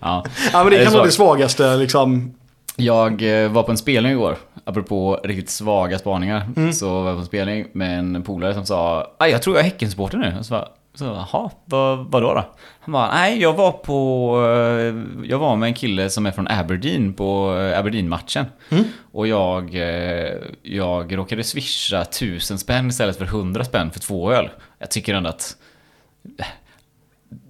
Ja. 0.00 0.24
Ja, 0.52 0.64
men 0.64 0.72
det 0.72 0.84
kan 0.84 0.92
vara 0.92 1.04
det 1.04 1.12
svagaste 1.12 1.76
liksom. 1.76 2.34
Jag 2.76 3.42
eh, 3.44 3.50
var 3.52 3.62
på 3.62 3.70
en 3.70 3.76
spelning 3.76 4.12
igår, 4.12 4.36
apropå 4.64 5.20
riktigt 5.24 5.50
svaga 5.50 5.98
spaningar. 5.98 6.46
Mm. 6.56 6.72
Så 6.72 7.00
var 7.02 7.06
jag 7.08 7.16
på 7.16 7.20
en 7.20 7.26
spelning 7.26 7.66
med 7.72 7.98
en 7.98 8.22
polare 8.22 8.54
som 8.54 8.66
sa 8.66 9.10
"Ah, 9.18 9.26
jag 9.26 9.42
tror 9.42 9.56
jag 9.56 9.60
är 9.66 9.70
Häckensupporter 9.70 10.18
nu. 10.18 10.36
Och 10.38 10.46
så 10.46 10.54
bara, 10.54 10.68
så, 10.94 11.04
jaha, 11.04 11.50
vad, 11.64 11.98
vadå 12.10 12.34
då? 12.34 12.44
Han 12.80 12.92
bara, 12.92 13.14
nej 13.14 13.40
jag 13.42 13.52
var 13.52 13.72
på, 13.72 14.36
eh, 14.46 15.24
jag 15.30 15.38
var 15.38 15.56
med 15.56 15.66
en 15.66 15.74
kille 15.74 16.10
som 16.10 16.26
är 16.26 16.30
från 16.30 16.48
Aberdeen 16.48 17.12
på 17.14 17.56
eh, 17.58 17.78
Aberdeen-matchen. 17.78 18.46
Mm. 18.70 18.84
Och 19.12 19.26
jag, 19.26 19.74
eh, 19.74 20.32
jag 20.62 21.16
råkade 21.18 21.44
swisha 21.44 22.04
tusen 22.04 22.58
spänn 22.58 22.88
istället 22.88 23.18
för 23.18 23.24
hundra 23.24 23.64
spänn 23.64 23.90
för 23.90 24.00
två 24.00 24.32
öl. 24.32 24.48
Jag 24.78 24.90
tycker 24.90 25.14
ändå 25.14 25.28
att 25.30 25.56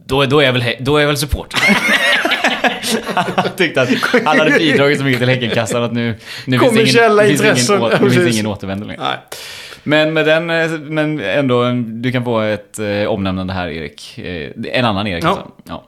då, 0.06 0.24
då, 0.24 0.40
är 0.40 0.44
jag 0.44 0.52
väl, 0.52 0.64
då 0.80 0.96
är 0.96 1.00
jag 1.00 1.08
väl 1.08 1.16
supporter. 1.16 1.60
han 3.14 3.48
tyckte 3.56 3.82
att 3.82 3.88
han 4.24 4.38
hade 4.38 4.50
bidragit 4.58 4.98
så 4.98 5.04
mycket 5.04 5.20
till 5.20 5.28
Häckenkassan 5.28 5.82
att 5.82 5.92
nu, 5.92 6.14
nu 6.46 6.58
finns 6.58 6.72
ingen, 6.96 7.18
finns 7.26 7.68
ingen, 7.70 7.82
å- 7.82 7.90
nu 8.02 8.10
finns 8.10 8.34
ingen 8.34 8.46
återvändo 8.46 8.86
längre. 8.86 9.00
Nej. 9.02 9.18
Men 9.84 10.12
med 10.12 10.26
den, 10.26 10.50
eh, 10.50 10.70
men 10.70 11.20
ändå, 11.20 11.64
du 11.86 12.12
kan 12.12 12.24
få 12.24 12.40
ett 12.40 12.78
eh, 12.78 13.04
omnämnande 13.06 13.52
här 13.52 13.68
Erik. 13.68 14.18
Eh, 14.18 14.50
en 14.72 14.84
annan 14.84 15.06
Erik 15.06 15.24
Ja. 15.24 15.28
alltså. 15.28 15.46
Ja. 15.64 15.84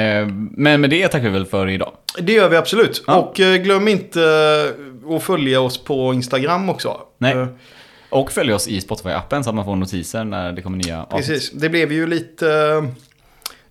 Eh, 0.00 0.26
men 0.56 0.80
med 0.80 0.90
det 0.90 1.08
tackar 1.08 1.24
vi 1.24 1.30
väl 1.30 1.46
för 1.46 1.68
idag. 1.68 1.92
Det 2.18 2.32
gör 2.32 2.48
vi 2.48 2.56
absolut. 2.56 3.04
Ja. 3.06 3.16
Och 3.16 3.40
eh, 3.40 3.56
glöm 3.56 3.88
inte 3.88 4.22
eh, 5.08 5.16
att 5.16 5.22
följa 5.22 5.60
oss 5.60 5.84
på 5.84 6.14
Instagram 6.14 6.70
också. 6.70 6.96
Nej. 7.18 7.32
Eh, 7.36 7.46
Och 8.10 8.32
följ 8.32 8.52
oss 8.52 8.68
i 8.68 8.80
Spotify-appen 8.80 9.42
så 9.42 9.48
att 9.50 9.54
man 9.56 9.64
får 9.64 9.76
notiser 9.76 10.24
när 10.24 10.52
det 10.52 10.62
kommer 10.62 10.78
nya 10.78 11.02
avsnitt. 11.02 11.26
Precis, 11.28 11.50
det 11.50 11.68
blev 11.68 11.92
ju 11.92 12.06
lite... 12.06 12.46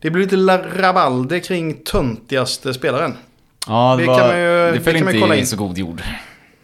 Det 0.02 0.10
blev 0.10 0.24
lite 0.30 0.58
rabalder 0.82 1.40
kring 1.40 1.74
töntigaste 1.74 2.74
spelaren. 2.74 3.18
Ja, 3.68 3.96
det, 3.98 4.04
Det 4.04 4.08
var, 4.08 4.18
kan 4.20 4.28
man 4.28 4.38
ju- 4.40 4.46
det 4.46 4.72
det 4.72 4.80
föll 4.80 4.96
inte 4.96 5.20
kolla 5.20 5.36
i 5.36 5.40
in. 5.40 5.48
så 5.48 5.56
god 5.58 5.78
jord. 5.78 6.02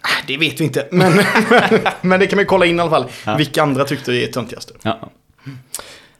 Ah, 0.01 0.07
Det 0.27 0.37
vet 0.37 0.59
vi 0.59 0.63
inte, 0.63 0.87
men, 0.91 1.13
men 2.01 2.19
det 2.19 2.27
kan 2.27 2.37
man 2.37 2.45
kolla 2.45 2.65
in 2.65 2.77
i 2.77 2.81
alla 2.81 2.89
fall. 2.89 3.37
Vilka 3.37 3.63
andra 3.63 3.83
tyckte 3.85 4.11
är 4.13 4.27
töntigaste. 4.27 4.73
Ja. 4.81 5.11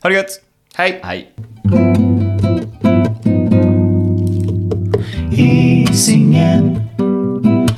Ha 0.03 0.09
det 0.09 0.15
gött! 0.15 0.41
Hej! 0.75 0.99
Hej! 1.03 1.33
Hisingen 5.31 6.75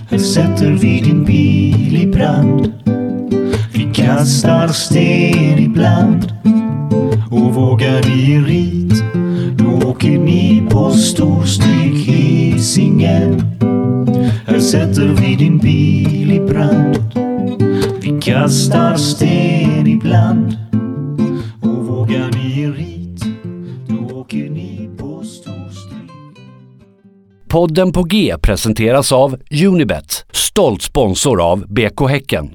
Här 0.09 0.17
sätter 0.17 0.71
vi 0.71 0.99
din 1.01 1.25
bil 1.25 2.01
i 2.03 2.07
brand 2.07 2.73
Vi 3.73 3.93
kastar 3.93 4.67
sten 4.67 5.59
ibland 5.59 6.33
Och 7.31 7.53
vågar 7.55 8.03
hit 8.03 9.03
Då 9.13 9.26
åker 9.97 10.17
ni 10.17 10.67
på 10.69 10.91
storstryk 10.91 12.07
Hisingen 12.07 13.41
Här 14.47 14.59
sätter 14.59 15.07
vi 15.07 15.35
din 15.35 15.57
bil 15.57 16.31
i 16.31 16.39
brand. 16.39 17.13
Vi 18.01 18.19
kastar 18.21 18.95
sten 18.95 19.87
ibland. 19.87 20.57
Och 21.61 21.85
vågar 21.85 22.31
ni 22.31 22.61
er 22.61 22.71
hit, 22.71 23.23
då 23.87 24.15
åker 24.15 24.49
ni 24.49 24.89
på 24.97 25.23
storstryk. 25.23 26.11
Podden 27.47 27.91
på 27.91 28.03
G 28.03 28.35
presenteras 28.41 29.11
av 29.11 29.37
Unibet, 29.65 30.25
stolt 30.31 30.81
sponsor 30.81 31.41
av 31.41 31.73
BK 31.73 32.07
Häcken. 32.09 32.49